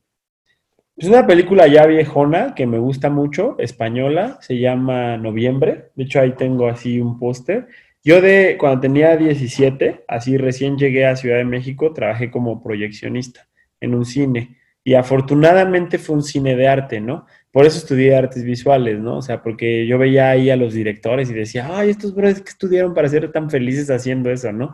[0.96, 5.90] Es una película ya viejona que me gusta mucho, española, se llama Noviembre.
[5.94, 7.68] De hecho, ahí tengo así un póster.
[8.02, 13.46] Yo de cuando tenía 17, así recién llegué a Ciudad de México, trabajé como proyeccionista
[13.80, 14.55] en un cine
[14.86, 17.26] y afortunadamente fue un cine de arte, ¿no?
[17.50, 19.16] Por eso estudié artes visuales, ¿no?
[19.16, 22.50] O sea, porque yo veía ahí a los directores y decía, ay, estos brothers que
[22.50, 24.72] estudiaron para ser tan felices haciendo eso, ¿no?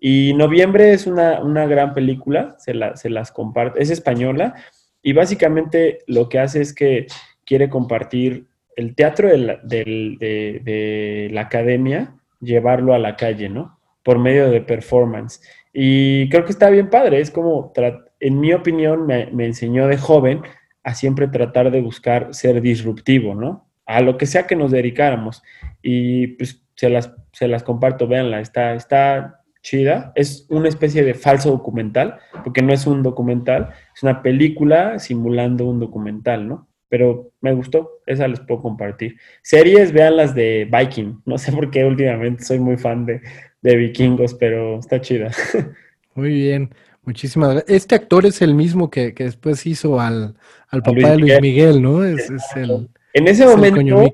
[0.00, 4.54] Y Noviembre es una, gran película, se, se las comparto, es española
[5.00, 7.06] y básicamente lo que hace es que
[7.44, 13.78] quiere compartir el teatro de de la academia llevarlo a la calle, ¿no?
[14.02, 15.40] Por medio de performance.
[15.72, 17.72] Y creo que está bien padre, es como,
[18.20, 20.42] en mi opinión, me, enseñó de joven
[20.82, 23.68] a siempre tratar de buscar ser disruptivo, ¿no?
[23.86, 25.42] A lo que sea que nos dedicáramos.
[25.82, 30.12] Y pues se las, se las comparto, véanla, está, está chida.
[30.14, 35.66] Es una especie de falso documental, porque no es un documental, es una película simulando
[35.66, 36.68] un documental, ¿no?
[36.88, 39.16] Pero me gustó, esa les puedo compartir.
[39.42, 41.20] Series, vean las de Viking.
[41.24, 43.20] No sé por qué últimamente soy muy fan de,
[43.60, 45.32] de vikingos, pero está chida.
[46.14, 46.70] Muy bien,
[47.06, 47.76] muchísimas gracias.
[47.76, 50.34] Este actor es el mismo que, que después hizo al,
[50.68, 52.04] al papá de Luis Miguel, ¿no?
[52.04, 54.12] Es, es el, en ese momento,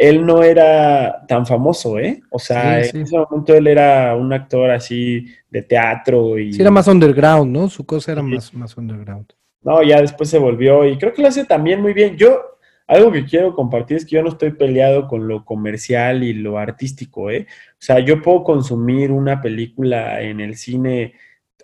[0.00, 2.22] él no era tan famoso, ¿eh?
[2.30, 6.54] O sea, en ese momento él era un actor así de teatro y...
[6.54, 7.68] Sí, era más underground, ¿no?
[7.68, 9.26] Su cosa era más, más underground.
[9.60, 12.16] No, ya después se volvió y creo que lo hace también muy bien.
[12.16, 12.40] Yo,
[12.86, 16.56] algo que quiero compartir es que yo no estoy peleado con lo comercial y lo
[16.56, 17.46] artístico, ¿eh?
[17.72, 21.12] O sea, yo puedo consumir una película en el cine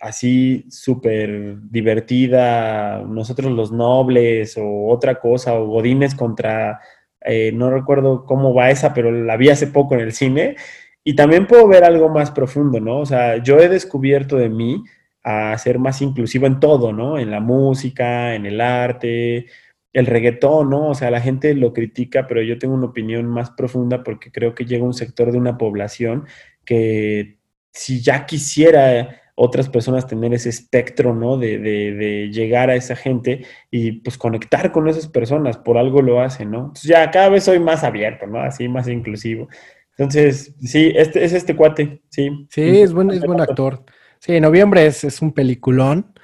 [0.00, 6.80] así súper divertida, nosotros los nobles o otra cosa, o Godines contra
[7.26, 10.56] eh, no recuerdo cómo va esa, pero la vi hace poco en el cine.
[11.04, 13.00] Y también puedo ver algo más profundo, ¿no?
[13.00, 14.84] O sea, yo he descubierto de mí
[15.22, 17.18] a ser más inclusivo en todo, ¿no?
[17.18, 19.46] En la música, en el arte,
[19.92, 20.90] el reggaetón, ¿no?
[20.90, 24.54] O sea, la gente lo critica, pero yo tengo una opinión más profunda porque creo
[24.54, 26.26] que llega un sector de una población
[26.64, 27.38] que
[27.72, 31.36] si ya quisiera otras personas tener ese espectro, ¿no?
[31.36, 36.20] De, de, llegar a esa gente y pues conectar con esas personas, por algo lo
[36.20, 36.58] hacen, ¿no?
[36.58, 38.40] Entonces ya cada vez soy más abierto, ¿no?
[38.40, 39.48] Así, más inclusivo.
[39.98, 42.46] Entonces, sí, este es este cuate, sí.
[42.50, 43.84] Sí, es buen, es buen actor.
[44.18, 46.14] Sí, noviembre es, es un peliculón,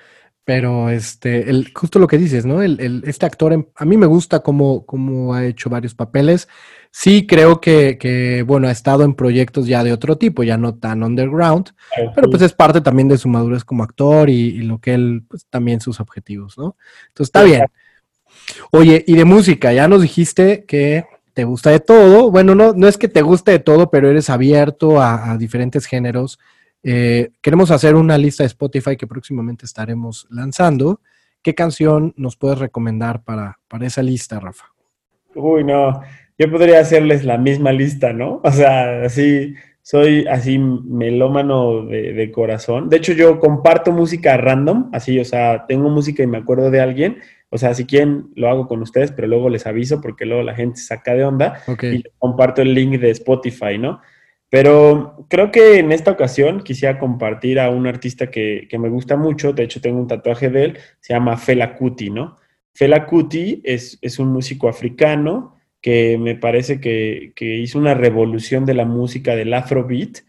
[0.45, 2.63] pero este, el, justo lo que dices, ¿no?
[2.63, 6.49] El, el, este actor, a mí me gusta cómo, cómo ha hecho varios papeles.
[6.95, 11.03] Sí, creo que, bueno, ha estado en proyectos ya de otro tipo, ya no tan
[11.03, 11.71] underground,
[12.15, 15.47] pero pues es parte también de su madurez como actor y, lo que él, pues
[15.47, 16.77] también sus objetivos, ¿no?
[17.09, 17.65] Entonces está bien.
[18.73, 22.31] Oye, y de música, ya nos dijiste que te gusta de todo.
[22.31, 26.39] Bueno, no, no es que te guste de todo, pero eres abierto a, diferentes géneros.
[26.83, 31.01] Eh, queremos hacer una lista de Spotify que próximamente estaremos lanzando.
[31.41, 34.67] ¿Qué canción nos puedes recomendar para, para esa lista, Rafa?
[35.35, 36.03] Uy, no
[36.39, 38.41] yo podría hacerles la misma lista, ¿no?
[38.45, 42.89] O sea, así, soy así melómano de, corazón.
[42.89, 46.81] De hecho, yo comparto música random, así, o sea, tengo música y me acuerdo de
[46.81, 47.19] alguien.
[47.51, 50.55] O sea, si quieren, lo hago con ustedes, pero luego les aviso porque luego la
[50.55, 54.01] gente saca de onda y comparto el link de Spotify, ¿no?
[54.49, 59.17] Pero creo que en esta ocasión quisiera compartir a un artista que, que, me gusta
[59.17, 62.37] mucho, de hecho tengo un tatuaje de él, se llama Fela Kuti, ¿no?
[62.75, 68.75] Fela Kuti es, es un músico africano que me parece que, hizo una revolución de
[68.75, 70.21] la música del afrobeat.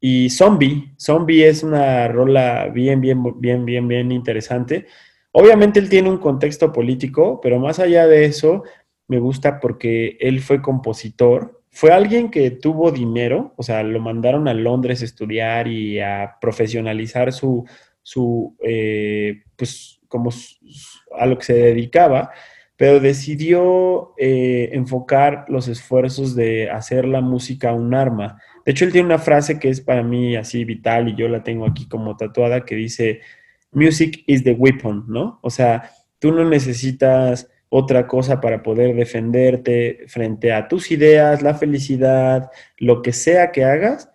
[0.00, 4.86] Y Zombie, Zombie es una rola bien, bien, bien, bien, bien interesante.
[5.30, 8.64] Obviamente él tiene un contexto político, pero más allá de eso,
[9.08, 11.62] me gusta porque él fue compositor.
[11.70, 16.36] Fue alguien que tuvo dinero, o sea, lo mandaron a Londres a estudiar y a
[16.40, 17.64] profesionalizar su,
[18.02, 20.30] su eh, pues, como
[21.18, 22.32] a lo que se dedicaba
[22.76, 28.40] pero decidió eh, enfocar los esfuerzos de hacer la música un arma.
[28.64, 31.42] De hecho, él tiene una frase que es para mí así vital y yo la
[31.42, 33.20] tengo aquí como tatuada que dice,
[33.72, 35.38] Music is the weapon, ¿no?
[35.42, 41.54] O sea, tú no necesitas otra cosa para poder defenderte frente a tus ideas, la
[41.54, 44.10] felicidad, lo que sea que hagas,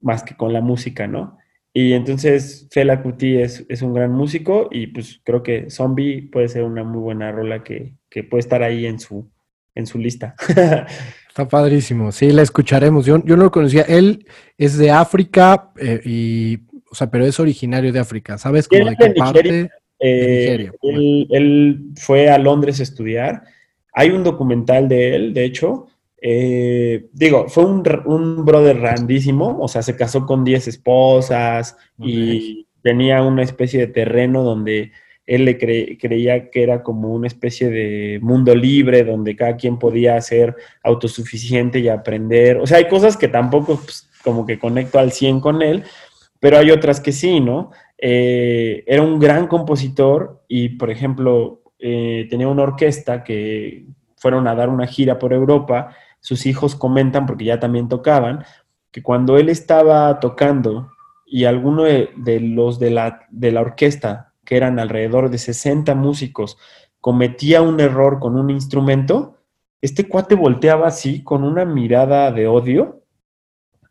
[0.00, 1.38] más que con la música, ¿no?
[1.72, 6.48] Y entonces Fela Kuti es, es, un gran músico y pues creo que Zombie puede
[6.48, 9.30] ser una muy buena rola que, que puede estar ahí en su,
[9.74, 10.34] en su lista.
[11.28, 13.06] Está padrísimo, sí, la escucharemos.
[13.06, 13.82] Yo, yo no lo conocía.
[13.82, 14.26] Él
[14.58, 16.58] es de África eh, y,
[16.90, 18.36] o sea, pero es originario de África.
[18.36, 19.70] ¿Sabes cómo de qué parte?
[20.00, 23.44] Eh, él, él, fue a Londres a estudiar.
[23.92, 25.86] Hay un documental de él, de hecho,
[26.22, 32.66] eh, digo, fue un, un, brother randísimo, o sea, se casó con 10 esposas y
[32.82, 34.92] tenía una especie de terreno donde
[35.26, 40.20] él le creía que era como una especie de mundo libre, donde cada quien podía
[40.20, 42.56] ser autosuficiente y aprender.
[42.58, 45.84] O sea, hay cosas que tampoco pues, como que conecto al 100 con él,
[46.40, 47.70] pero hay otras que sí, ¿no?
[47.98, 53.86] Eh, era un gran compositor y, por ejemplo, eh, tenía una orquesta que
[54.16, 58.44] fueron a dar una gira por Europa sus hijos comentan, porque ya también tocaban,
[58.90, 60.90] que cuando él estaba tocando
[61.26, 66.58] y alguno de, los de la, de la orquesta, que eran alrededor de 60 músicos,
[67.00, 69.36] cometía un error con un instrumento,
[69.80, 73.04] este cuate volteaba así con una mirada de odio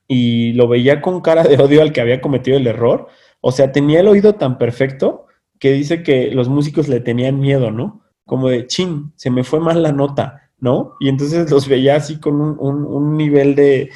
[0.05, 3.07] y lo veía con cara de odio al que había cometido el error.
[3.39, 5.27] O sea, tenía el oído tan perfecto
[5.59, 8.01] que dice que los músicos le tenían miedo, ¿no?
[8.25, 10.95] Como de, chin, se me fue mal la nota ¿no?
[10.99, 13.89] Y entonces los veía así con un, nivel de,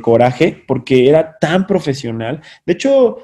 [0.00, 2.40] coraje porque era tan profesional.
[2.66, 3.18] De hecho,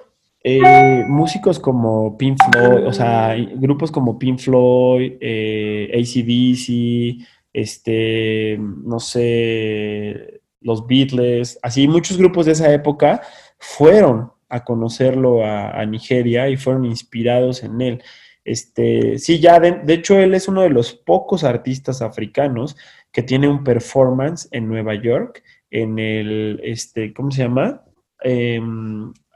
[0.44, 9.00] eh, músicos como Pink Floyd, o sea, grupos como Pink Floyd, eh, ACDC, este, no
[9.00, 13.22] sé, los Beatles, así muchos grupos de esa época
[13.58, 18.02] fueron a conocerlo a Nigeria y fueron inspirados en él.
[18.44, 22.76] Este, sí, ya de, hecho él es uno de los pocos artistas africanos
[23.10, 27.82] que tiene un performance en Nueva York, en el, este, ¿cómo se llama?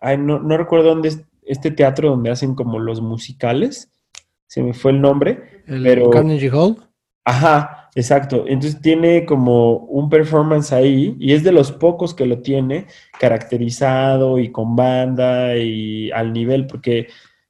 [0.02, 3.90] Em, no, recuerdo dónde es este teatro donde hacen como los musicales,
[4.46, 6.10] se me fue el nombre, ¿El pero...
[6.10, 6.76] Carnegie Hall.
[7.24, 8.44] Ajá, exacto.
[8.46, 12.86] Entonces tiene como un performance ahí y es de los pocos que lo tiene
[13.20, 17.08] caracterizado y con banda y al nivel, porque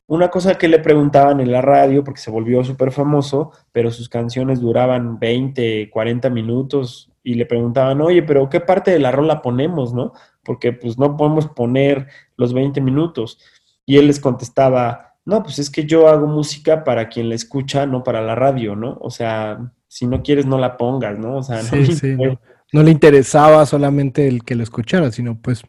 [0.08, 4.08] una cosa que le preguntaban en la radio, porque se volvió súper famoso, pero sus
[4.08, 9.42] canciones duraban 20, 40 minutos y le preguntaban, oye, pero ¿qué parte de la rola
[9.42, 10.14] ponemos, no?
[10.48, 12.06] Porque pues no podemos poner
[12.38, 13.38] los 20 minutos.
[13.84, 17.84] Y él les contestaba, no, pues es que yo hago música para quien la escucha,
[17.84, 18.96] no para la radio, ¿no?
[19.02, 21.36] O sea, si no quieres, no la pongas, ¿no?
[21.36, 22.40] O sea, no,
[22.72, 25.62] no le interesaba solamente el que lo escuchara, sino pues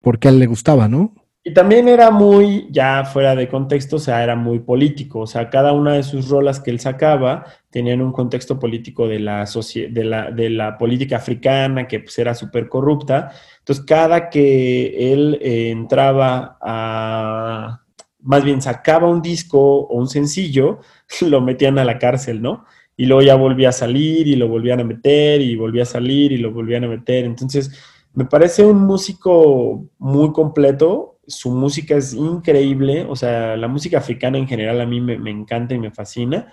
[0.00, 1.12] porque a él le gustaba, ¿no?
[1.48, 5.20] Y también era muy, ya fuera de contexto, o sea, era muy político.
[5.20, 9.18] O sea, cada una de sus rolas que él sacaba tenían un contexto político de
[9.18, 13.30] la, de la, de la política africana, que pues era súper corrupta.
[13.60, 17.80] Entonces, cada que él eh, entraba a,
[18.20, 20.80] más bien sacaba un disco o un sencillo,
[21.22, 22.66] lo metían a la cárcel, ¿no?
[22.94, 26.30] Y luego ya volvía a salir y lo volvían a meter y volvía a salir
[26.30, 27.24] y lo volvían a meter.
[27.24, 27.72] Entonces,
[28.12, 34.38] me parece un músico muy completo su música es increíble, o sea, la música africana
[34.38, 36.52] en general a mí me, encanta y me fascina.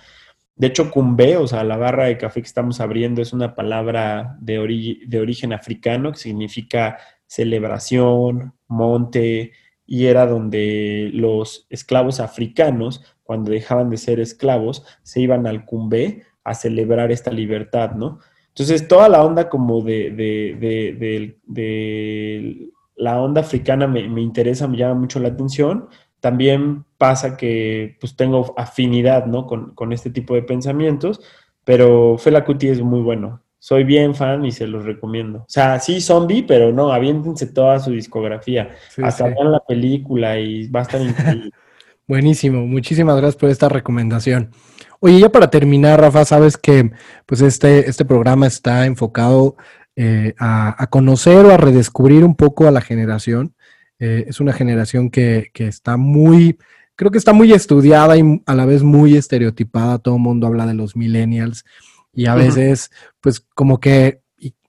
[0.56, 4.38] De hecho, cumbe, o sea, la barra de café que estamos abriendo es una palabra
[4.40, 9.54] de, de origen africano que significa celebración, monte,
[9.86, 16.24] y era donde los esclavos africanos, cuando dejaban de ser esclavos, se iban al cumbe
[16.44, 18.20] a celebrar esta libertad, ¿no?
[18.50, 21.40] Entonces, toda la onda como de, de
[22.96, 25.90] la onda africana me, interesa, me llama mucho la atención.
[26.20, 29.46] También pasa que pues tengo afinidad, ¿no?
[29.46, 31.22] Con, este tipo de pensamientos,
[31.64, 33.42] pero Fela Kuti es muy bueno.
[33.60, 35.40] Soy bien fan y se los recomiendo.
[35.40, 38.76] O sea, sí, zombie, pero no, aviéntense toda su discografía.
[39.02, 41.52] Hasta vean la película y va a estar increíble.
[42.08, 44.52] Buenísimo, muchísimas gracias por esta recomendación.
[45.00, 46.92] Oye, ya para terminar, Rafa, sabes que
[47.26, 49.56] pues este, este programa está enfocado
[49.96, 53.56] eh, a, conocer o a redescubrir un poco a la generación.
[54.00, 56.58] Eh, es una generación que, está muy,
[56.96, 60.00] creo que está muy estudiada y a la vez muy estereotipada.
[60.00, 61.66] Todo el mundo habla de los millennials
[62.14, 62.92] y a veces,
[63.22, 64.22] pues como que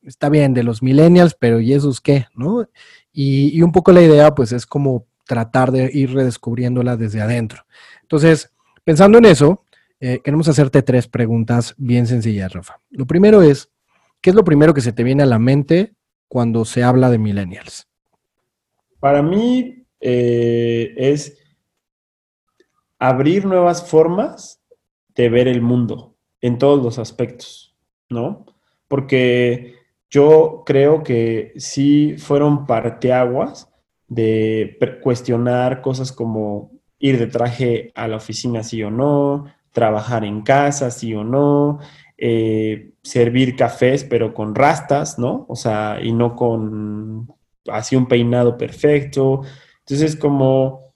[0.07, 2.27] está bien de los millennials, pero ¿y esos qué?
[2.35, 2.69] ¿No?
[3.13, 7.67] Y, un poco la idea, pues es como tratar de ir redescubriéndola desde adentro.
[8.03, 8.53] Entonces,
[8.85, 9.65] pensando en eso,
[9.99, 12.81] eh, queremos hacerte tres preguntas bien sencillas, Rafa.
[12.91, 13.71] Lo primero es,
[14.27, 15.95] ¿Qué es lo primero que se te viene a la mente
[16.27, 17.87] cuando se habla de millennials?
[18.99, 21.39] Para mí eh, es
[22.99, 24.61] abrir nuevas formas
[25.15, 27.77] de ver el mundo en todos los aspectos,
[28.11, 28.47] ¿no?
[28.89, 29.77] Porque
[30.11, 33.71] yo creo que sí fueron parteaguas
[34.09, 40.43] de cuestionar cosas como ir de traje a la oficina sí o no, trabajar en
[40.43, 41.79] casa sí o no,
[42.19, 45.47] eh, servir cafés, pero con rastas, ¿no?
[45.49, 47.29] O sea, y no con
[47.69, 49.43] así un peinado perfecto.
[49.81, 50.95] Entonces, como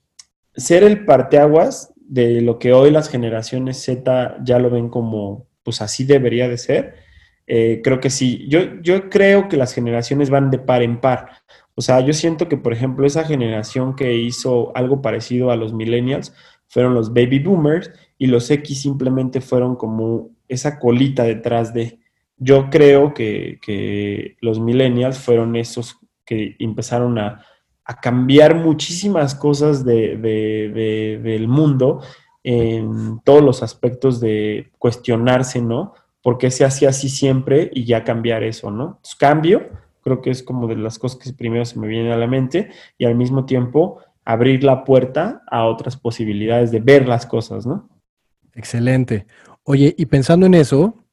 [0.55, 5.81] ser el parteaguas de lo que hoy las generaciones Z ya lo ven como, pues
[5.81, 6.95] así debería de ser.
[7.47, 8.47] Eh, creo que sí.
[8.49, 11.29] Yo, yo creo que las generaciones van de par en par.
[11.75, 15.73] O sea, yo siento que, por ejemplo, esa generación que hizo algo parecido a los
[15.73, 16.33] millennials
[16.67, 21.99] fueron los baby boomers y los X simplemente fueron como esa colita detrás de.
[22.37, 27.45] Yo creo que, los millennials fueron esos que empezaron a,
[28.01, 32.01] cambiar muchísimas cosas del mundo
[32.41, 35.93] en todos los aspectos de cuestionarse, ¿no?
[36.23, 39.01] ¿Por qué se hacía así siempre y ya cambiar eso, ¿no?
[39.19, 39.71] cambio,
[40.03, 42.69] creo que es como de las cosas que primero se me vienen a la mente
[42.97, 47.89] y al mismo tiempo abrir la puerta a otras posibilidades de ver las cosas, ¿no?
[48.53, 49.25] Excelente.
[49.63, 51.05] Oye, y pensando en eso,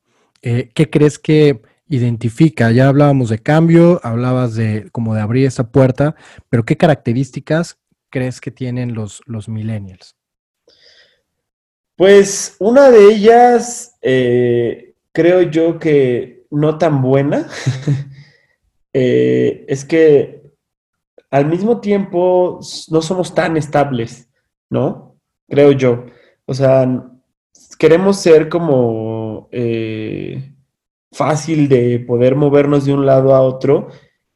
[0.43, 2.71] eh, ¿qué crees que identifica?
[2.71, 6.17] Ya hablábamos de cambio, hablabas de como de abrir esa puerta,
[6.49, 7.79] pero ¿qué características
[8.11, 10.17] crees que tienen los, los millennials?
[11.97, 17.49] Pues una de ellas, eh, creo yo que no tan buena,
[18.93, 20.53] eh, es que
[21.31, 22.61] al mismo tiempo
[22.91, 24.29] no somos tan estables,
[24.71, 25.17] ¿no?
[25.49, 26.07] Creo yo.
[26.47, 26.87] O sea,
[27.79, 30.55] queremos ser como eh,
[31.13, 33.89] fácil de poder movernos de un lado a otro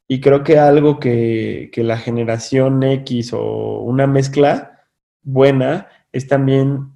[0.09, 4.87] y creo que algo que, que la generación X o una mezcla
[5.23, 6.93] buena es también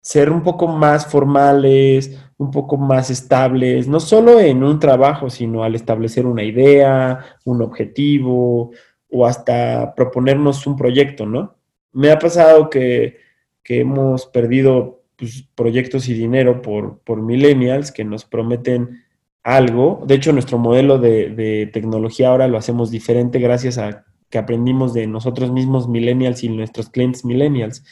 [0.00, 5.64] ser un poco más formales, un poco más estables, no solo en un trabajo, sino
[5.64, 8.70] al establecer una idea, un objetivo
[9.10, 11.56] o hasta proponernos un proyecto, ¿no?
[11.92, 13.26] Me ha pasado que,
[13.70, 19.04] hemos perdido pues, proyectos y dinero por, por millennials que nos prometen
[19.42, 20.02] algo.
[20.06, 24.94] De hecho, nuestro modelo de, de, tecnología ahora lo hacemos diferente gracias a que aprendimos
[24.94, 27.84] de nosotros mismos millennials y nuestros clientes millennials,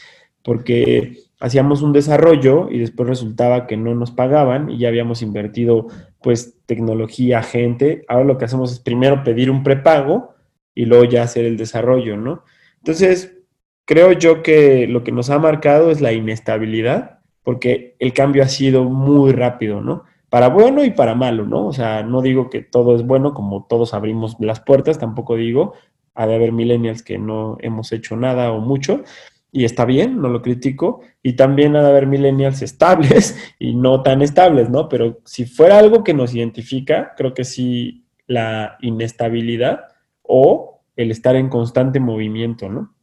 [0.42, 5.88] porque hacíamos un desarrollo y después resultaba que no nos pagaban y ya habíamos invertido
[6.22, 8.04] pues tecnología, gente.
[8.08, 10.34] Ahora lo que hacemos es primero pedir un prepago
[10.74, 12.44] y luego ya hacer el desarrollo, ¿no?
[12.78, 13.38] Entonces,
[13.84, 17.15] creo yo que lo que nos ha marcado es la inestabilidad,
[17.47, 20.02] porque el cambio ha sido muy rápido, ¿no?
[20.28, 21.68] Para bueno y para malo, ¿no?
[21.68, 25.73] O sea, no digo que todo es bueno, como todos abrimos las puertas, tampoco digo,
[26.16, 29.05] ha de haber millennials que no hemos hecho nada o mucho,
[29.52, 34.02] y está bien, no lo critico, y también ha de haber millennials estables y no
[34.02, 34.89] tan estables, ¿no?
[34.89, 39.82] Pero si fuera algo que nos identifica, creo que sí la inestabilidad
[40.23, 42.95] o el estar en constante movimiento, ¿no?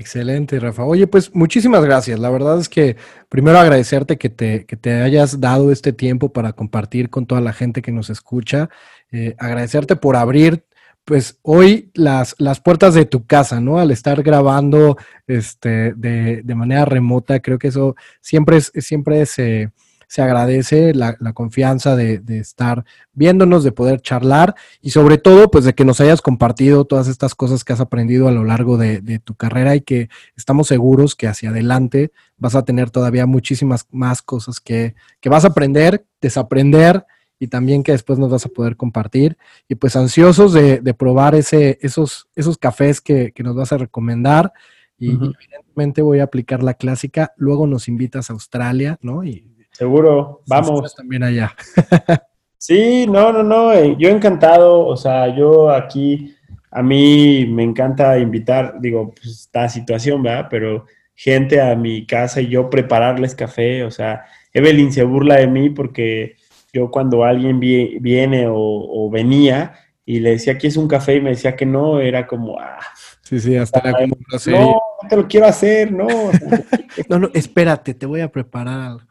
[0.00, 0.84] Excelente, Rafa.
[0.84, 2.18] Oye, pues muchísimas gracias.
[2.18, 2.96] La verdad es que
[3.28, 7.52] primero agradecerte que te, que te hayas dado este tiempo para compartir con toda la
[7.52, 8.70] gente que nos escucha.
[9.12, 10.64] Eh, agradecerte por abrir
[11.04, 13.78] pues hoy las, las puertas de tu casa, ¿no?
[13.78, 14.96] Al estar grabando
[15.26, 19.70] este, de, de manera remota, creo que eso siempre, es, siempre se,
[20.10, 25.52] se agradece la, la confianza de, de, estar viéndonos, de poder charlar y sobre todo,
[25.52, 28.76] pues de que nos hayas compartido todas estas cosas que has aprendido a lo largo
[28.76, 33.24] de, de tu carrera y que estamos seguros que hacia adelante vas a tener todavía
[33.26, 37.06] muchísimas más cosas que, que vas a aprender, desaprender
[37.38, 39.38] y también que después nos vas a poder compartir.
[39.68, 43.78] Y pues ansiosos de, de probar ese, esos, esos cafés que, que, nos vas a
[43.78, 44.52] recomendar.
[44.98, 45.34] Y, uh -huh.
[45.36, 47.32] evidentemente voy a aplicar la clásica.
[47.36, 49.22] Luego nos invitas a Australia, ¿no?
[49.22, 50.94] Y Seguro, vamos.
[50.94, 51.54] También allá.
[52.58, 53.72] sí, no, no, no.
[53.72, 54.86] Eh, yo encantado.
[54.86, 56.36] O sea, yo aquí,
[56.70, 60.48] a mí me encanta invitar, digo, pues esta situación, ¿verdad?
[60.50, 60.84] Pero
[61.14, 63.82] gente a mi casa y yo prepararles café.
[63.84, 66.36] O sea, Evelyn se burla de mí porque
[66.74, 69.72] yo cuando alguien viene o, o, venía
[70.04, 72.80] y le decía, aquí es un café y me decía que no, era como, ah.
[73.22, 74.16] Sí, sí, hasta la como
[74.46, 74.60] No,
[75.02, 76.06] no te lo quiero hacer, no.
[77.08, 79.09] no, no, espérate, te voy a preparar algo.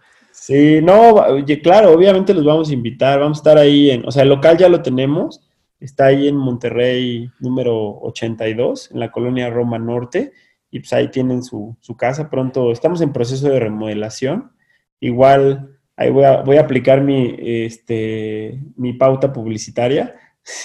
[0.49, 4.11] Sí, no, oye, claro, obviamente los vamos a invitar, vamos a estar ahí en, o
[4.11, 5.47] sea, el local ya lo tenemos,
[5.79, 10.31] está ahí en Monterrey número 82, en la colonia Roma Norte,
[10.71, 14.51] y pues ahí tienen su, su casa, pronto, estamos en proceso de remodelación,
[14.99, 20.15] igual ahí voy a, voy a aplicar mi, este, mi pauta publicitaria.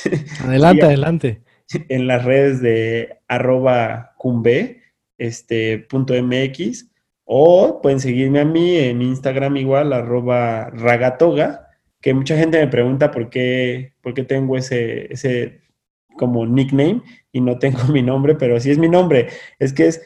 [0.45, 1.43] Adelante, adelante.
[1.91, 4.81] En las redes de arroba cumbe,
[5.19, 6.91] este, punto MX,
[7.25, 11.69] o pueden seguirme a mí en Instagram igual, arroba ragatoga,
[12.01, 15.63] que mucha gente me pregunta por qué, por qué tengo ese, ese
[16.17, 17.03] como nickname
[17.33, 19.29] y no tengo mi nombre, pero así es mi nombre.
[19.59, 20.03] Es que es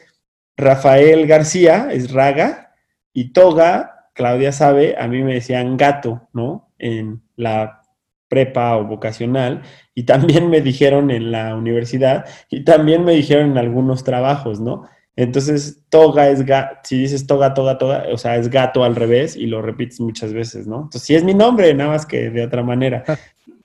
[0.57, 2.73] Rafael García, es Raga,
[3.13, 6.73] y Toga Claudia sabe, a mí me decían gato, ¿no?
[6.77, 7.81] En la
[8.27, 9.63] prepa o vocacional,
[9.95, 14.83] y también me dijeron en la universidad, y también me dijeron en algunos trabajos, ¿no?
[15.15, 19.35] Entonces, toga es gato, si dices toga, toga, toga, o sea, es gato al revés
[19.35, 20.77] y lo repites muchas veces, ¿no?
[20.77, 23.03] Entonces, sí es mi nombre, nada más que de otra manera.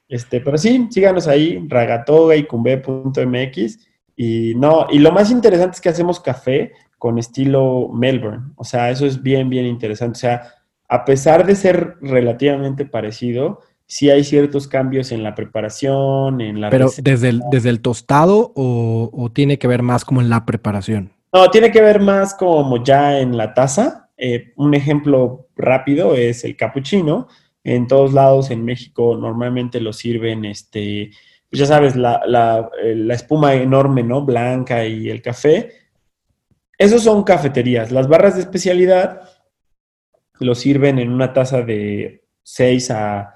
[0.06, 3.78] Este, pero sí, síganos ahí, ragatoga y cumbe.mx.
[4.16, 8.52] Y no, y lo más interesante es que hacemos café con estilo Melbourne.
[8.56, 10.16] O sea, eso es bien, bien interesante.
[10.16, 10.42] O sea,
[10.88, 16.70] a pesar de ser relativamente parecido, sí hay ciertos cambios en la preparación, en la...
[16.70, 20.44] Pero desde el, desde el tostado o, o, tiene que ver más como en la
[20.46, 21.13] preparación?
[21.34, 24.08] No, tiene que ver más como ya en la taza.
[24.16, 27.28] Eh, un ejemplo rápido es el cappuccino.
[27.62, 31.10] En todos lados en México normalmente lo sirven, este,
[31.50, 34.24] pues ya sabes, la, la, la espuma enorme, ¿no?
[34.24, 35.84] Blanca y el café
[36.78, 37.92] esos son cafeterías.
[37.92, 39.22] Las barras de especialidad
[40.40, 43.34] lo sirven en una taza de 6 a...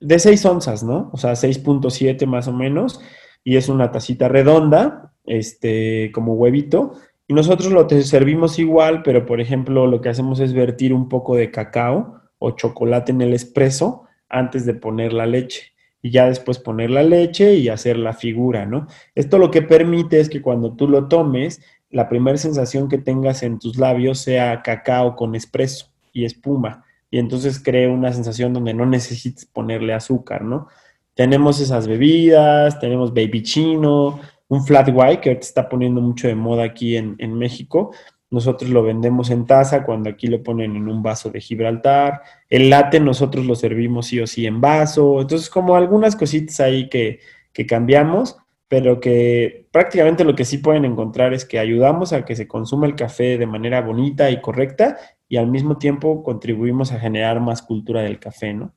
[0.00, 1.10] de 6 onzas, ¿no?
[1.12, 3.00] O sea, 6.7 más o menos.
[3.44, 6.94] Y es una tacita redonda, este, como huevito.
[7.30, 11.36] Y nosotros lo servimos igual, pero por ejemplo lo que hacemos es vertir un poco
[11.36, 16.58] de cacao o chocolate en el espresso antes de poner la leche y ya después
[16.58, 18.88] poner la leche y hacer la figura, ¿no?
[19.14, 23.44] Esto lo que permite es que cuando tú lo tomes, la primera sensación que tengas
[23.44, 28.74] en tus labios sea cacao con espresso y espuma, y entonces cree una sensación donde
[28.74, 30.66] no necesites ponerle azúcar, ¿no?
[31.14, 34.18] Tenemos esas bebidas, tenemos baby chino,
[34.50, 37.92] un flat white que ahorita está poniendo mucho de moda aquí en, en México,
[38.30, 42.22] nosotros lo vendemos en taza cuando aquí lo ponen en un vaso de Gibraltar.
[42.48, 45.20] El latte nosotros lo servimos sí o sí en vaso.
[45.20, 47.18] Entonces, como algunas cositas ahí que,
[47.52, 48.36] que cambiamos,
[48.68, 52.86] pero que prácticamente lo que sí pueden encontrar es que ayudamos a que se consuma
[52.86, 54.96] el café de manera bonita y correcta
[55.28, 58.72] y al mismo tiempo contribuimos a generar más cultura del café, ¿no?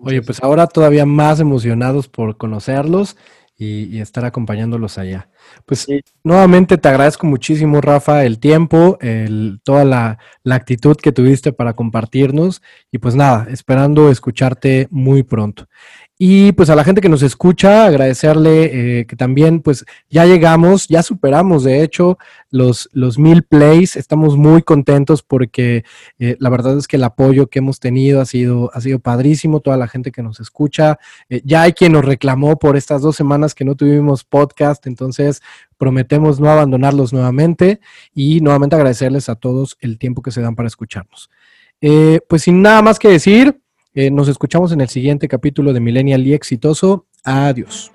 [0.00, 3.16] Oye, pues ahora todavía más emocionados por conocerlos
[3.58, 5.28] y, estar acompañándolos allá.
[5.66, 5.86] Pues
[6.22, 11.74] nuevamente te agradezco muchísimo, Rafa, el tiempo, el, toda la, la, actitud que tuviste para
[11.74, 12.62] compartirnos
[12.92, 15.66] y pues nada, esperando escucharte muy pronto.
[16.20, 20.88] Y pues a la gente que nos escucha, agradecerle eh, que también pues ya llegamos,
[20.88, 22.18] ya superamos de hecho
[22.50, 25.84] los, los mil plays, estamos muy contentos porque
[26.18, 29.60] eh, la verdad es que el apoyo que hemos tenido ha sido, ha sido padrísimo,
[29.60, 33.14] toda la gente que nos escucha, eh, ya hay quien nos reclamó por estas dos
[33.14, 35.40] semanas que no tuvimos podcast, entonces
[35.76, 37.78] prometemos no abandonarlos nuevamente
[38.12, 41.30] y nuevamente agradecerles a todos el tiempo que se dan para escucharnos.
[42.28, 43.60] pues sin nada más que decir,
[44.00, 47.08] eh, nos escuchamos en el siguiente capítulo de Millennial y Exitoso.
[47.24, 47.90] Adiós.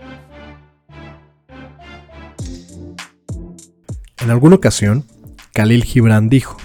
[4.20, 5.06] En alguna ocasión,
[5.54, 6.58] Khalil Gibran dijo,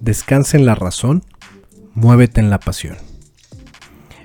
[0.00, 1.24] descansa en la razón,
[1.92, 2.96] muévete en la pasión.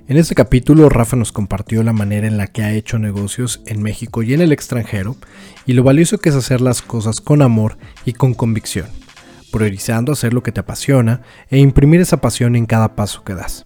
[0.07, 3.81] En este capítulo, Rafa nos compartió la manera en la que ha hecho negocios en
[3.81, 5.15] México y en el extranjero
[5.65, 8.85] y lo valioso que es hacer las cosas con amor y con convicción,
[9.51, 13.65] priorizando hacer lo que te apasiona e imprimir esa pasión en cada paso que das.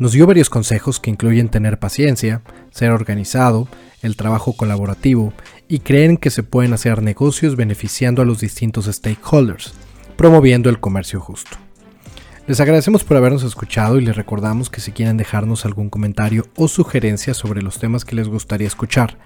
[0.00, 2.40] Nos dio varios consejos que incluyen tener paciencia,
[2.70, 3.68] ser organizado,
[4.00, 5.34] el trabajo colaborativo
[5.68, 9.74] y creen que se pueden hacer negocios beneficiando a los distintos stakeholders,
[10.16, 11.58] promoviendo el comercio justo.
[12.50, 16.66] Les agradecemos por habernos escuchado y les recordamos que si quieren dejarnos algún comentario o
[16.66, 19.18] sugerencia sobre los temas que les gustaría escuchar,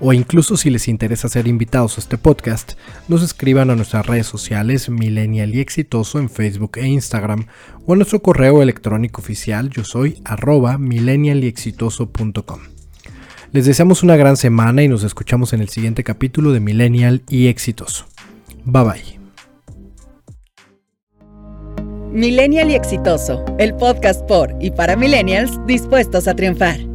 [0.00, 2.72] o incluso si les interesa ser invitados a este podcast,
[3.06, 7.46] nos escriban a nuestras redes sociales Millennial y Exitoso en Facebook e Instagram
[7.86, 12.60] o a nuestro correo electrónico oficial yo soy arroba millennialyexitoso.com.
[13.52, 17.46] Les deseamos una gran semana y nos escuchamos en el siguiente capítulo de Millennial y
[17.46, 18.06] Exitoso.
[18.64, 19.21] Bye bye.
[22.12, 26.91] Millennial y Exitoso, el podcast por y para millennials dispuestos a triunfar.